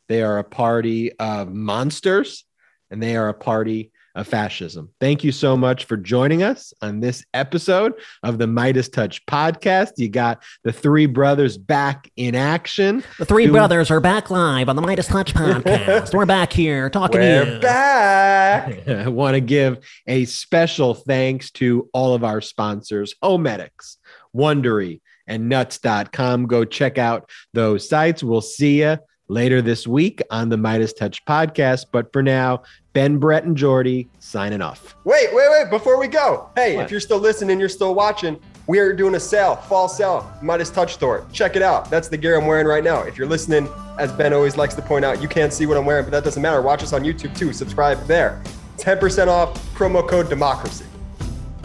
They 0.09 0.23
are 0.23 0.39
a 0.39 0.44
party 0.44 1.12
of 1.19 1.52
monsters, 1.52 2.44
and 2.90 3.02
they 3.02 3.16
are 3.16 3.28
a 3.28 3.35
party 3.35 3.93
of 4.16 4.27
fascism. 4.27 4.90
Thank 4.98 5.23
you 5.23 5.31
so 5.31 5.57
much 5.57 5.85
for 5.85 5.97
joining 5.97 6.43
us 6.43 6.74
on 6.82 6.98
this 6.98 7.24
episode 7.32 7.93
of 8.24 8.39
the 8.39 8.47
MeidasTouch 8.47 9.20
podcast. 9.28 9.93
You 9.98 10.09
got 10.09 10.43
the 10.65 10.73
three 10.73 11.07
brothers 11.07 11.57
back 11.57 12.11
in 12.16 12.35
action. 12.35 13.05
The 13.19 13.24
three 13.24 13.44
Doing- 13.44 13.52
brothers 13.52 13.89
are 13.90 14.01
back 14.01 14.28
live 14.28 14.69
on 14.69 14.74
the 14.74 14.82
MeidasTouch 14.82 15.32
podcast. 15.62 16.12
We're 16.12 16.27
back 16.27 16.52
here 16.52 16.90
talking 16.90 17.20
to 17.20 17.27
We're 17.47 17.55
you. 17.55 17.61
back. 17.61 18.89
I 18.89 19.09
want 19.09 19.35
to 19.36 19.40
give 19.40 19.78
a 20.09 20.24
special 20.24 20.94
thanks 20.94 21.52
to 21.52 21.89
all 21.94 22.15
of 22.15 22.24
our 22.24 22.40
sponsors, 22.40 23.15
Homedics, 23.23 23.97
Wondery, 24.35 25.01
and 25.31 25.48
Nuts.com. 25.48 26.47
Go 26.47 26.65
check 26.66 26.98
out 26.98 27.31
those 27.55 27.89
sites. 27.89 28.23
We'll 28.23 28.40
see 28.43 28.82
you 28.82 28.98
later 29.28 29.62
this 29.62 29.86
week 29.86 30.20
on 30.31 30.48
the 30.48 30.57
MeidasTouch 30.57 31.20
podcast. 31.27 31.86
But 31.93 32.12
for 32.12 32.23
now, 32.23 32.65
Ben, 32.93 33.19
Brett, 33.19 33.44
and 33.44 33.57
Jordy 33.57 34.09
signing 34.19 34.61
off. 34.61 34.97
Wait, 35.05 35.32
wait, 35.32 35.48
wait. 35.51 35.70
Before 35.70 35.98
we 35.98 36.09
go, 36.09 36.51
hey, 36.57 36.77
What? 36.77 36.85
if 36.85 36.90
you're 36.90 36.98
still 37.01 37.20
listening, 37.20 37.61
you're 37.61 37.69
still 37.69 37.94
watching, 37.94 38.39
we 38.66 38.78
are 38.81 38.93
doing 38.93 39.15
a 39.15 39.20
sale, 39.20 39.55
fall 39.57 39.89
sale, 39.89 40.31
MeidasTouch 40.43 40.90
Store. 40.90 41.24
Check 41.32 41.55
it 41.55 41.62
out. 41.62 41.89
That's 41.90 42.09
the 42.09 42.16
gear 42.16 42.36
I'm 42.39 42.47
wearing 42.47 42.66
right 42.66 42.82
now. 42.85 43.02
If 43.02 43.16
you're 43.16 43.28
listening, 43.28 43.69
as 43.98 44.11
Ben 44.12 44.32
always 44.32 44.57
likes 44.57 44.74
to 44.74 44.82
point 44.82 45.05
out, 45.05 45.23
you 45.23 45.28
can't 45.28 45.52
see 45.52 45.66
what 45.66 45.77
I'm 45.77 45.86
wearing, 45.86 46.05
but 46.05 46.11
that 46.11 46.24
doesn't 46.24 46.43
matter. 46.43 46.61
Watch 46.61 46.82
us 46.82 46.93
on 46.93 47.02
YouTube 47.02 47.36
too. 47.36 47.52
Subscribe 47.52 48.05
there. 48.07 48.43
10% 48.78 49.28
off, 49.28 49.55
promo 49.74 50.07
code 50.09 50.28
democracy. 50.28 50.85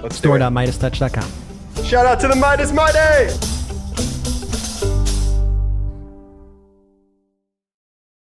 Let's 0.04 0.20
do 0.22 0.34
it. 0.36 0.40
Store.meidastouch.com. 0.40 1.45
Shout 1.84 2.06
out 2.06 2.20
to 2.22 2.28
the 2.28 2.34
Meidas 2.34 2.74
Mighty! 2.74 3.65